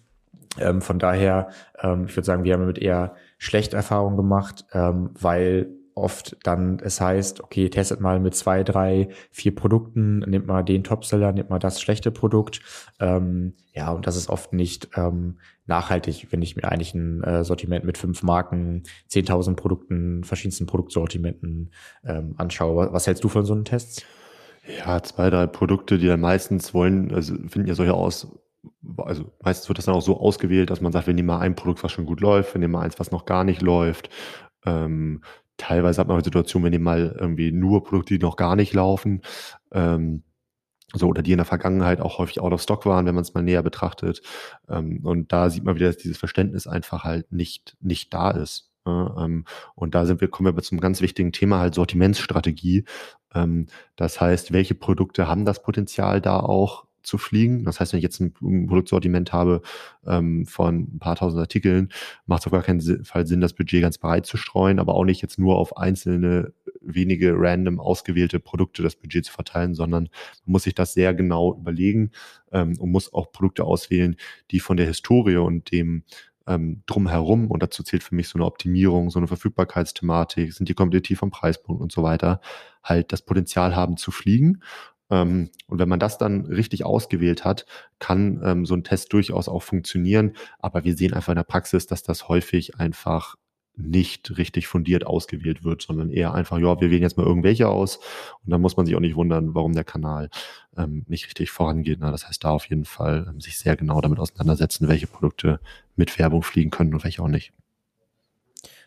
Ähm, 0.58 0.80
von 0.80 0.98
daher, 0.98 1.48
ähm, 1.80 2.06
ich 2.06 2.16
würde 2.16 2.26
sagen, 2.26 2.44
wir 2.44 2.52
haben 2.52 2.60
damit 2.60 2.78
eher 2.78 3.14
schlechte 3.38 3.76
Erfahrungen 3.76 4.16
gemacht, 4.16 4.64
ähm, 4.72 5.10
weil 5.18 5.68
oft 5.94 6.36
dann 6.42 6.80
es 6.80 7.00
heißt, 7.00 7.42
okay, 7.42 7.68
testet 7.70 8.00
mal 8.00 8.18
mit 8.18 8.34
zwei, 8.34 8.64
drei, 8.64 9.08
vier 9.30 9.54
Produkten, 9.54 10.18
nimmt 10.20 10.46
mal 10.46 10.62
den 10.62 10.82
Topseller, 10.82 11.32
nimmt 11.32 11.50
mal 11.50 11.58
das 11.58 11.80
schlechte 11.80 12.10
Produkt. 12.10 12.60
Ähm, 13.00 13.54
ja, 13.72 13.92
und 13.92 14.06
das 14.06 14.16
ist 14.16 14.28
oft 14.28 14.52
nicht 14.52 14.90
ähm, 14.96 15.38
nachhaltig, 15.66 16.28
wenn 16.30 16.42
ich 16.42 16.56
mir 16.56 16.64
eigentlich 16.64 16.94
ein 16.94 17.22
äh, 17.22 17.44
Sortiment 17.44 17.84
mit 17.84 17.98
fünf 17.98 18.22
Marken, 18.22 18.82
10.000 19.10 19.54
Produkten, 19.54 20.24
verschiedensten 20.24 20.66
Produktsortimenten 20.66 21.70
ähm, 22.04 22.34
anschaue. 22.38 22.92
Was 22.92 23.06
hältst 23.06 23.22
du 23.22 23.28
von 23.28 23.44
so 23.44 23.52
einem 23.52 23.64
Test? 23.64 24.04
Ja, 24.66 25.02
zwei, 25.02 25.30
drei 25.30 25.46
Produkte, 25.46 25.98
die 25.98 26.06
dann 26.06 26.20
meistens 26.20 26.72
wollen, 26.72 27.12
also 27.12 27.34
finden 27.48 27.68
ja 27.68 27.74
solche 27.74 27.92
aus, 27.94 28.28
also 28.96 29.30
meistens 29.42 29.68
wird 29.68 29.78
das 29.78 29.84
dann 29.84 29.94
auch 29.94 30.02
so 30.02 30.18
ausgewählt, 30.18 30.70
dass 30.70 30.80
man 30.80 30.92
sagt, 30.92 31.06
wir 31.06 31.14
nehmen 31.14 31.26
mal 31.26 31.40
ein 31.40 31.54
Produkt, 31.54 31.84
was 31.84 31.92
schon 31.92 32.06
gut 32.06 32.20
läuft, 32.20 32.54
wir 32.54 32.60
nehmen 32.60 32.72
mal 32.72 32.80
eins, 32.80 32.98
was 32.98 33.10
noch 33.10 33.26
gar 33.26 33.44
nicht 33.44 33.60
läuft. 33.60 34.08
Ähm, 34.64 35.22
teilweise 35.58 36.00
hat 36.00 36.08
man 36.08 36.16
eine 36.16 36.24
Situation, 36.24 36.62
wir 36.62 36.70
nehmen 36.70 36.84
mal 36.84 37.14
irgendwie 37.18 37.52
nur 37.52 37.84
Produkte, 37.84 38.14
die 38.14 38.24
noch 38.24 38.36
gar 38.36 38.56
nicht 38.56 38.72
laufen. 38.72 39.20
Ähm, 39.72 40.22
so, 40.94 41.08
oder 41.08 41.22
die 41.22 41.32
in 41.32 41.38
der 41.38 41.44
Vergangenheit 41.44 42.00
auch 42.00 42.18
häufig 42.18 42.40
out 42.40 42.52
of 42.52 42.62
stock 42.62 42.86
waren, 42.86 43.04
wenn 43.06 43.14
man 43.14 43.22
es 43.22 43.34
mal 43.34 43.42
näher 43.42 43.62
betrachtet. 43.62 44.22
Ähm, 44.68 45.00
und 45.04 45.32
da 45.32 45.50
sieht 45.50 45.64
man 45.64 45.74
wieder, 45.74 45.88
dass 45.88 45.96
dieses 45.96 46.18
Verständnis 46.18 46.66
einfach 46.66 47.04
halt 47.04 47.32
nicht, 47.32 47.76
nicht 47.80 48.14
da 48.14 48.30
ist. 48.30 48.70
Ähm, 48.86 49.44
und 49.74 49.94
da 49.94 50.06
sind 50.06 50.20
wir, 50.20 50.28
kommen 50.28 50.54
wir 50.54 50.62
zum 50.62 50.80
ganz 50.80 51.00
wichtigen 51.00 51.32
Thema 51.32 51.58
halt 51.58 51.74
Sortimentsstrategie. 51.74 52.84
Ähm, 53.34 53.66
das 53.96 54.20
heißt, 54.20 54.52
welche 54.52 54.74
Produkte 54.74 55.28
haben 55.28 55.44
das 55.44 55.62
Potenzial 55.62 56.20
da 56.20 56.40
auch 56.40 56.86
zu 57.04 57.18
fliegen. 57.18 57.64
Das 57.64 57.78
heißt, 57.78 57.92
wenn 57.92 57.98
ich 57.98 58.02
jetzt 58.02 58.20
ein, 58.20 58.32
Produktsortiment 58.32 59.32
habe 59.32 59.62
ähm, 60.06 60.46
von 60.46 60.88
ein 60.94 60.98
paar 60.98 61.16
tausend 61.16 61.40
Artikeln, 61.40 61.90
macht 62.26 62.42
es 62.42 62.46
auf 62.46 62.52
gar 62.52 62.62
keinen 62.62 63.04
Fall 63.04 63.26
Sinn, 63.26 63.40
das 63.40 63.52
Budget 63.52 63.82
ganz 63.82 63.98
breit 63.98 64.26
zu 64.26 64.36
streuen, 64.36 64.78
aber 64.78 64.94
auch 64.94 65.04
nicht 65.04 65.22
jetzt 65.22 65.38
nur 65.38 65.58
auf 65.58 65.76
einzelne 65.76 66.52
wenige 66.80 67.34
random 67.36 67.78
ausgewählte 67.78 68.40
Produkte 68.40 68.82
das 68.82 68.96
Budget 68.96 69.26
zu 69.26 69.32
verteilen, 69.32 69.74
sondern 69.74 70.04
man 70.44 70.52
muss 70.52 70.64
sich 70.64 70.74
das 70.74 70.94
sehr 70.94 71.14
genau 71.14 71.54
überlegen 71.54 72.10
ähm, 72.52 72.76
und 72.78 72.90
muss 72.90 73.12
auch 73.12 73.32
Produkte 73.32 73.64
auswählen, 73.64 74.16
die 74.50 74.60
von 74.60 74.76
der 74.76 74.86
Historie 74.86 75.36
und 75.36 75.70
dem 75.70 76.04
ähm, 76.46 76.82
drumherum, 76.86 77.50
und 77.50 77.62
dazu 77.62 77.82
zählt 77.82 78.02
für 78.02 78.14
mich 78.14 78.28
so 78.28 78.38
eine 78.38 78.46
Optimierung, 78.46 79.10
so 79.10 79.18
eine 79.18 79.28
Verfügbarkeitsthematik, 79.28 80.52
sind 80.52 80.68
die 80.68 80.74
kompetitiv 80.74 81.18
vom 81.18 81.30
Preispunkt 81.30 81.82
und 81.82 81.92
so 81.92 82.02
weiter, 82.02 82.40
halt 82.82 83.12
das 83.12 83.22
Potenzial 83.22 83.74
haben 83.76 83.96
zu 83.96 84.10
fliegen. 84.10 84.62
Ähm, 85.10 85.50
und 85.66 85.78
wenn 85.78 85.88
man 85.88 86.00
das 86.00 86.18
dann 86.18 86.46
richtig 86.46 86.84
ausgewählt 86.84 87.44
hat, 87.44 87.66
kann 87.98 88.40
ähm, 88.44 88.66
so 88.66 88.74
ein 88.74 88.84
Test 88.84 89.12
durchaus 89.12 89.48
auch 89.48 89.62
funktionieren. 89.62 90.32
Aber 90.58 90.84
wir 90.84 90.96
sehen 90.96 91.14
einfach 91.14 91.32
in 91.32 91.36
der 91.36 91.44
Praxis, 91.44 91.86
dass 91.86 92.02
das 92.02 92.28
häufig 92.28 92.78
einfach 92.78 93.36
nicht 93.76 94.38
richtig 94.38 94.66
fundiert 94.66 95.06
ausgewählt 95.06 95.64
wird, 95.64 95.82
sondern 95.82 96.10
eher 96.10 96.34
einfach, 96.34 96.58
ja, 96.58 96.80
wir 96.80 96.90
wählen 96.90 97.02
jetzt 97.02 97.16
mal 97.16 97.26
irgendwelche 97.26 97.68
aus 97.68 97.96
und 98.44 98.50
dann 98.50 98.60
muss 98.60 98.76
man 98.76 98.86
sich 98.86 98.94
auch 98.94 99.00
nicht 99.00 99.16
wundern, 99.16 99.54
warum 99.54 99.72
der 99.72 99.84
Kanal 99.84 100.30
ähm, 100.76 101.04
nicht 101.08 101.26
richtig 101.26 101.50
vorangeht. 101.50 101.98
Na, 102.00 102.10
das 102.10 102.26
heißt, 102.28 102.44
da 102.44 102.50
auf 102.50 102.66
jeden 102.66 102.84
Fall 102.84 103.26
ähm, 103.28 103.40
sich 103.40 103.58
sehr 103.58 103.76
genau 103.76 104.00
damit 104.00 104.18
auseinandersetzen, 104.18 104.88
welche 104.88 105.06
Produkte 105.06 105.60
mit 105.96 106.18
Werbung 106.18 106.42
fliegen 106.42 106.70
können 106.70 106.94
und 106.94 107.04
welche 107.04 107.22
auch 107.22 107.28
nicht. 107.28 107.52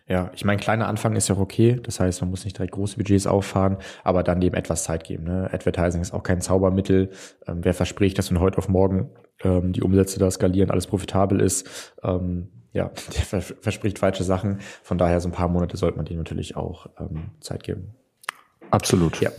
Ja, 0.10 0.32
ich 0.34 0.46
meine, 0.46 0.60
kleiner 0.60 0.88
Anfang 0.88 1.16
ist 1.18 1.28
ja 1.28 1.38
okay. 1.38 1.80
Das 1.84 2.00
heißt, 2.00 2.22
man 2.22 2.30
muss 2.30 2.46
nicht 2.46 2.58
direkt 2.58 2.74
große 2.74 2.96
Budgets 2.96 3.28
auffahren, 3.28 3.78
aber 4.04 4.24
dann 4.24 4.40
dem 4.40 4.54
etwas 4.54 4.84
Zeit 4.84 5.04
geben. 5.04 5.26
Ne? 5.26 5.50
Advertising 5.52 6.02
ist 6.02 6.14
auch 6.14 6.24
kein 6.24 6.40
Zaubermittel. 6.40 7.12
Ähm, 7.46 7.60
wer 7.64 7.74
verspricht, 7.74 8.18
dass 8.18 8.30
von 8.30 8.40
heute 8.40 8.58
auf 8.58 8.70
morgen 8.70 9.10
ähm, 9.44 9.74
die 9.74 9.82
Umsätze 9.82 10.18
da 10.18 10.32
skalieren, 10.32 10.72
alles 10.72 10.88
profitabel 10.88 11.42
ist, 11.42 11.94
ähm, 12.04 12.50
ja, 12.72 12.92
der 13.32 13.42
verspricht 13.42 14.00
falsche 14.00 14.24
Sachen. 14.24 14.60
Von 14.82 14.98
daher 14.98 15.20
so 15.20 15.28
ein 15.28 15.34
paar 15.34 15.50
Monate 15.50 15.76
sollte 15.76 15.98
man 15.98 16.06
denen 16.06 16.20
natürlich 16.20 16.56
auch 16.56 16.88
ähm, 17.00 17.32
Zeit 17.42 17.64
geben. 17.64 17.96
Absolut. 18.72 19.20
Ja. 19.20 19.32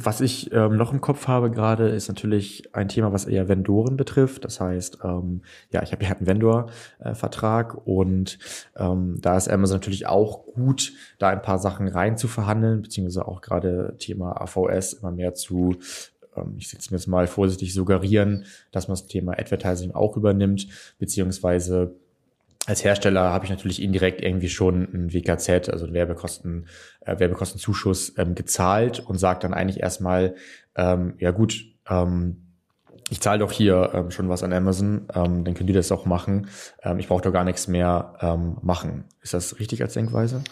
Was 0.00 0.20
ich 0.20 0.52
ähm, 0.52 0.76
noch 0.76 0.92
im 0.92 1.00
Kopf 1.00 1.26
habe 1.26 1.50
gerade, 1.50 1.88
ist 1.88 2.06
natürlich 2.06 2.72
ein 2.72 2.88
Thema, 2.88 3.12
was 3.12 3.24
eher 3.24 3.48
Vendoren 3.48 3.96
betrifft. 3.96 4.44
Das 4.44 4.60
heißt, 4.60 4.98
ähm, 5.02 5.42
ja, 5.72 5.82
ich 5.82 5.90
habe 5.90 6.04
ja 6.04 6.10
einen 6.10 6.24
Vendor-Vertrag 6.24 7.84
und 7.84 8.38
ähm, 8.76 9.16
da 9.20 9.36
ist 9.36 9.48
Amazon 9.48 9.78
natürlich 9.78 10.06
auch 10.06 10.44
gut, 10.44 10.92
da 11.18 11.30
ein 11.30 11.42
paar 11.42 11.58
Sachen 11.58 11.88
rein 11.88 12.16
zu 12.16 12.28
verhandeln, 12.28 12.82
beziehungsweise 12.82 13.26
auch 13.26 13.40
gerade 13.40 13.96
Thema 13.98 14.40
AVS 14.40 14.92
immer 14.92 15.10
mehr 15.10 15.34
zu 15.34 15.74
ähm, 16.36 16.54
ich 16.58 16.68
setze 16.68 16.92
mir 16.92 16.98
jetzt 16.98 17.08
mal 17.08 17.26
vorsichtig 17.26 17.74
suggerieren, 17.74 18.44
dass 18.70 18.86
man 18.86 18.96
das 18.96 19.08
Thema 19.08 19.32
Advertising 19.32 19.90
auch 19.90 20.16
übernimmt, 20.16 20.68
beziehungsweise 21.00 21.96
als 22.68 22.84
Hersteller 22.84 23.32
habe 23.32 23.46
ich 23.46 23.50
natürlich 23.50 23.80
indirekt 23.80 24.20
irgendwie 24.20 24.50
schon 24.50 24.82
ein 24.92 25.12
WKZ, 25.14 25.70
also 25.70 25.86
einen 25.86 25.94
Werbekosten, 25.94 26.66
äh, 27.00 27.18
Werbekostenzuschuss 27.18 28.12
ähm, 28.18 28.34
gezahlt 28.34 29.00
und 29.00 29.16
sage 29.16 29.40
dann 29.40 29.54
eigentlich 29.54 29.80
erstmal, 29.80 30.34
ähm, 30.76 31.14
ja 31.18 31.30
gut, 31.30 31.64
ähm, 31.88 32.44
ich 33.08 33.22
zahle 33.22 33.38
doch 33.38 33.52
hier 33.52 33.92
ähm, 33.94 34.10
schon 34.10 34.28
was 34.28 34.42
an 34.42 34.52
Amazon, 34.52 35.08
ähm, 35.14 35.44
dann 35.44 35.54
können 35.54 35.66
die 35.66 35.72
das 35.72 35.90
auch 35.90 36.04
machen. 36.04 36.48
Ähm, 36.82 36.98
ich 36.98 37.08
brauche 37.08 37.22
doch 37.22 37.32
gar 37.32 37.44
nichts 37.44 37.68
mehr 37.68 38.16
ähm, 38.20 38.58
machen. 38.60 39.04
Ist 39.22 39.32
das 39.32 39.58
richtig 39.58 39.80
als 39.80 39.94
Denkweise? 39.94 40.42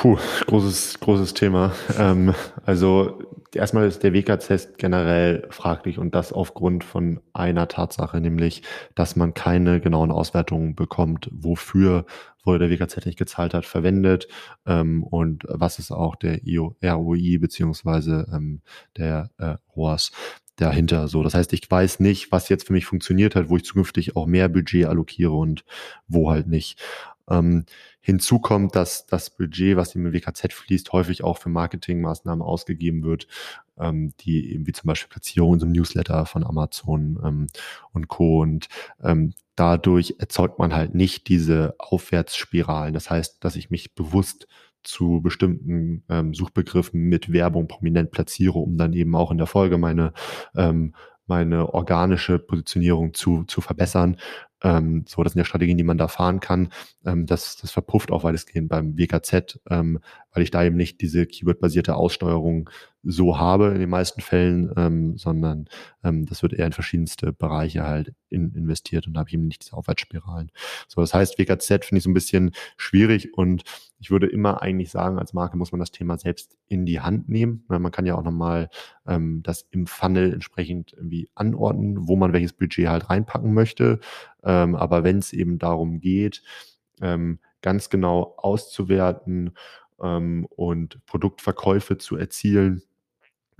Puh, 0.00 0.16
großes, 0.46 0.98
großes 1.00 1.34
Thema. 1.34 1.74
Ähm, 1.98 2.34
also 2.64 3.22
erstmal 3.54 3.86
ist 3.86 4.02
der 4.02 4.14
WK-Test 4.14 4.78
generell 4.78 5.46
fraglich 5.50 5.98
und 5.98 6.14
das 6.14 6.32
aufgrund 6.32 6.84
von 6.84 7.20
einer 7.34 7.68
Tatsache, 7.68 8.18
nämlich, 8.18 8.62
dass 8.94 9.14
man 9.14 9.34
keine 9.34 9.78
genauen 9.78 10.10
Auswertungen 10.10 10.74
bekommt, 10.74 11.28
wofür 11.30 12.06
wurde 12.44 12.66
der 12.66 12.70
WKZ 12.70 13.04
nicht 13.04 13.18
gezahlt 13.18 13.52
hat, 13.52 13.66
verwendet 13.66 14.26
ähm, 14.64 15.02
und 15.02 15.44
was 15.46 15.78
ist 15.78 15.90
auch 15.90 16.16
der 16.16 16.46
IO, 16.46 16.76
ROI 16.82 17.36
beziehungsweise 17.38 18.26
ähm, 18.32 18.62
der 18.96 19.28
äh, 19.36 19.56
ROAS 19.76 20.12
dahinter. 20.56 21.08
So, 21.08 21.22
das 21.22 21.34
heißt, 21.34 21.52
ich 21.52 21.70
weiß 21.70 22.00
nicht, 22.00 22.32
was 22.32 22.48
jetzt 22.48 22.66
für 22.66 22.72
mich 22.72 22.86
funktioniert 22.86 23.36
hat, 23.36 23.50
wo 23.50 23.56
ich 23.58 23.64
zukünftig 23.64 24.16
auch 24.16 24.24
mehr 24.24 24.48
Budget 24.48 24.86
allokiere 24.86 25.32
und 25.32 25.66
wo 26.08 26.30
halt 26.30 26.46
nicht. 26.46 26.80
Ähm, 27.30 27.64
hinzu 28.00 28.38
kommt, 28.38 28.76
dass 28.76 29.06
das 29.06 29.30
Budget, 29.30 29.76
was 29.76 29.94
im 29.94 30.12
WKZ 30.12 30.52
fließt, 30.52 30.92
häufig 30.92 31.22
auch 31.22 31.38
für 31.38 31.48
Marketingmaßnahmen 31.48 32.42
ausgegeben 32.42 33.02
wird, 33.04 33.26
ähm, 33.78 34.12
die 34.20 34.52
eben 34.52 34.66
wie 34.66 34.72
zum 34.72 34.88
Beispiel 34.88 35.08
Platzierung 35.08 35.54
in 35.54 35.60
so 35.60 35.66
einem 35.66 35.74
Newsletter 35.74 36.26
von 36.26 36.44
Amazon 36.44 37.20
ähm, 37.24 37.46
und 37.92 38.08
Co. 38.08 38.40
Und 38.40 38.68
ähm, 39.02 39.34
dadurch 39.56 40.16
erzeugt 40.18 40.58
man 40.58 40.74
halt 40.74 40.94
nicht 40.94 41.28
diese 41.28 41.74
Aufwärtsspiralen. 41.78 42.94
Das 42.94 43.10
heißt, 43.10 43.44
dass 43.44 43.56
ich 43.56 43.70
mich 43.70 43.94
bewusst 43.94 44.46
zu 44.82 45.20
bestimmten 45.20 46.04
ähm, 46.08 46.32
Suchbegriffen 46.34 47.00
mit 47.00 47.32
Werbung 47.32 47.68
prominent 47.68 48.10
platziere, 48.10 48.58
um 48.58 48.78
dann 48.78 48.92
eben 48.94 49.14
auch 49.14 49.30
in 49.30 49.38
der 49.38 49.46
Folge 49.46 49.78
meine 49.78 50.12
ähm, 50.56 50.94
meine 51.30 51.72
organische 51.72 52.38
Positionierung 52.40 53.14
zu, 53.14 53.44
zu 53.44 53.60
verbessern. 53.60 54.16
Ähm, 54.62 55.04
so, 55.06 55.22
das 55.22 55.32
sind 55.32 55.38
ja 55.40 55.44
Strategien, 55.44 55.78
die 55.78 55.84
man 55.84 55.96
da 55.96 56.08
fahren 56.08 56.40
kann. 56.40 56.72
Ähm, 57.06 57.24
das, 57.24 57.56
das 57.56 57.70
verpufft 57.70 58.10
auch 58.10 58.24
weitestgehend 58.24 58.68
beim 58.68 58.98
WKZ, 58.98 59.60
ähm, 59.70 60.00
weil 60.32 60.42
ich 60.42 60.50
da 60.50 60.64
eben 60.64 60.76
nicht 60.76 61.00
diese 61.00 61.26
Keyword-basierte 61.26 61.94
Aussteuerung 61.94 62.68
so 63.02 63.38
habe 63.38 63.68
in 63.68 63.80
den 63.80 63.88
meisten 63.88 64.20
Fällen, 64.20 64.72
ähm, 64.76 65.16
sondern 65.16 65.68
ähm, 66.04 66.26
das 66.26 66.42
wird 66.42 66.52
eher 66.52 66.66
in 66.66 66.72
verschiedenste 66.72 67.32
Bereiche 67.32 67.84
halt 67.84 68.14
in, 68.28 68.52
investiert 68.54 69.06
und 69.06 69.14
da 69.14 69.20
habe 69.20 69.30
ich 69.30 69.34
eben 69.34 69.46
nicht 69.46 69.64
diese 69.64 69.76
Aufwärtsspiralen. 69.76 70.50
So, 70.86 71.00
das 71.00 71.14
heißt, 71.14 71.38
WKZ 71.38 71.84
finde 71.84 71.98
ich 71.98 72.04
so 72.04 72.10
ein 72.10 72.14
bisschen 72.14 72.52
schwierig 72.76 73.36
und 73.36 73.64
ich 73.98 74.10
würde 74.10 74.26
immer 74.26 74.62
eigentlich 74.62 74.90
sagen, 74.90 75.18
als 75.18 75.32
Marke 75.32 75.56
muss 75.56 75.72
man 75.72 75.78
das 75.78 75.90
Thema 75.90 76.18
selbst 76.18 76.56
in 76.68 76.86
die 76.86 77.00
Hand 77.00 77.28
nehmen. 77.28 77.64
Man 77.68 77.90
kann 77.90 78.06
ja 78.06 78.16
auch 78.16 78.22
nochmal 78.22 78.68
ähm, 79.06 79.42
das 79.42 79.66
im 79.70 79.86
Funnel 79.86 80.32
entsprechend 80.32 80.92
irgendwie 80.92 81.28
anordnen, 81.34 82.08
wo 82.08 82.16
man 82.16 82.32
welches 82.32 82.52
Budget 82.52 82.88
halt 82.88 83.10
reinpacken 83.10 83.52
möchte. 83.52 84.00
Ähm, 84.42 84.74
aber 84.74 85.04
wenn 85.04 85.18
es 85.18 85.32
eben 85.32 85.58
darum 85.58 86.00
geht, 86.00 86.42
ähm, 87.02 87.38
ganz 87.62 87.90
genau 87.90 88.34
auszuwerten 88.38 89.52
ähm, 90.02 90.46
und 90.50 91.04
Produktverkäufe 91.06 91.98
zu 91.98 92.16
erzielen, 92.16 92.82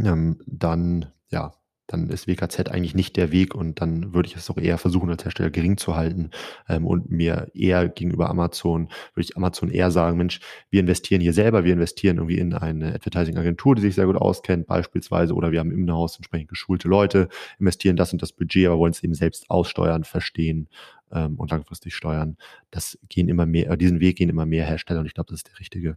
ähm, 0.05 0.41
dann 0.47 1.07
ja, 1.31 1.53
dann 1.91 2.09
ist 2.09 2.29
WKZ 2.29 2.71
eigentlich 2.71 2.95
nicht 2.95 3.17
der 3.17 3.33
Weg 3.33 3.55
und 3.55 3.81
dann 3.81 4.15
würde 4.15 4.29
ich 4.29 4.37
es 4.37 4.49
auch 4.49 4.59
eher 4.59 4.79
versuchen, 4.79 5.11
als 5.11 5.25
Hersteller 5.25 5.51
gering 5.51 5.77
zu 5.77 5.97
halten 5.97 6.31
ähm, 6.69 6.87
und 6.87 7.11
mir 7.11 7.49
eher 7.53 7.89
gegenüber 7.89 8.31
Amazon, 8.31 8.89
würde 9.15 9.29
ich 9.29 9.37
Amazon 9.37 9.71
eher 9.71 9.91
sagen, 9.91 10.17
Mensch, 10.17 10.41
wir 10.71 10.81
investieren 10.81 11.21
hier 11.21 11.33
selber, 11.33 11.65
wir 11.65 11.73
investieren 11.73 12.19
irgendwie 12.19 12.39
in 12.39 12.55
eine 12.55 12.95
Advertising-Agentur, 12.95 13.75
die 13.75 13.83
sich 13.83 13.95
sehr 13.97 14.07
gut 14.07 14.17
auskennt 14.17 14.67
beispielsweise 14.67 15.35
oder 15.35 15.51
wir 15.51 15.59
haben 15.59 15.73
im 15.73 15.91
Haus 15.91 16.17
entsprechend 16.17 16.49
geschulte 16.49 16.87
Leute, 16.89 17.29
investieren 17.59 17.97
das 17.97 18.13
und 18.13 18.23
das 18.23 18.33
Budget, 18.33 18.67
aber 18.67 18.79
wollen 18.79 18.93
es 18.93 19.03
eben 19.03 19.15
selbst 19.15 19.51
aussteuern, 19.51 20.05
verstehen 20.05 20.69
ähm, 21.11 21.37
und 21.39 21.51
langfristig 21.51 21.95
steuern. 21.95 22.37
Das 22.71 22.99
gehen 23.09 23.29
immer 23.29 23.47
mehr, 23.47 23.77
diesen 23.77 24.01
Weg 24.01 24.17
gehen 24.17 24.29
immer 24.29 24.47
mehr 24.47 24.65
Hersteller 24.65 25.01
und 25.01 25.07
ich 25.07 25.15
glaube, 25.15 25.31
das 25.31 25.41
ist 25.41 25.49
der 25.49 25.59
richtige. 25.59 25.97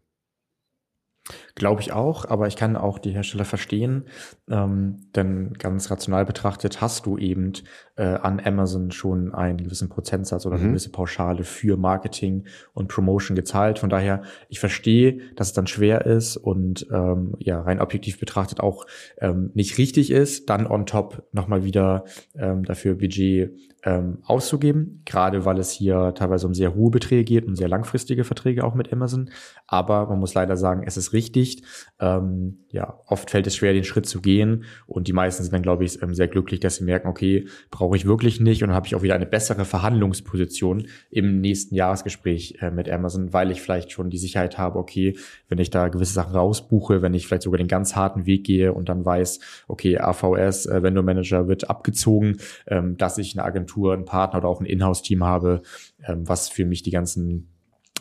Glaube 1.56 1.80
ich 1.80 1.94
auch, 1.94 2.26
aber 2.26 2.48
ich 2.48 2.58
kann 2.58 2.76
auch 2.76 3.00
die 3.00 3.12
Hersteller 3.12 3.46
verstehen, 3.46 4.06
ähm, 4.50 5.00
denn 5.16 5.54
ganz 5.54 5.90
rational 5.90 6.26
betrachtet 6.26 6.82
hast 6.82 7.06
du 7.06 7.18
eben 7.18 7.54
äh, 7.96 8.04
an 8.04 8.42
Amazon 8.44 8.92
schon 8.92 9.34
einen 9.34 9.64
gewissen 9.64 9.88
Prozentsatz 9.88 10.46
oder 10.46 10.56
eine 10.56 10.66
mhm. 10.66 10.70
gewisse 10.70 10.92
Pauschale 10.92 11.46
für 11.46 11.78
Marketing 11.78 12.46
und 12.74 12.90
Promotion 12.90 13.36
gezahlt. 13.36 13.80
Von 13.80 13.90
daher, 13.90 14.24
ich 14.50 14.60
verstehe, 14.60 15.20
dass 15.36 15.48
es 15.48 15.54
dann 15.54 15.68
schwer 15.68 16.06
ist 16.06 16.36
und 16.36 16.88
ähm, 16.92 17.36
ja 17.40 17.62
rein 17.62 17.80
objektiv 17.80 18.20
betrachtet 18.20 18.60
auch 18.60 18.86
ähm, 19.20 19.52
nicht 19.54 19.78
richtig 19.78 20.12
ist, 20.12 20.50
dann 20.50 20.68
on 20.68 20.86
top 20.86 21.24
nochmal 21.32 21.64
wieder 21.64 22.04
ähm, 22.36 22.66
dafür 22.66 22.96
Budget 22.96 23.52
ähm, 23.86 24.20
auszugeben, 24.24 25.02
gerade 25.06 25.46
weil 25.46 25.60
es 25.60 25.72
hier 25.72 26.14
teilweise 26.16 26.48
um 26.48 26.54
sehr 26.54 26.74
hohe 26.74 26.90
Beträge 26.90 27.24
geht 27.26 27.46
und 27.46 27.56
sehr 27.56 27.68
langfristige 27.68 28.24
Verträge 28.24 28.64
auch 28.64 28.76
mit 28.76 28.92
Amazon. 28.94 29.30
Aber 29.68 30.08
man 30.08 30.20
muss 30.20 30.34
leider 30.34 30.56
sagen, 30.56 30.84
es 30.86 30.96
ist 30.96 31.12
richtig. 31.12 31.64
Ähm, 32.00 32.60
ja, 32.70 33.00
oft 33.08 33.30
fällt 33.30 33.46
es 33.46 33.56
schwer, 33.56 33.74
den 33.74 33.84
Schritt 33.84 34.06
zu 34.06 34.22
gehen 34.22 34.64
und 34.88 35.08
die 35.08 35.14
meisten 35.14 35.44
sind 35.44 35.54
dann, 35.54 35.62
glaube 35.62 35.84
ich, 35.84 36.02
ähm, 36.02 36.14
sehr 36.14 36.28
glücklich, 36.28 36.62
dass 36.62 36.78
sie 36.78 36.86
merken, 36.86 37.08
okay, 37.08 37.48
brauche 37.72 37.98
ich 37.98 38.06
wirklich 38.06 38.40
nicht 38.40 38.64
und 38.64 38.70
dann 38.70 38.76
habe 38.76 38.88
ich 38.88 38.96
auch 38.96 39.02
wieder 39.02 39.16
eine 39.16 39.26
bessere 39.26 39.66
Verhandlungsposition 39.66 40.88
im 41.10 41.42
nächsten 41.42 41.76
Jahresgespräch 41.76 42.60
äh, 42.62 42.72
mit 42.72 42.90
Amazon, 42.90 43.34
weil 43.34 43.52
ich 43.52 43.62
vielleicht 43.62 43.92
schon 43.92 44.10
die 44.10 44.18
Sicherheit 44.18 44.58
habe, 44.58 44.80
okay, 44.80 45.18
wenn 45.50 45.58
ich 45.58 45.70
da 45.70 45.90
gewisse 45.90 46.14
Sachen 46.14 46.36
rausbuche, 46.36 47.02
wenn 47.02 47.14
ich 47.14 47.28
vielleicht 47.28 47.44
sogar 47.44 47.58
den 47.58 47.68
ganz 47.68 47.96
harten 47.96 48.26
Weg 48.26 48.46
gehe 48.46 48.74
und 48.74 48.88
dann 48.88 49.06
weiß, 49.06 49.40
okay, 49.68 50.00
AVS, 50.00 50.68
äh, 50.68 50.82
Vendor 50.82 51.04
Manager 51.04 51.48
wird 51.48 51.70
abgezogen, 51.70 52.38
ähm, 52.68 52.98
dass 52.98 53.18
ich 53.18 53.38
eine 53.38 53.46
Agentur 53.46 53.73
Agentur, 53.74 53.94
einen 53.94 54.06
Partner 54.06 54.40
oder 54.40 54.48
auch 54.48 54.60
ein 54.60 54.66
Inhouse-Team 54.66 55.24
habe, 55.24 55.62
ähm, 56.06 56.28
was 56.28 56.50
für 56.50 56.66
mich 56.66 56.84
die 56.84 56.92
ganzen 56.92 57.50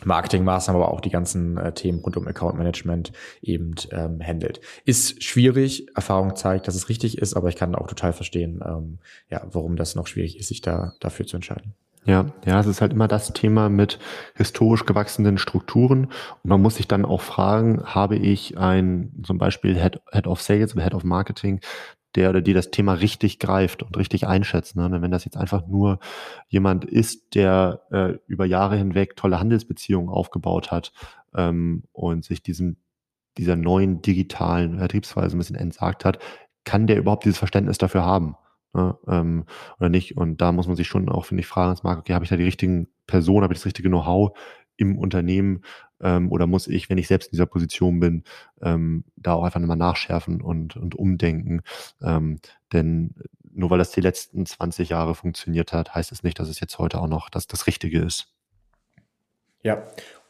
Marketingmaßnahmen, 0.05 0.81
aber 0.81 0.91
auch 0.91 1.01
die 1.01 1.09
ganzen 1.09 1.57
äh, 1.57 1.73
Themen 1.73 1.99
rund 1.99 2.17
um 2.17 2.27
Account 2.27 2.57
Management 2.57 3.13
eben 3.41 3.75
ähm, 3.91 4.19
handelt. 4.21 4.59
Ist 4.85 5.23
schwierig, 5.23 5.87
Erfahrung 5.95 6.35
zeigt, 6.35 6.67
dass 6.67 6.75
es 6.75 6.89
richtig 6.89 7.17
ist, 7.17 7.35
aber 7.35 7.47
ich 7.47 7.55
kann 7.55 7.75
auch 7.75 7.87
total 7.87 8.11
verstehen, 8.11 8.61
ähm, 8.65 8.99
ja, 9.29 9.45
warum 9.51 9.77
das 9.77 9.95
noch 9.95 10.07
schwierig 10.07 10.37
ist, 10.37 10.49
sich 10.49 10.61
da 10.61 10.93
dafür 10.99 11.25
zu 11.25 11.37
entscheiden. 11.37 11.73
Ja, 12.05 12.25
ja, 12.45 12.59
es 12.59 12.67
ist 12.67 12.81
halt 12.81 12.91
immer 12.91 13.07
das 13.07 13.31
Thema 13.31 13.69
mit 13.69 13.97
historisch 14.35 14.85
gewachsenen 14.85 15.37
Strukturen. 15.37 16.07
Und 16.43 16.49
man 16.49 16.61
muss 16.61 16.75
sich 16.75 16.89
dann 16.89 17.05
auch 17.05 17.21
fragen, 17.21 17.81
habe 17.85 18.17
ich 18.17 18.57
ein 18.57 19.13
zum 19.23 19.37
Beispiel 19.37 19.79
Head, 19.79 20.01
Head 20.11 20.27
of 20.27 20.41
Sales 20.41 20.75
oder 20.75 20.83
Head 20.83 20.95
of 20.95 21.05
Marketing, 21.05 21.61
der 22.15 22.29
oder 22.29 22.41
die 22.41 22.53
das 22.53 22.71
Thema 22.71 22.93
richtig 22.93 23.39
greift 23.39 23.83
und 23.83 23.97
richtig 23.97 24.27
einschätzt. 24.27 24.75
Ne? 24.75 24.89
Wenn 25.01 25.11
das 25.11 25.25
jetzt 25.25 25.37
einfach 25.37 25.67
nur 25.67 25.99
jemand 26.47 26.85
ist, 26.85 27.35
der 27.35 27.81
äh, 27.91 28.13
über 28.27 28.45
Jahre 28.45 28.77
hinweg 28.77 29.15
tolle 29.15 29.39
Handelsbeziehungen 29.39 30.09
aufgebaut 30.09 30.71
hat 30.71 30.91
ähm, 31.35 31.83
und 31.91 32.23
sich 32.23 32.43
diesem, 32.43 32.77
dieser 33.37 33.55
neuen 33.55 34.01
digitalen 34.01 34.77
Vertriebsweise 34.77 35.35
ein 35.35 35.39
bisschen 35.39 35.55
entsagt 35.55 36.05
hat, 36.05 36.19
kann 36.65 36.87
der 36.87 36.97
überhaupt 36.97 37.25
dieses 37.25 37.39
Verständnis 37.39 37.77
dafür 37.77 38.05
haben? 38.05 38.35
Ne? 38.73 38.97
Ähm, 39.07 39.45
oder 39.79 39.89
nicht? 39.89 40.17
Und 40.17 40.41
da 40.41 40.51
muss 40.51 40.67
man 40.67 40.75
sich 40.75 40.87
schon 40.87 41.09
auch, 41.09 41.25
finde 41.25 41.41
ich, 41.41 41.47
fragen, 41.47 41.77
okay, 41.83 42.13
habe 42.13 42.25
ich 42.25 42.29
da 42.29 42.37
die 42.37 42.43
richtigen 42.43 42.87
Personen, 43.07 43.43
habe 43.43 43.53
ich 43.53 43.59
das 43.59 43.65
richtige 43.65 43.89
Know-how 43.89 44.37
im 44.77 44.97
Unternehmen 44.97 45.63
ähm, 46.01 46.31
oder 46.31 46.47
muss 46.47 46.67
ich, 46.67 46.89
wenn 46.89 46.97
ich 46.97 47.07
selbst 47.07 47.27
in 47.27 47.31
dieser 47.31 47.45
Position 47.45 47.99
bin, 47.99 48.23
ähm, 48.61 49.05
da 49.15 49.33
auch 49.33 49.43
einfach 49.43 49.59
nochmal 49.59 49.77
nachschärfen 49.77 50.41
und, 50.41 50.75
und 50.75 50.95
umdenken. 50.95 51.61
Ähm, 52.01 52.39
denn 52.71 53.15
nur 53.51 53.69
weil 53.69 53.77
das 53.77 53.91
die 53.91 54.01
letzten 54.01 54.45
20 54.45 54.89
Jahre 54.89 55.15
funktioniert 55.15 55.73
hat, 55.73 55.93
heißt 55.93 56.11
es 56.11 56.23
nicht, 56.23 56.39
dass 56.39 56.49
es 56.49 56.59
jetzt 56.59 56.77
heute 56.79 56.99
auch 56.99 57.07
noch 57.07 57.29
das, 57.29 57.47
das 57.47 57.67
Richtige 57.67 57.99
ist. 57.99 58.33
Ja, 59.61 59.83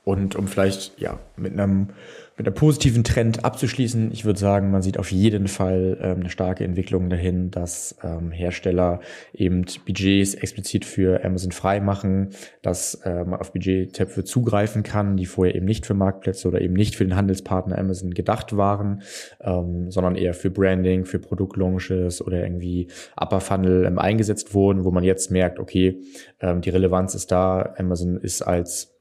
und 0.04 0.36
um 0.36 0.48
vielleicht 0.48 1.00
ja 1.00 1.20
mit 1.38 1.54
einem 1.54 1.90
mit 2.36 2.48
einem 2.48 2.56
positiven 2.56 3.04
Trend 3.04 3.46
abzuschließen, 3.46 4.12
ich 4.12 4.26
würde 4.26 4.40
sagen, 4.40 4.72
man 4.72 4.82
sieht 4.82 4.98
auf 4.98 5.12
jeden 5.12 5.48
Fall 5.48 6.00
ähm, 6.02 6.22
eine 6.22 6.32
starke 6.32 6.64
Entwicklung 6.64 7.10
dahin, 7.12 7.52
dass 7.52 7.96
ähm, 8.04 8.32
Hersteller 8.32 9.02
eben 9.34 9.66
Budgets 9.86 10.34
explizit 10.34 10.84
für 10.84 11.24
Amazon 11.24 11.52
frei 11.52 11.80
machen, 11.80 12.30
dass 12.64 12.96
äh, 13.06 13.24
man 13.24 13.40
auf 13.40 13.54
Budgettöpfe 13.54 14.24
zugreifen 14.24 14.82
kann, 14.82 15.16
die 15.16 15.28
vorher 15.28 15.54
eben 15.54 15.68
nicht 15.68 15.86
für 15.86 15.94
Marktplätze 15.94 16.48
oder 16.48 16.60
eben 16.60 16.74
nicht 16.74 16.96
für 16.96 17.06
den 17.06 17.16
Handelspartner 17.16 17.78
Amazon 17.78 18.16
gedacht 18.16 18.58
waren, 18.58 19.04
ähm, 19.40 19.92
sondern 19.92 20.16
eher 20.16 20.34
für 20.34 20.50
Branding, 20.50 21.06
für 21.06 21.20
Produktlaunches 21.20 22.26
oder 22.26 22.42
irgendwie 22.42 22.88
Upper 23.16 23.42
Funnel 23.42 23.86
ähm, 23.86 24.00
eingesetzt 24.00 24.56
wurden, 24.56 24.86
wo 24.86 24.92
man 24.92 25.04
jetzt 25.04 25.30
merkt, 25.30 25.60
okay, 25.60 26.02
ähm, 26.40 26.62
die 26.62 26.72
Relevanz 26.72 27.14
ist 27.14 27.32
da, 27.32 27.76
Amazon 27.78 28.18
ist 28.18 28.42
als 28.42 28.93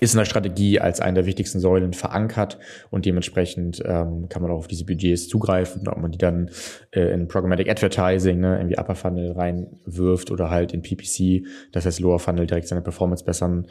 ist 0.00 0.14
in 0.14 0.18
der 0.18 0.24
Strategie 0.24 0.80
als 0.80 1.00
eine 1.00 1.14
der 1.14 1.26
wichtigsten 1.26 1.60
Säulen 1.60 1.92
verankert 1.92 2.58
und 2.90 3.06
dementsprechend 3.06 3.82
ähm, 3.84 4.28
kann 4.28 4.42
man 4.42 4.50
auch 4.50 4.58
auf 4.58 4.68
diese 4.68 4.84
Budgets 4.84 5.28
zugreifen, 5.28 5.88
ob 5.88 5.98
man 5.98 6.10
die 6.10 6.18
dann 6.18 6.50
äh, 6.90 7.12
in 7.12 7.28
Programmatic 7.28 7.70
Advertising, 7.70 8.40
ne, 8.40 8.56
irgendwie 8.58 8.78
Upper 8.78 8.94
Funnel 8.94 9.32
reinwirft 9.32 10.30
oder 10.30 10.50
halt 10.50 10.72
in 10.72 10.82
PPC, 10.82 11.46
das 11.72 11.86
heißt 11.86 12.00
Lower 12.00 12.18
Funnel 12.18 12.46
direkt 12.46 12.68
seine 12.68 12.82
Performance 12.82 13.24
bessern, 13.24 13.66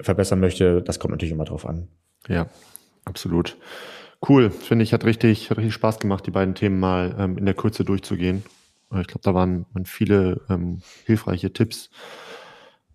verbessern 0.00 0.40
möchte, 0.40 0.82
das 0.82 0.98
kommt 0.98 1.12
natürlich 1.12 1.32
immer 1.32 1.44
drauf 1.44 1.66
an. 1.66 1.88
Ja, 2.28 2.48
absolut. 3.04 3.56
Cool, 4.28 4.50
finde 4.50 4.82
ich, 4.82 4.92
hat 4.92 5.04
richtig, 5.04 5.50
hat 5.50 5.58
richtig 5.58 5.74
Spaß 5.74 6.00
gemacht, 6.00 6.26
die 6.26 6.32
beiden 6.32 6.54
Themen 6.56 6.80
mal 6.80 7.14
ähm, 7.18 7.38
in 7.38 7.44
der 7.44 7.54
Kürze 7.54 7.84
durchzugehen. 7.84 8.42
Ich 9.00 9.06
glaube, 9.06 9.20
da 9.22 9.34
waren, 9.34 9.66
waren 9.72 9.84
viele 9.84 10.40
ähm, 10.48 10.80
hilfreiche 11.04 11.52
Tipps 11.52 11.90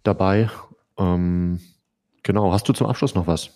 dabei. 0.01 0.49
Ähm, 0.97 1.59
Genau. 2.23 2.51
Hast 2.51 2.67
du 2.67 2.73
zum 2.73 2.87
Abschluss 2.87 3.15
noch 3.15 3.27
was? 3.27 3.51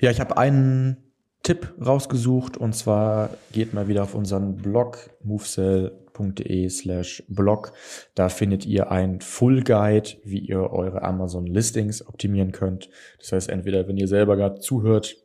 Ja, 0.00 0.10
ich 0.10 0.20
habe 0.20 0.36
einen 0.36 0.96
Tipp 1.42 1.74
rausgesucht 1.84 2.56
und 2.56 2.74
zwar 2.74 3.30
geht 3.52 3.74
mal 3.74 3.86
wieder 3.86 4.02
auf 4.02 4.14
unseren 4.14 4.56
Blog 4.56 5.10
movesell.de 5.22 6.68
slash 6.68 7.22
blog. 7.28 7.72
Da 8.14 8.28
findet 8.28 8.66
ihr 8.66 8.90
ein 8.90 9.20
Full 9.20 9.62
Guide, 9.62 10.10
wie 10.24 10.38
ihr 10.38 10.70
eure 10.70 11.02
Amazon 11.02 11.46
Listings 11.46 12.06
optimieren 12.06 12.52
könnt. 12.52 12.88
Das 13.18 13.32
heißt, 13.32 13.48
entweder 13.50 13.86
wenn 13.86 13.96
ihr 13.96 14.08
selber 14.08 14.36
gerade 14.36 14.60
zuhört, 14.60 15.23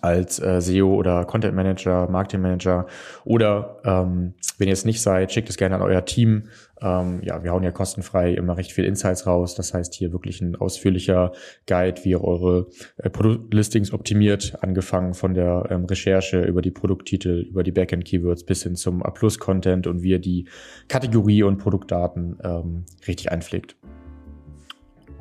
als 0.00 0.40
äh, 0.40 0.60
SEO 0.60 0.94
oder 0.94 1.24
Content 1.24 1.54
Manager, 1.54 2.08
Marketing 2.08 2.40
Manager 2.40 2.86
oder 3.24 3.80
ähm, 3.84 4.34
wenn 4.58 4.68
ihr 4.68 4.72
es 4.72 4.84
nicht 4.84 5.00
seid, 5.00 5.32
schickt 5.32 5.48
es 5.48 5.56
gerne 5.56 5.76
an 5.76 5.82
euer 5.82 6.04
Team. 6.04 6.44
Ähm, 6.80 7.20
ja, 7.22 7.42
wir 7.42 7.52
hauen 7.52 7.62
ja 7.62 7.70
kostenfrei 7.70 8.34
immer 8.34 8.56
recht 8.56 8.72
viel 8.72 8.84
Insights 8.84 9.26
raus. 9.26 9.54
Das 9.54 9.72
heißt 9.72 9.94
hier 9.94 10.12
wirklich 10.12 10.40
ein 10.40 10.56
ausführlicher 10.56 11.32
Guide, 11.66 12.04
wie 12.04 12.10
ihr 12.10 12.22
eure 12.22 12.68
äh, 12.98 13.08
Produktlistings 13.08 13.92
optimiert, 13.92 14.56
angefangen 14.60 15.14
von 15.14 15.34
der 15.34 15.68
ähm, 15.70 15.84
Recherche 15.86 16.42
über 16.42 16.62
die 16.62 16.70
Produkttitel, 16.70 17.46
über 17.48 17.62
die 17.62 17.72
Backend-Keywords 17.72 18.44
bis 18.44 18.62
hin 18.62 18.76
zum 18.76 19.02
A-Plus-Content 19.02 19.86
und 19.86 20.02
wie 20.02 20.10
ihr 20.10 20.18
die 20.18 20.48
Kategorie 20.88 21.42
und 21.42 21.58
Produktdaten 21.58 22.38
ähm, 22.42 22.84
richtig 23.06 23.30
einpflegt. 23.30 23.76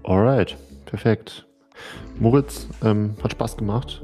Alright, 0.03 0.57
perfekt. 0.85 1.44
Moritz, 2.19 2.67
ähm, 2.83 3.15
hat 3.23 3.31
Spaß 3.31 3.57
gemacht. 3.57 4.01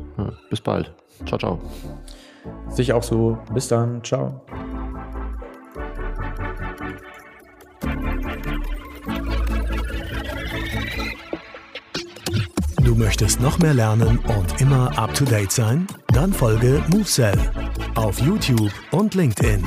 Bis 0.49 0.61
bald. 0.61 0.93
Ciao, 1.25 1.37
ciao. 1.37 1.59
Sich 2.69 2.93
auch 2.93 3.03
so. 3.03 3.37
Bis 3.53 3.67
dann. 3.67 4.03
Ciao. 4.03 4.41
Du 12.83 12.95
möchtest 12.95 13.39
noch 13.39 13.59
mehr 13.59 13.73
lernen 13.73 14.19
und 14.19 14.61
immer 14.61 14.97
up 14.97 15.13
to 15.13 15.23
date 15.23 15.51
sein? 15.51 15.87
Dann 16.13 16.33
folge 16.33 16.83
MoveSell 16.91 17.37
auf 17.95 18.19
YouTube 18.19 18.71
und 18.91 19.15
LinkedIn. 19.15 19.65